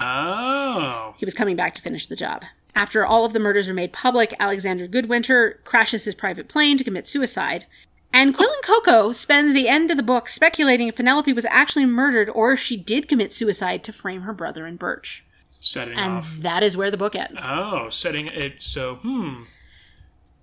Oh. 0.00 1.14
He 1.18 1.24
was 1.24 1.34
coming 1.34 1.56
back 1.56 1.74
to 1.74 1.82
finish 1.82 2.06
the 2.06 2.16
job. 2.16 2.44
After 2.76 3.06
all 3.06 3.24
of 3.24 3.32
the 3.32 3.38
murders 3.38 3.68
are 3.68 3.74
made 3.74 3.92
public, 3.92 4.34
Alexander 4.40 4.88
Goodwinter 4.88 5.62
crashes 5.64 6.04
his 6.04 6.14
private 6.14 6.48
plane 6.48 6.76
to 6.76 6.84
commit 6.84 7.06
suicide. 7.06 7.66
And 8.14 8.32
Qwill 8.32 8.46
and 8.46 8.62
Koko 8.62 9.10
spend 9.10 9.56
the 9.56 9.66
end 9.66 9.90
of 9.90 9.96
the 9.96 10.02
book 10.04 10.28
speculating 10.28 10.86
if 10.86 10.94
Penelope 10.94 11.32
was 11.32 11.44
actually 11.46 11.84
murdered 11.84 12.30
or 12.30 12.52
if 12.52 12.60
she 12.60 12.76
did 12.76 13.08
commit 13.08 13.32
suicide 13.32 13.82
to 13.82 13.92
frame 13.92 14.20
her 14.20 14.32
brother 14.32 14.68
in 14.68 14.76
Birch. 14.76 15.24
Setting 15.58 15.98
And 15.98 16.18
off. 16.18 16.34
And 16.36 16.44
that 16.44 16.62
is 16.62 16.76
where 16.76 16.92
the 16.92 16.96
book 16.96 17.16
ends. 17.16 17.42
Oh, 17.44 17.88
setting 17.90 18.28
it 18.28 18.62
so, 18.62 18.94
hmm. 19.02 19.42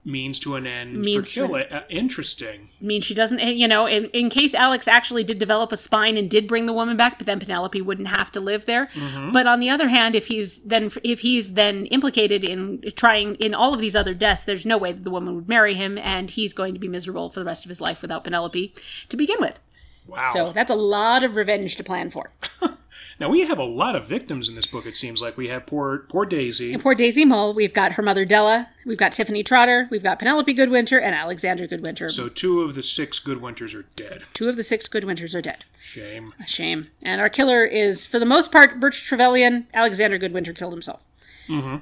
Means 0.04 0.40
to 0.40 0.56
an 0.56 0.66
end 0.66 0.98
Means 0.98 1.32
for 1.32 1.48
to 1.48 1.54
Uh, 1.72 1.84
interesting. 1.88 2.70
I 2.82 2.84
mean, 2.84 3.02
she 3.02 3.14
doesn't, 3.14 3.40
you 3.40 3.68
know, 3.68 3.86
in, 3.86 4.06
in 4.06 4.32
case 4.32 4.56
Alex 4.56 4.88
actually 4.88 5.24
did 5.24 5.38
develop 5.38 5.72
a 5.72 5.78
spine 5.78 6.18
and 6.18 6.28
did 6.28 6.48
bring 6.48 6.66
the 6.66 6.74
woman 6.74 6.98
back, 6.98 7.20
but 7.20 7.28
then 7.28 7.40
Penelope 7.40 7.80
wouldn't 7.80 8.08
have 8.08 8.32
to 8.32 8.40
live 8.40 8.66
there. 8.66 8.90
But 9.32 9.46
on 9.46 9.60
the 9.60 9.70
other 9.70 9.90
hand, 9.90 10.16
if 10.16 10.26
he's 10.26 10.62
then 10.62 10.92
if 11.04 11.20
he's 11.20 11.54
then 11.54 11.86
implicated 11.88 12.44
in 12.44 12.82
trying 12.96 13.36
in 13.36 13.54
all 13.54 13.76
of 13.76 13.80
these 13.80 13.96
other 13.96 14.16
deaths, 14.16 14.44
there's 14.46 14.66
no 14.66 14.78
way 14.78 14.92
that 14.92 15.04
the 15.04 15.12
woman 15.12 15.36
would 15.36 15.48
marry 15.48 15.76
him, 15.76 16.00
and 16.00 16.32
he's 16.32 16.54
going 16.54 16.74
to 16.74 16.80
be 16.80 16.88
miserable 16.88 17.30
for 17.30 17.40
the 17.40 17.46
rest 17.46 17.64
of 17.64 17.70
his 17.70 17.80
life 17.80 18.02
without 18.02 18.24
Penelope 18.24 18.74
to 19.10 19.18
begin 19.18 19.38
with. 19.40 19.60
Wow. 20.08 20.30
So 20.34 20.52
that's 20.52 20.72
a 20.72 20.76
lot 20.76 21.24
of 21.24 21.36
revenge 21.36 21.76
to 21.78 21.84
plan 21.84 22.10
for. 22.10 22.32
now 23.20 23.30
we 23.30 23.46
have 23.48 23.58
a 23.58 23.64
lot 23.64 23.96
of 23.96 24.06
victims 24.08 24.50
in 24.50 24.56
this 24.56 24.68
book. 24.68 24.86
It 24.86 24.96
seems 24.96 25.22
like 25.22 25.38
we 25.38 25.48
have 25.48 25.66
poor 25.66 26.00
poor 26.10 26.26
Daisy. 26.26 26.74
And 26.74 26.82
poor 26.82 26.96
Daisy 26.96 27.24
Mull. 27.24 27.54
We've 27.54 27.74
got 27.74 27.94
her 27.94 28.04
mother 28.04 28.26
Della. 28.26 28.70
We've 28.86 28.98
got 28.98 29.12
Tiffany 29.12 29.44
Trotter. 29.44 29.88
We've 29.90 30.04
got 30.04 30.20
Penelope 30.20 30.54
Goodwinter 30.54 31.02
and 31.02 31.16
Alexander 31.16 31.68
Goodwinter. 31.68 32.12
So 32.12 32.30
two 32.30 32.62
of 32.62 32.76
the 32.76 32.84
six 32.84 33.20
Goodwinters 33.20 33.74
are 33.74 33.86
dead. 33.96 34.24
Two 34.34 34.50
of 34.50 34.56
the 34.56 34.64
six 34.64 34.88
Goodwinters 34.88 35.36
are 35.36 35.42
dead. 35.42 35.66
Shame. 35.82 36.34
A 36.40 36.48
shame. 36.48 36.90
And 37.06 37.22
our 37.22 37.30
killer 37.30 37.64
is, 37.64 38.06
for 38.06 38.20
the 38.20 38.26
most 38.26 38.52
part, 38.52 38.80
Birch 38.80 39.04
Trevelyan. 39.04 39.68
Alexander 39.74 40.18
Goodwinter 40.18 40.56
killed 40.56 40.74
himself. 40.74 41.06
Mm-hmm. 41.48 41.76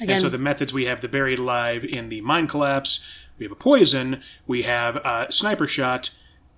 Again, 0.00 0.12
And 0.14 0.20
so 0.20 0.28
the 0.28 0.38
methods 0.38 0.72
we 0.72 0.84
have 0.86 1.00
the 1.00 1.08
buried 1.08 1.38
alive 1.38 1.84
in 1.84 2.08
the 2.08 2.20
mine 2.20 2.46
collapse. 2.46 3.04
We 3.38 3.44
have 3.44 3.52
a 3.52 3.56
poison. 3.56 4.22
We 4.46 4.62
have 4.62 4.96
a 4.96 5.28
sniper 5.30 5.66
shot. 5.66 6.10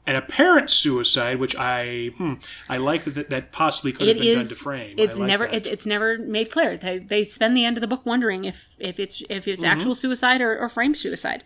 An 0.09 0.17
apparent 0.17 0.71
suicide, 0.71 1.39
which 1.39 1.55
I 1.55 2.13
hmm, 2.17 2.35
I 2.69 2.79
like 2.79 3.05
that 3.05 3.29
that 3.29 3.53
possibly 3.53 3.93
could 3.93 4.09
have 4.09 4.17
it 4.17 4.21
been 4.21 4.39
done 4.39 4.49
to 4.49 4.55
frame. 4.55 4.95
It's 4.99 5.19
like 5.19 5.27
never. 5.29 5.45
It, 5.45 5.67
it's 5.67 5.85
never 5.85 6.17
made 6.19 6.51
clear. 6.51 6.79
They 6.79 6.99
they 6.99 7.25
spend 7.25 7.55
the 7.55 7.65
end 7.67 7.77
of 7.77 7.83
the 7.83 7.87
book 7.87 8.07
wondering 8.07 8.45
if 8.45 8.75
if 8.79 8.99
it's 8.99 9.23
if 9.29 9.47
it's 9.47 9.63
Mm-hmm. 9.63 9.73
actual 9.79 9.95
suicide 9.95 10.41
or, 10.41 10.59
or 10.59 10.69
frame 10.71 10.95
suicide. 10.95 11.45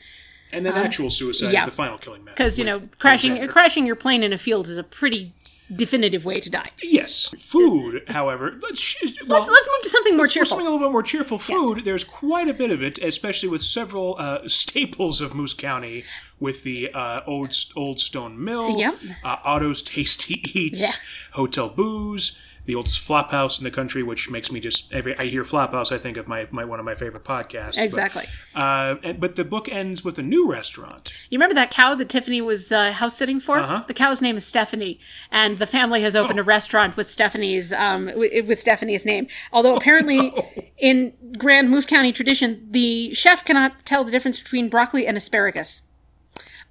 and 0.53 0.65
then 0.65 0.75
actual 0.75 1.11
suicide 1.11 1.47
um, 1.49 1.53
yeah. 1.55 1.61
is 1.61 1.65
the 1.67 1.71
final 1.73 1.99
killing 1.99 2.23
method. 2.25 2.37
Because 2.37 2.59
you 2.59 2.65
know, 2.65 2.89
crashing 2.99 3.49
crashing 3.49 3.85
your 3.85 3.97
plane 3.97 4.23
in 4.23 4.33
a 4.33 4.39
field 4.39 4.69
is 4.69 4.79
a 4.79 4.85
pretty 4.85 5.35
definitive 5.75 6.25
way 6.25 6.41
to 6.41 6.51
die. 6.51 6.71
Yes, 6.83 7.29
food. 7.39 8.03
However, 8.09 8.59
let's 8.63 8.81
sh- 8.81 8.97
well, 9.27 9.41
Let's 9.41 9.51
let's 9.51 9.69
move 9.69 9.83
to 9.83 9.89
something 9.89 10.17
more 10.17 10.27
cheerful. 10.27 10.47
something 10.51 10.67
a 10.67 10.71
little 10.71 10.87
bit 10.87 10.93
more 10.93 11.03
cheerful 11.03 11.39
food, 11.39 11.85
there's 11.85 12.05
quite 12.05 12.49
a 12.49 12.55
bit 12.55 12.71
of 12.71 12.83
it, 12.83 12.99
especially 12.99 13.49
with 13.49 13.63
several 13.63 14.17
uh, 14.19 14.41
staples 14.49 15.21
of 15.21 15.35
Moose 15.35 15.55
County, 15.55 16.05
with 16.41 16.63
the 16.63 16.91
uh, 16.93 17.21
old 17.27 17.55
Old 17.77 18.01
Stone 18.01 18.43
Mill, 18.43 18.79
Yep. 18.79 18.95
uh, 19.25 19.37
Otto's 19.45 19.83
Tasty 19.83 20.43
Eats, 20.59 20.99
Hotel 21.33 21.69
Booze, 21.69 22.39
the 22.65 22.75
oldest 22.77 23.01
flop 23.01 23.33
house 23.33 23.59
in 23.59 23.65
the 23.65 23.71
country, 23.71 24.03
which 24.03 24.31
makes 24.31 24.53
me 24.53 24.61
just 24.61 24.93
every 24.93 25.19
I 25.19 25.25
hear 25.25 25.43
flop 25.45 25.73
house, 25.73 25.91
I 25.91 25.99
think 25.99 26.17
of 26.17 26.29
my, 26.29 26.47
my 26.51 26.65
one 26.65 26.79
of 26.79 26.85
my 26.85 26.95
favorite 26.95 27.25
podcasts. 27.25 27.77
but, 27.77 27.85
Exactly. 27.85 28.25
uh, 28.55 28.97
and, 29.03 29.21
but 29.21 29.35
the 29.37 29.45
book 29.45 29.69
ends 29.69 30.05
with 30.05 30.19
a 30.19 30.23
new 30.23 30.49
restaurant. 30.51 31.13
You 31.31 31.39
remember 31.39 31.55
that 31.57 31.71
cow 31.71 31.95
that 31.97 32.09
Tiffany 32.09 32.41
was 32.41 32.71
uh, 32.71 32.93
house 32.93 33.17
sitting 33.17 33.41
for? 33.41 33.59
Uh-huh. 33.59 33.85
The 33.89 33.95
cow's 33.95 34.23
name 34.23 34.37
is 34.37 34.47
Stephanie, 34.47 35.01
and 35.31 35.59
the 35.59 35.67
family 35.67 36.03
has 36.03 36.15
Oh. 36.15 36.23
opened 36.25 36.39
a 36.39 36.45
restaurant 36.45 36.97
with 36.97 37.09
Stephanie's 37.09 37.73
um, 37.73 38.11
with, 38.15 38.47
with 38.49 38.59
Stephanie's 38.59 39.05
name. 39.05 39.27
Although 39.53 39.75
apparently, 39.77 40.33
in 40.79 41.15
Grand 41.39 41.69
Moose 41.71 41.87
County 41.87 42.13
tradition, 42.13 42.67
the 42.71 43.13
chef 43.15 43.45
cannot 43.45 43.85
tell 43.85 44.05
the 44.05 44.11
difference 44.13 44.39
between 44.39 44.69
broccoli 44.69 45.07
and 45.07 45.17
asparagus. 45.17 45.83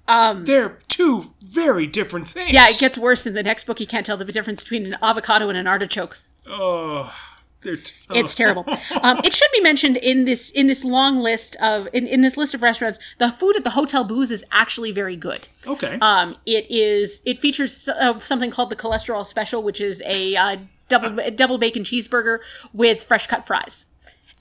They're 0.06 0.78
two 0.88 1.32
very 1.42 1.86
different 1.86 2.26
things. 2.26 2.52
Yeah, 2.52 2.68
it 2.68 2.78
gets 2.78 2.98
worse 2.98 3.26
in 3.26 3.34
the 3.34 3.42
next 3.42 3.64
book. 3.64 3.80
You 3.80 3.86
can't 3.86 4.04
tell 4.04 4.16
the 4.16 4.24
difference 4.24 4.62
between 4.62 4.86
an 4.86 4.96
avocado 5.02 5.48
and 5.48 5.56
an 5.58 5.66
artichoke. 5.66 6.18
Oh, 6.46 7.14
they're 7.62 7.76
t- 7.76 7.94
oh. 8.10 8.18
It's 8.18 8.34
terrible. 8.34 8.64
Um, 9.02 9.20
it 9.24 9.32
should 9.32 9.50
be 9.52 9.60
mentioned 9.60 9.96
in 9.96 10.24
this 10.24 10.50
in 10.50 10.66
this 10.66 10.84
long 10.84 11.20
list 11.20 11.56
of 11.56 11.88
in, 11.92 12.06
in 12.06 12.20
this 12.20 12.36
list 12.36 12.54
of 12.54 12.62
restaurants. 12.62 12.98
The 13.18 13.30
food 13.30 13.56
at 13.56 13.64
the 13.64 13.70
Hotel 13.70 14.04
Booze 14.04 14.30
is 14.30 14.44
actually 14.50 14.90
very 14.90 15.16
good. 15.16 15.46
okay. 15.66 15.98
Um, 16.00 16.36
it 16.46 16.66
is. 16.70 17.22
It 17.24 17.38
features 17.38 17.88
uh, 17.88 18.18
something 18.18 18.50
called 18.50 18.70
the 18.70 18.76
cholesterol 18.76 19.24
special, 19.24 19.62
which 19.62 19.80
is 19.80 20.02
a 20.04 20.34
uh, 20.36 20.56
double 20.88 21.30
double 21.30 21.58
bacon 21.58 21.84
cheeseburger 21.84 22.40
with 22.72 23.02
fresh 23.02 23.28
cut 23.28 23.46
fries. 23.46 23.86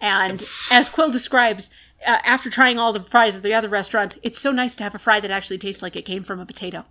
And 0.01 0.41
as 0.71 0.89
Qwill 0.89 1.11
describes, 1.11 1.69
uh, 2.05 2.17
after 2.23 2.49
trying 2.49 2.79
all 2.79 2.93
the 2.93 3.01
fries 3.01 3.37
at 3.37 3.43
the 3.43 3.53
other 3.53 3.69
restaurants, 3.69 4.17
it's 4.23 4.39
so 4.39 4.51
nice 4.51 4.75
to 4.77 4.83
have 4.83 4.95
a 4.95 4.99
fry 4.99 5.19
that 5.19 5.31
actually 5.31 5.57
tastes 5.57 5.81
like 5.81 5.95
it 5.95 6.05
came 6.05 6.23
from 6.23 6.39
a 6.39 6.45
potato. 6.45 6.85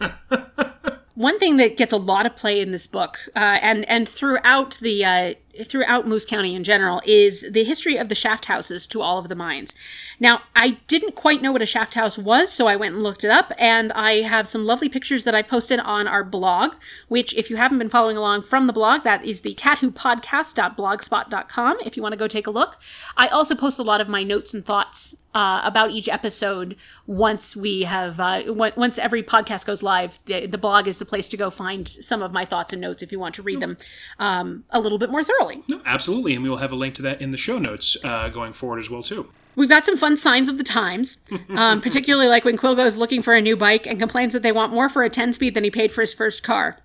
One 1.14 1.38
thing 1.38 1.56
that 1.56 1.76
gets 1.76 1.92
a 1.92 1.98
lot 1.98 2.24
of 2.24 2.36
play 2.36 2.60
in 2.60 2.70
this 2.72 2.86
book, 2.86 3.18
uh, 3.36 3.58
and 3.60 3.84
and 3.90 4.08
throughout 4.08 4.78
the 4.80 5.04
uh, 5.04 5.34
throughout 5.64 6.06
Moose 6.06 6.24
County 6.24 6.54
in 6.54 6.64
general, 6.64 7.02
is 7.06 7.44
the 7.50 7.64
history 7.64 7.96
of 7.96 8.08
the 8.08 8.14
shaft 8.14 8.46
houses 8.46 8.86
to 8.88 9.02
all 9.02 9.18
of 9.18 9.28
the 9.28 9.34
mines. 9.34 9.74
Now, 10.18 10.42
I 10.54 10.78
didn't 10.86 11.14
quite 11.14 11.42
know 11.42 11.52
what 11.52 11.62
a 11.62 11.66
shaft 11.66 11.94
house 11.94 12.18
was, 12.18 12.52
so 12.52 12.66
I 12.66 12.76
went 12.76 12.94
and 12.94 13.02
looked 13.02 13.24
it 13.24 13.30
up, 13.30 13.52
and 13.58 13.92
I 13.92 14.22
have 14.22 14.46
some 14.46 14.66
lovely 14.66 14.88
pictures 14.88 15.24
that 15.24 15.34
I 15.34 15.42
posted 15.42 15.80
on 15.80 16.06
our 16.06 16.24
blog. 16.24 16.74
Which, 17.08 17.34
if 17.34 17.50
you 17.50 17.56
haven't 17.56 17.78
been 17.78 17.88
following 17.88 18.16
along 18.16 18.42
from 18.42 18.66
the 18.66 18.72
blog, 18.72 19.02
that 19.04 19.24
is 19.24 19.40
the 19.40 19.54
catwhopodcast.blogspot.com. 19.54 21.78
If 21.84 21.96
you 21.96 22.02
want 22.02 22.12
to 22.12 22.18
go 22.18 22.28
take 22.28 22.46
a 22.46 22.50
look, 22.50 22.78
I 23.16 23.28
also 23.28 23.54
post 23.54 23.78
a 23.78 23.82
lot 23.82 24.00
of 24.00 24.08
my 24.08 24.22
notes 24.22 24.52
and 24.52 24.64
thoughts 24.64 25.16
uh, 25.34 25.60
about 25.64 25.90
each 25.90 26.08
episode 26.08 26.76
once 27.06 27.56
we 27.56 27.82
have 27.82 28.18
uh, 28.18 28.42
on- 28.48 28.72
once 28.76 28.98
every 28.98 29.22
podcast 29.22 29.66
goes 29.66 29.82
live. 29.82 30.20
The, 30.26 30.46
the 30.46 30.58
blog 30.58 30.88
is 30.88 30.98
the 30.98 31.04
place 31.04 31.28
to 31.30 31.36
go 31.36 31.50
find 31.50 31.86
some 31.88 32.22
of 32.22 32.32
my 32.32 32.44
thoughts 32.44 32.72
and 32.72 32.82
notes 32.82 33.02
if 33.02 33.12
you 33.12 33.18
want 33.18 33.34
to 33.36 33.42
read 33.42 33.60
them 33.60 33.76
um, 34.18 34.64
a 34.70 34.80
little 34.80 34.98
bit 34.98 35.10
more 35.10 35.22
thoroughly. 35.22 35.49
No, 35.68 35.80
absolutely, 35.84 36.34
and 36.34 36.42
we 36.42 36.48
will 36.50 36.58
have 36.58 36.72
a 36.72 36.76
link 36.76 36.94
to 36.96 37.02
that 37.02 37.20
in 37.20 37.30
the 37.30 37.36
show 37.36 37.58
notes 37.58 37.96
uh, 38.04 38.28
going 38.28 38.52
forward 38.52 38.78
as 38.80 38.88
well 38.90 39.02
too. 39.02 39.30
We've 39.56 39.68
got 39.68 39.84
some 39.84 39.96
fun 39.96 40.16
signs 40.16 40.48
of 40.48 40.58
the 40.58 40.64
times, 40.64 41.18
um, 41.50 41.80
particularly 41.80 42.28
like 42.28 42.44
when 42.44 42.56
Qwill 42.56 42.76
goes 42.76 42.96
looking 42.96 43.20
for 43.22 43.34
a 43.34 43.40
new 43.42 43.56
bike 43.56 43.86
and 43.86 43.98
complains 43.98 44.32
that 44.32 44.42
they 44.42 44.52
want 44.52 44.72
more 44.72 44.88
for 44.88 45.02
a 45.02 45.10
10 45.10 45.32
speed 45.32 45.54
than 45.54 45.64
he 45.64 45.70
paid 45.70 45.90
for 45.92 46.00
his 46.02 46.14
first 46.14 46.42
car. 46.42 46.78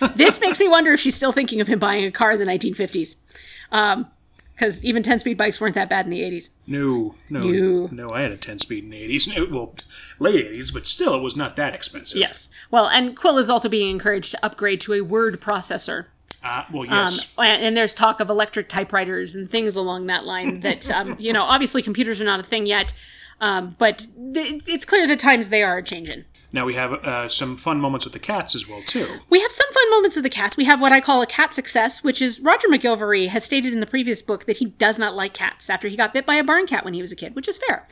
This 0.14 0.40
makes 0.40 0.60
me 0.60 0.68
wonder 0.68 0.92
if 0.92 1.00
she's 1.00 1.16
still 1.16 1.32
thinking 1.32 1.60
of 1.60 1.66
him 1.66 1.78
buying 1.80 2.04
a 2.04 2.10
car 2.12 2.30
in 2.32 2.38
the 2.38 2.44
1950s. 2.46 3.16
Because 4.54 4.84
even 4.84 5.02
10 5.02 5.20
speed 5.20 5.36
bikes 5.36 5.60
weren't 5.60 5.74
that 5.76 5.88
bad 5.88 6.04
in 6.04 6.10
the 6.10 6.20
80s. 6.20 6.50
No, 6.66 7.14
no, 7.30 7.42
You- 7.44 7.88
no. 7.92 8.12
I 8.12 8.22
had 8.22 8.32
a 8.32 8.36
ten 8.36 8.58
speed 8.58 8.84
in 8.84 8.90
the 8.90 8.96
eighties. 8.98 9.28
Well, 9.50 9.74
late 10.18 10.46
eighties, 10.46 10.70
but 10.72 10.86
still, 10.86 11.14
it 11.14 11.20
was 11.22 11.36
not 11.36 11.56
that 11.56 11.74
expensive. 11.74 12.18
Yes. 12.20 12.48
Well, 12.70 12.86
and 12.88 13.16
Qwill 13.16 13.38
is 13.38 13.48
also 13.50 13.68
being 13.68 13.90
encouraged 13.90 14.32
to 14.32 14.44
upgrade 14.44 14.80
to 14.82 14.94
a 14.94 15.00
word 15.00 15.40
processor. 15.40 16.06
Uh, 16.42 16.64
well, 16.72 16.82
Um, 16.82 16.88
yes. 17.08 17.32
and, 17.36 17.62
and 17.64 17.76
there's 17.76 17.94
talk 17.94 18.20
of 18.20 18.30
electric 18.30 18.68
typewriters 18.68 19.34
and 19.34 19.50
things 19.50 19.74
along 19.76 20.06
that 20.06 20.24
line 20.24 20.60
that, 20.62 20.90
um, 20.90 21.16
you 21.18 21.32
know, 21.32 21.42
obviously 21.44 21.82
computers 21.82 22.20
are 22.20 22.24
not 22.24 22.40
a 22.40 22.44
thing 22.44 22.66
yet. 22.66 22.92
Um, 23.40 23.76
but 23.78 24.06
th- 24.34 24.62
it's 24.66 24.84
clear 24.84 25.06
the 25.06 25.14
times 25.16 25.48
they 25.48 25.62
are 25.62 25.80
changing. 25.80 26.24
Now 26.52 26.64
we 26.64 26.74
have 26.74 26.92
uh, 26.92 27.28
some 27.28 27.56
fun 27.56 27.80
moments 27.80 28.06
with 28.06 28.14
the 28.14 28.18
cats 28.18 28.54
as 28.54 28.66
well 28.66 28.80
too. 28.80 29.20
We 29.28 29.40
have 29.40 29.52
some 29.52 29.70
fun 29.72 29.90
moments 29.90 30.16
with 30.16 30.22
the 30.22 30.30
cats. 30.30 30.56
We 30.56 30.64
have 30.64 30.80
what 30.80 30.92
I 30.92 31.00
call 31.00 31.20
a 31.20 31.26
cat 31.26 31.52
success, 31.52 32.02
which 32.02 32.22
is 32.22 32.40
Roger 32.40 32.68
MacGillivray 32.68 33.28
has 33.28 33.44
stated 33.44 33.74
in 33.74 33.80
the 33.80 33.86
previous 33.86 34.22
book 34.22 34.46
that 34.46 34.56
he 34.56 34.66
does 34.66 34.98
not 34.98 35.14
like 35.14 35.34
cats 35.34 35.68
after 35.68 35.88
he 35.88 35.96
got 35.96 36.14
bit 36.14 36.24
by 36.24 36.36
a 36.36 36.44
barn 36.44 36.66
cat 36.66 36.84
when 36.84 36.94
he 36.94 37.02
was 37.02 37.12
a 37.12 37.16
kid, 37.16 37.34
which 37.34 37.48
is 37.48 37.58
fair. 37.58 37.86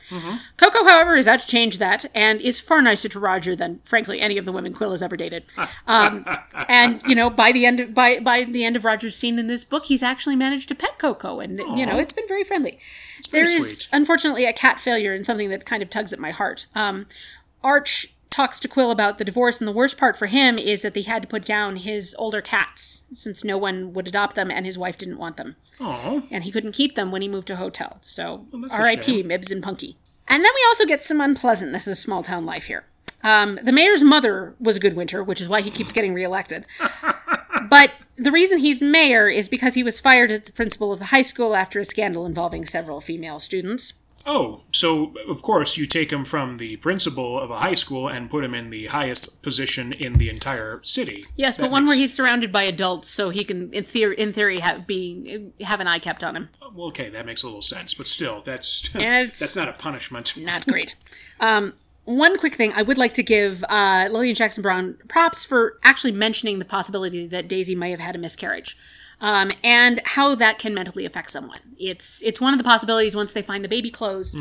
Koko, 0.57 0.83
however, 0.85 1.15
is 1.15 1.27
out 1.27 1.41
to 1.41 1.47
change 1.47 1.77
that 1.77 2.05
and 2.15 2.41
is 2.41 2.59
far 2.59 2.81
nicer 2.81 3.09
to 3.09 3.19
Roger 3.19 3.55
than, 3.55 3.79
frankly, 3.83 4.19
any 4.19 4.37
of 4.39 4.45
the 4.45 4.51
women 4.51 4.73
Qwill 4.73 4.91
has 4.91 5.01
ever 5.01 5.15
dated. 5.15 5.43
Um, 5.85 6.25
and 6.67 7.01
you 7.03 7.15
know, 7.15 7.29
by 7.29 7.51
the 7.51 7.65
end 7.65 7.79
of, 7.79 7.93
by 7.93 8.19
by 8.19 8.43
the 8.43 8.65
end 8.65 8.75
of 8.75 8.83
Roger's 8.83 9.15
scene 9.15 9.39
in 9.39 9.47
this 9.47 9.63
book, 9.63 9.85
he's 9.85 10.03
actually 10.03 10.35
managed 10.35 10.67
to 10.69 10.75
pet 10.75 10.97
Koko, 10.97 11.39
and 11.39 11.59
you 11.77 11.85
know, 11.85 11.97
it's 11.97 12.11
been 12.11 12.27
very 12.27 12.43
friendly. 12.43 12.79
There 13.31 13.45
very 13.45 13.57
is 13.59 13.87
unfortunately 13.93 14.45
a 14.45 14.53
cat 14.53 14.79
failure 14.79 15.13
and 15.13 15.25
something 15.25 15.49
that 15.49 15.65
kind 15.65 15.81
of 15.81 15.89
tugs 15.89 16.11
at 16.11 16.19
my 16.19 16.31
heart. 16.31 16.65
Um, 16.75 17.05
Arch 17.63 18.13
talks 18.29 18.59
to 18.59 18.67
Qwill 18.67 18.91
about 18.91 19.17
the 19.17 19.25
divorce, 19.25 19.59
and 19.59 19.67
the 19.67 19.71
worst 19.71 19.97
part 19.97 20.17
for 20.17 20.27
him 20.27 20.57
is 20.57 20.81
that 20.81 20.93
they 20.93 21.01
had 21.01 21.21
to 21.21 21.27
put 21.27 21.45
down 21.45 21.77
his 21.77 22.15
older 22.19 22.41
cats 22.41 23.05
since 23.11 23.43
no 23.43 23.57
one 23.57 23.93
would 23.93 24.07
adopt 24.07 24.35
them 24.35 24.51
and 24.51 24.65
his 24.65 24.77
wife 24.77 24.97
didn't 24.97 25.17
want 25.17 25.37
them. 25.37 25.55
Oh, 25.79 26.23
And 26.31 26.43
he 26.43 26.51
couldn't 26.51 26.73
keep 26.73 26.95
them 26.95 27.11
when 27.11 27.21
he 27.21 27.27
moved 27.27 27.47
to 27.47 27.53
a 27.53 27.57
hotel. 27.57 27.97
So 28.01 28.45
a 28.53 28.73
R.I.P. 28.73 29.23
Mibs 29.23 29.51
and 29.51 29.63
Punky. 29.63 29.97
And 30.27 30.43
then 30.43 30.51
we 30.53 30.65
also 30.67 30.85
get 30.85 31.03
some 31.03 31.21
unpleasantness 31.21 31.87
of 31.87 31.97
small 31.97 32.21
town 32.21 32.45
life 32.45 32.65
here. 32.65 32.85
Um, 33.23 33.59
the 33.63 33.71
mayor's 33.71 34.03
mother 34.03 34.55
was 34.59 34.77
a 34.77 34.79
Goodwinter, 34.79 35.25
which 35.25 35.41
is 35.41 35.49
why 35.49 35.61
he 35.61 35.71
keeps 35.71 35.91
getting 35.91 36.13
reelected. 36.13 36.65
but 37.69 37.91
the 38.17 38.31
reason 38.31 38.59
he's 38.59 38.81
mayor 38.81 39.29
is 39.29 39.49
because 39.49 39.73
he 39.73 39.83
was 39.83 39.99
fired 39.99 40.31
as 40.31 40.41
the 40.41 40.51
principal 40.51 40.91
of 40.91 40.99
the 40.99 41.05
high 41.05 41.21
school 41.21 41.55
after 41.55 41.79
a 41.79 41.85
scandal 41.85 42.25
involving 42.25 42.65
several 42.65 43.01
female 43.01 43.39
students. 43.39 43.93
Oh, 44.29 44.63
so 44.73 45.13
of 45.29 45.41
course 45.41 45.77
you 45.77 45.87
take 45.87 46.11
him 46.11 46.25
from 46.25 46.57
the 46.57 46.75
principal 46.77 47.39
of 47.39 47.49
a 47.49 47.59
high 47.59 47.75
school 47.75 48.09
and 48.09 48.29
put 48.29 48.43
him 48.43 48.53
in 48.53 48.69
the 48.69 48.87
highest 48.87 49.41
position 49.41 49.93
in 49.93 50.15
the 50.15 50.29
entire 50.29 50.81
city. 50.83 51.23
Yes, 51.37 51.55
That 51.55 51.63
but 51.63 51.71
one 51.71 51.85
where 51.85 51.95
he's 51.95 52.13
surrounded 52.13 52.51
by 52.51 52.63
adults, 52.63 53.09
so 53.09 53.29
he 53.29 53.45
can, 53.45 53.71
in 53.71 53.85
theory, 53.85 54.17
in 54.17 54.33
theory, 54.33 54.59
have 54.59 54.85
be 54.85 55.51
have 55.61 55.79
an 55.79 55.87
eye 55.87 55.99
kept 55.99 56.25
on 56.25 56.35
him. 56.35 56.49
Well, 56.75 56.87
okay, 56.87 57.09
that 57.09 57.25
makes 57.25 57.43
a 57.43 57.45
little 57.45 57.61
sense, 57.61 57.93
but 57.93 58.05
still, 58.05 58.41
that's 58.41 58.89
that's 58.93 59.55
not 59.55 59.69
a 59.69 59.73
punishment. 59.73 60.35
Not 60.35 60.67
great. 60.67 60.95
um, 61.39 61.73
one 62.03 62.37
quick 62.37 62.55
thing, 62.55 62.71
I 62.73 62.83
would 62.83 62.97
like 62.97 63.13
to 63.15 63.23
give 63.23 63.65
uh, 63.67 64.07
Lillian 64.09 64.33
Jackson 64.33 64.61
Braun 64.61 64.97
props 65.09 65.43
for 65.43 65.77
actually 65.83 66.13
mentioning 66.13 66.59
the 66.59 66.65
possibility 66.65 67.27
that 67.27 67.49
Daisy 67.49 67.75
may 67.75 67.91
have 67.91 67.99
had 67.99 68.15
a 68.15 68.17
miscarriage. 68.19 68.77
Um, 69.19 69.49
and 69.63 69.99
how 70.05 70.35
that 70.35 70.59
can 70.59 70.75
mentally 70.75 71.03
affect 71.05 71.31
someone. 71.31 71.59
It's 71.79 72.21
it's 72.21 72.39
one 72.39 72.53
of 72.53 72.59
the 72.59 72.63
possibilities 72.63 73.15
once 73.15 73.33
they 73.33 73.41
find 73.41 73.63
the 73.63 73.69
baby 73.69 73.89
clothes 73.89 74.35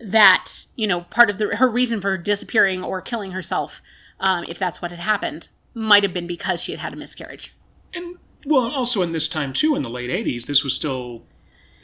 that 0.00 0.64
you 0.74 0.86
know 0.86 1.02
part 1.02 1.30
of 1.30 1.38
the 1.38 1.56
her 1.56 1.68
reason 1.68 2.00
for 2.00 2.16
disappearing 2.16 2.82
or 2.82 3.00
killing 3.00 3.32
herself, 3.32 3.82
um, 4.20 4.44
if 4.48 4.58
that's 4.58 4.80
what 4.80 4.90
had 4.90 5.00
happened, 5.00 5.48
might 5.74 6.02
have 6.02 6.12
been 6.14 6.26
because 6.26 6.62
she 6.62 6.72
had 6.72 6.80
had 6.80 6.92
a 6.92 6.96
miscarriage. 6.96 7.54
And 7.94 8.16
well, 8.46 8.70
also 8.70 9.02
in 9.02 9.12
this 9.12 9.28
time 9.28 9.52
too, 9.52 9.74
in 9.76 9.82
the 9.82 9.90
late 9.90 10.08
'80s, 10.10 10.46
this 10.46 10.64
was 10.64 10.74
still, 10.74 11.24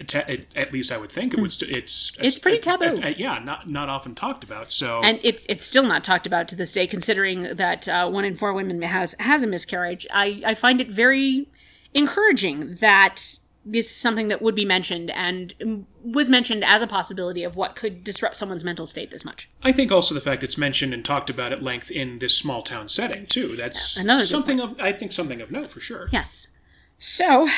ta- 0.07 0.25
at 0.57 0.73
least 0.73 0.91
I 0.93 0.97
would 0.97 1.13
think 1.13 1.35
it 1.35 1.41
would. 1.41 1.53
St- 1.53 1.71
it's 1.71 2.13
It's 2.19 2.39
pretty 2.39 2.61
taboo. 2.61 2.97
yeah, 3.17 3.41
not 3.45 3.69
not 3.69 3.91
often 3.91 4.15
talked 4.15 4.43
about. 4.43 4.71
So 4.71 5.03
and 5.03 5.21
it's 5.23 5.45
it's 5.51 5.67
still 5.67 5.85
not 5.85 6.03
talked 6.03 6.27
about 6.27 6.49
to 6.49 6.57
this 6.57 6.73
day, 6.73 6.87
considering 6.87 7.57
that 7.57 7.87
uh, 7.89 8.09
one 8.09 8.25
in 8.25 8.35
four 8.35 8.55
women 8.55 8.81
has 8.83 9.15
has 9.21 9.43
a 9.43 9.47
miscarriage. 9.47 10.07
I 10.11 10.43
I 10.47 10.55
find 10.55 10.81
it 10.81 10.89
very 10.89 11.49
encouraging 11.95 12.77
that 12.77 13.39
this 13.65 13.87
is 13.87 13.97
something 13.97 14.29
that 14.29 14.43
would 14.43 14.55
be 14.55 14.65
mentioned 14.65 15.11
and 15.11 15.87
was 16.03 16.29
mentioned 16.29 16.65
as 16.65 16.83
a 16.83 16.87
possibility 16.87 17.45
of 17.45 17.55
what 17.55 17.77
could 17.77 18.03
disrupt 18.03 18.37
someone's 18.37 18.65
mental 18.65 18.87
state 18.87 19.11
this 19.11 19.25
much. 19.25 19.49
I 19.63 19.71
think 19.71 19.93
also 19.93 20.15
the 20.15 20.21
fact 20.21 20.43
it's 20.43 20.59
mentioned 20.59 20.93
and 20.93 21.05
talked 21.05 21.31
about 21.31 21.53
at 21.53 21.63
length 21.63 21.91
in 21.91 22.19
this 22.19 22.37
small 22.37 22.63
town 22.63 22.89
setting 22.89 23.27
too. 23.27 23.55
That's 23.57 23.97
Another 23.97 24.25
something 24.25 24.61
of 24.61 24.79
I 24.81 24.93
think 24.93 25.13
something 25.13 25.41
of 25.41 25.53
note 25.53 25.69
for 25.69 25.81
sure. 25.81 26.09
Yes. 26.11 26.49
So 26.99 27.49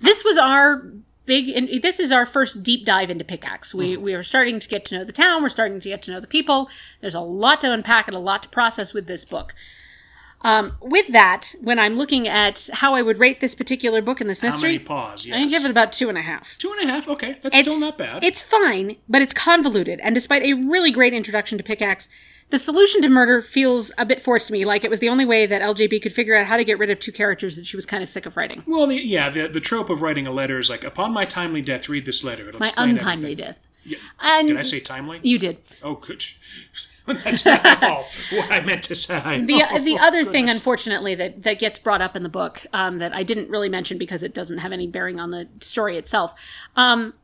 this 0.00 0.24
was 0.24 0.36
our 0.36 0.90
big. 1.26 1.48
And 1.48 1.68
this 1.80 2.00
is 2.00 2.10
our 2.10 2.26
first 2.26 2.62
deep 2.62 2.84
dive 2.84 3.10
into 3.10 3.24
pickaxe. 3.24 3.74
We 3.74 3.94
mm-hmm. 3.94 4.02
we 4.02 4.14
are 4.14 4.22
starting 4.22 4.58
to 4.58 4.68
get 4.68 4.84
to 4.86 4.98
know 4.98 5.04
the 5.04 5.12
town. 5.12 5.42
We're 5.42 5.48
starting 5.48 5.80
to 5.80 5.88
get 5.88 6.02
to 6.02 6.10
know 6.10 6.20
the 6.20 6.26
people. 6.26 6.68
There's 7.00 7.14
a 7.14 7.20
lot 7.20 7.60
to 7.60 7.72
unpack 7.72 8.08
and 8.08 8.16
a 8.16 8.20
lot 8.20 8.42
to 8.42 8.48
process 8.48 8.92
with 8.92 9.06
this 9.06 9.24
book. 9.24 9.54
Um, 10.44 10.72
with 10.80 11.08
that, 11.08 11.54
when 11.60 11.78
I'm 11.78 11.96
looking 11.96 12.26
at 12.26 12.68
how 12.72 12.94
I 12.94 13.02
would 13.02 13.18
rate 13.18 13.40
this 13.40 13.54
particular 13.54 14.02
book 14.02 14.20
in 14.20 14.26
this 14.26 14.40
How 14.40 14.48
many 14.48 14.54
mystery, 14.74 14.78
paws? 14.80 15.24
Yes. 15.24 15.36
I 15.36 15.46
give 15.46 15.64
it 15.64 15.70
about 15.70 15.92
two 15.92 16.08
and 16.08 16.18
a 16.18 16.22
half. 16.22 16.58
two 16.58 16.72
and 16.78 16.88
a 16.88 16.92
half. 16.92 17.08
Okay, 17.08 17.36
that's 17.42 17.56
It's 17.56 17.68
still 17.68 17.78
not 17.80 17.96
bad. 17.98 18.24
It's 18.24 18.42
fine, 18.42 18.96
but 19.08 19.22
it's 19.22 19.32
convoluted. 19.32 20.00
And 20.00 20.14
despite 20.14 20.42
a 20.42 20.54
really 20.54 20.90
great 20.90 21.14
introduction 21.14 21.58
to 21.58 21.64
pickaxe, 21.64 22.08
the 22.50 22.58
solution 22.58 23.00
to 23.02 23.08
murder 23.08 23.40
feels 23.40 23.92
a 23.96 24.04
bit 24.04 24.20
forced 24.20 24.48
to 24.48 24.52
me. 24.52 24.64
Like 24.64 24.84
it 24.84 24.90
was 24.90 25.00
the 25.00 25.08
only 25.08 25.24
way 25.24 25.46
that 25.46 25.62
LJB 25.62 26.02
could 26.02 26.12
figure 26.12 26.34
out 26.34 26.46
how 26.46 26.56
to 26.56 26.64
get 26.64 26.78
rid 26.78 26.90
of 26.90 26.98
two 26.98 27.12
characters 27.12 27.56
that 27.56 27.64
she 27.66 27.76
was 27.76 27.86
kind 27.86 28.02
of 28.02 28.08
sick 28.10 28.26
of 28.26 28.36
writing. 28.36 28.62
well, 28.66 28.86
the, 28.88 28.96
yeah, 28.96 29.30
the, 29.30 29.46
the 29.48 29.60
trope 29.60 29.88
of 29.88 30.02
writing 30.02 30.26
a 30.26 30.32
letter 30.32 30.58
is 30.58 30.68
like, 30.68 30.84
upon 30.84 31.12
my 31.12 31.24
timely 31.24 31.62
death, 31.62 31.88
read 31.88 32.04
this 32.04 32.22
letter. 32.24 32.48
It'll 32.48 32.60
My 32.60 32.66
explain 32.66 32.90
untimely 32.90 33.32
everything. 33.32 33.44
death. 33.46 33.58
Yeah. 33.84 33.98
And 34.20 34.48
Did 34.48 34.56
I 34.58 34.62
say 34.62 34.80
timely? 34.80 35.20
you 35.22 35.38
did. 35.38 35.58
Oh, 35.82 35.94
good. 35.94 36.24
That's 37.24 37.44
not 37.44 37.82
all 37.82 38.06
what 38.30 38.50
I 38.50 38.60
meant 38.60 38.84
to 38.84 38.94
say. 38.94 39.42
The 39.46 39.62
Oh, 39.70 39.78
the 39.78 39.98
other 39.98 40.24
thing, 40.24 40.48
unfortunately, 40.48 41.14
that 41.16 41.42
that 41.42 41.58
gets 41.58 41.78
brought 41.78 42.00
up 42.00 42.16
in 42.16 42.22
the 42.22 42.28
book 42.28 42.66
um, 42.72 42.98
that 42.98 43.14
I 43.14 43.22
didn't 43.22 43.50
really 43.50 43.68
mention 43.68 43.98
because 43.98 44.22
it 44.22 44.34
doesn't 44.34 44.58
have 44.58 44.72
any 44.72 44.86
bearing 44.86 45.18
on 45.18 45.30
the 45.30 45.48
story 45.60 45.96
itself. 45.96 46.34
Um, 46.76 47.14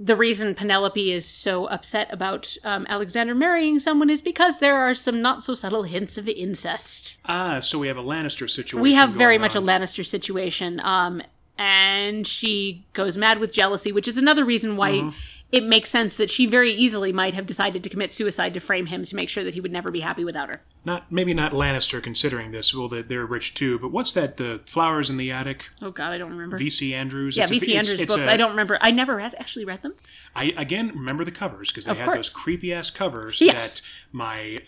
the 0.00 0.14
reason 0.14 0.54
Penelope 0.54 1.12
is 1.12 1.26
so 1.26 1.66
upset 1.66 2.12
about 2.12 2.56
um, 2.62 2.86
Alexander 2.88 3.34
marrying 3.34 3.78
someone 3.78 4.10
is 4.10 4.22
because 4.22 4.58
there 4.58 4.76
are 4.76 4.94
some 4.94 5.20
not 5.20 5.42
so 5.42 5.54
subtle 5.54 5.82
hints 5.82 6.16
of 6.16 6.28
incest. 6.28 7.16
Ah, 7.24 7.60
so 7.60 7.78
we 7.78 7.88
have 7.88 7.96
a 7.96 8.02
Lannister 8.02 8.48
situation. 8.48 8.80
We 8.80 8.94
have 8.94 9.10
very 9.10 9.38
much 9.38 9.56
a. 9.56 9.60
Lannister 9.60 10.06
situation. 10.06 10.80
Um, 10.84 11.22
and 11.58 12.26
she 12.26 12.84
goes 12.92 13.16
mad 13.16 13.40
with 13.40 13.52
jealousy, 13.52 13.90
which 13.90 14.06
is 14.06 14.16
another 14.16 14.44
reason 14.44 14.76
why 14.76 14.92
Mm-hmm. 14.92 15.08
It 15.50 15.64
makes 15.64 15.88
sense 15.90 16.16
that 16.18 16.28
she 16.28 16.44
very 16.46 16.72
easily 16.72 17.12
might 17.12 17.32
have 17.34 17.46
decided 17.46 17.82
to 17.82 17.88
commit 17.88 18.12
suicide 18.12 18.52
to 18.54 18.60
frame 18.60 18.86
him 18.86 19.02
to 19.04 19.16
make 19.16 19.28
sure 19.30 19.42
that 19.44 19.54
he 19.54 19.60
would 19.60 19.72
never 19.72 19.90
be 19.90 20.00
happy 20.00 20.22
without 20.24 20.48
her. 20.50 20.60
not 20.84 21.10
maybe 21.10 21.32
not 21.32 21.52
Lannister 21.52 22.02
considering 22.02 22.50
this. 22.50 22.74
Well, 22.74 22.88
that 22.88 23.08
they're 23.08 23.24
rich 23.26 23.54
too. 23.54 23.78
But 23.78 23.90
what's 23.90 24.12
that? 24.12 24.36
The 24.36 24.60
flowers 24.66 25.08
in 25.10 25.16
the 25.16 25.30
attic. 25.32 25.70
Oh 25.80 25.90
God, 25.90 26.12
I 26.12 26.18
don't 26.18 26.30
remember. 26.30 26.58
V.C. 26.58 26.94
Andrews. 26.94 27.36
yeah, 27.36 27.46
V.C. 27.46 27.74
Andrews 27.76 28.00
it's 28.00 28.14
books. 28.14 28.26
I 28.26 28.36
don't 28.36 28.50
remember. 28.50 28.78
I 28.82 28.90
never 28.90 29.16
read 29.16 29.34
actually 29.38 29.64
read 29.64 29.82
them. 29.82 29.94
I 30.34 30.52
again 30.56 30.88
remember 30.94 31.24
the 31.24 31.30
covers 31.32 31.70
because 31.70 31.86
they 31.86 31.92
Of 31.92 31.98
had 31.98 32.04
course. 32.04 32.16
those 32.16 32.28
creepy 32.28 32.72
ass 32.74 32.90
covers 32.90 33.40
Yes. 33.40 33.80
that 33.80 33.86
my 34.12 34.58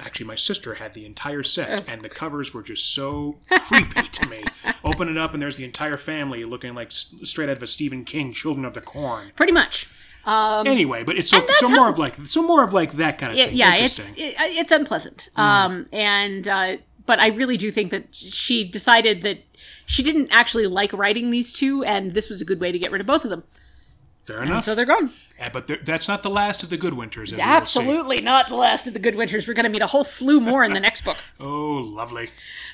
actually 0.00 0.26
my 0.26 0.34
sister 0.34 0.74
had 0.74 0.92
the 0.94 1.06
entire 1.06 1.42
set, 1.42 1.88
and 1.88 2.02
the 2.02 2.08
covers 2.10 2.52
were 2.52 2.62
just 2.62 2.92
so 2.94 3.38
creepy 3.48 4.02
to 4.08 4.26
me. 4.28 4.44
Open 4.84 5.08
it 5.08 5.16
up, 5.16 5.32
and 5.32 5.42
there's 5.42 5.56
the 5.56 5.64
entire 5.64 5.96
family 5.96 6.44
looking 6.44 6.74
like 6.74 6.92
straight 6.92 7.48
out 7.48 7.56
of 7.56 7.62
a 7.62 7.66
Stephen 7.66 8.04
King 8.04 8.32
Children 8.32 8.64
of 8.66 8.74
the 8.74 8.80
Corn. 8.82 9.32
Pretty 9.34 9.52
much. 9.52 9.88
Anyway, 10.28 11.02
but 11.04 11.16
it's 11.16 11.28
so, 11.30 11.46
so 11.54 11.68
how- 11.68 11.76
more 11.76 11.88
of 11.88 11.98
like 11.98 12.16
so 12.26 12.42
more 12.42 12.62
of 12.64 12.72
like 12.72 12.92
that 12.92 13.18
kind 13.18 13.32
of 13.32 13.38
It, 13.38 13.48
thing. 13.48 13.56
yeah, 13.56 13.74
it's 13.76 13.98
Interesting. 13.98 14.24
it, 14.26 14.34
it's 14.38 14.70
unpleasant. 14.72 15.28
Um, 15.36 15.86
and 15.92 16.46
uh, 16.46 16.76
but 17.06 17.18
I 17.20 17.28
really 17.28 17.56
do 17.56 17.70
think 17.70 17.90
that 17.90 18.14
she 18.14 18.64
decided 18.68 19.22
that 19.22 19.38
she 19.86 20.02
didn't 20.02 20.28
actually 20.30 20.66
like 20.66 20.92
writing 20.92 21.30
these 21.30 21.52
two, 21.52 21.82
and 21.84 22.12
this 22.12 22.28
was 22.28 22.40
a 22.40 22.44
good 22.44 22.60
way 22.60 22.70
to 22.72 22.78
get 22.78 22.92
rid 22.92 23.00
of 23.00 23.06
both 23.06 23.24
of 23.24 23.30
them. 23.30 23.44
Fair 24.26 24.42
enough. 24.42 24.64
So 24.64 24.74
they're 24.74 24.84
gone. 24.84 25.12
Uh, 25.40 25.48
but 25.50 25.68
there- 25.68 25.80
that's 25.82 26.06
not 26.08 26.22
the 26.22 26.28
last 26.28 26.62
of 26.62 26.68
the 26.68 26.76
Goodwinters. 26.76 27.22
As 27.22 27.32
we 27.32 27.36
will 27.36 27.38
see. 27.38 27.42
Absolutely 27.42 28.20
not 28.20 28.48
the 28.48 28.56
last 28.56 28.86
of 28.86 28.92
the 28.92 29.00
Goodwinters. 29.00 29.48
We're 29.48 29.54
going 29.54 29.64
to 29.64 29.70
meet 29.70 29.80
a 29.82 29.86
whole 29.86 30.04
slew 30.04 30.40
more 30.40 30.64
in 30.64 30.72
the 30.74 30.80
next 30.80 31.02
book. 31.04 31.16
Oh, 31.40 31.46
lovely. 31.76 32.28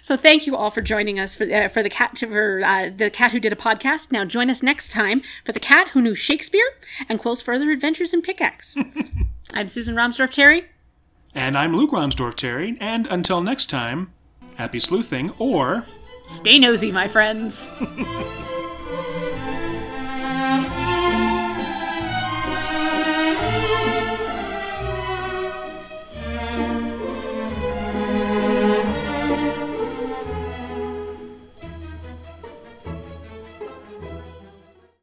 So 0.05 0.19
thank 0.19 0.47
you 0.47 0.55
all 0.55 0.71
for 0.71 0.83
joining 0.83 1.19
us 1.19 1.35
for 1.35 1.51
uh, 1.51 1.67
for 1.69 1.83
the 1.83 1.89
cat 1.89 2.19
for 2.19 2.63
uh, 2.63 2.91
the 2.95 3.09
cat 3.09 3.33
who 3.33 3.41
did 3.41 3.55
a 3.55 3.57
podcast. 3.57 4.13
Now 4.13 4.27
join 4.27 4.51
us 4.51 4.63
next 4.63 4.93
time 4.93 5.23
for 5.47 5.53
the 5.53 5.61
cat 5.61 5.89
who 5.89 6.03
knew 6.03 6.15
Shakespeare 6.15 6.77
and 7.09 7.19
Qwill's 7.19 7.41
further 7.41 7.71
adventures 7.71 8.13
in 8.13 8.21
pickaxe. 8.21 8.77
I'm 9.55 9.67
Susan 9.67 9.95
Romsdorf 9.95 10.31
Terry. 10.31 10.67
And 11.35 11.57
I'm 11.57 11.75
Luke 11.75 11.93
Romsdorf 11.93 12.35
Terry. 12.35 12.77
And 12.81 13.07
until 13.07 13.41
next 13.41 13.71
time, 13.71 14.13
happy 14.57 14.79
sleuthing 14.79 15.33
or. 15.39 15.87
Stay 16.25 16.59
nosy, 16.59 16.93
my 16.93 17.09
friends. 17.09 17.71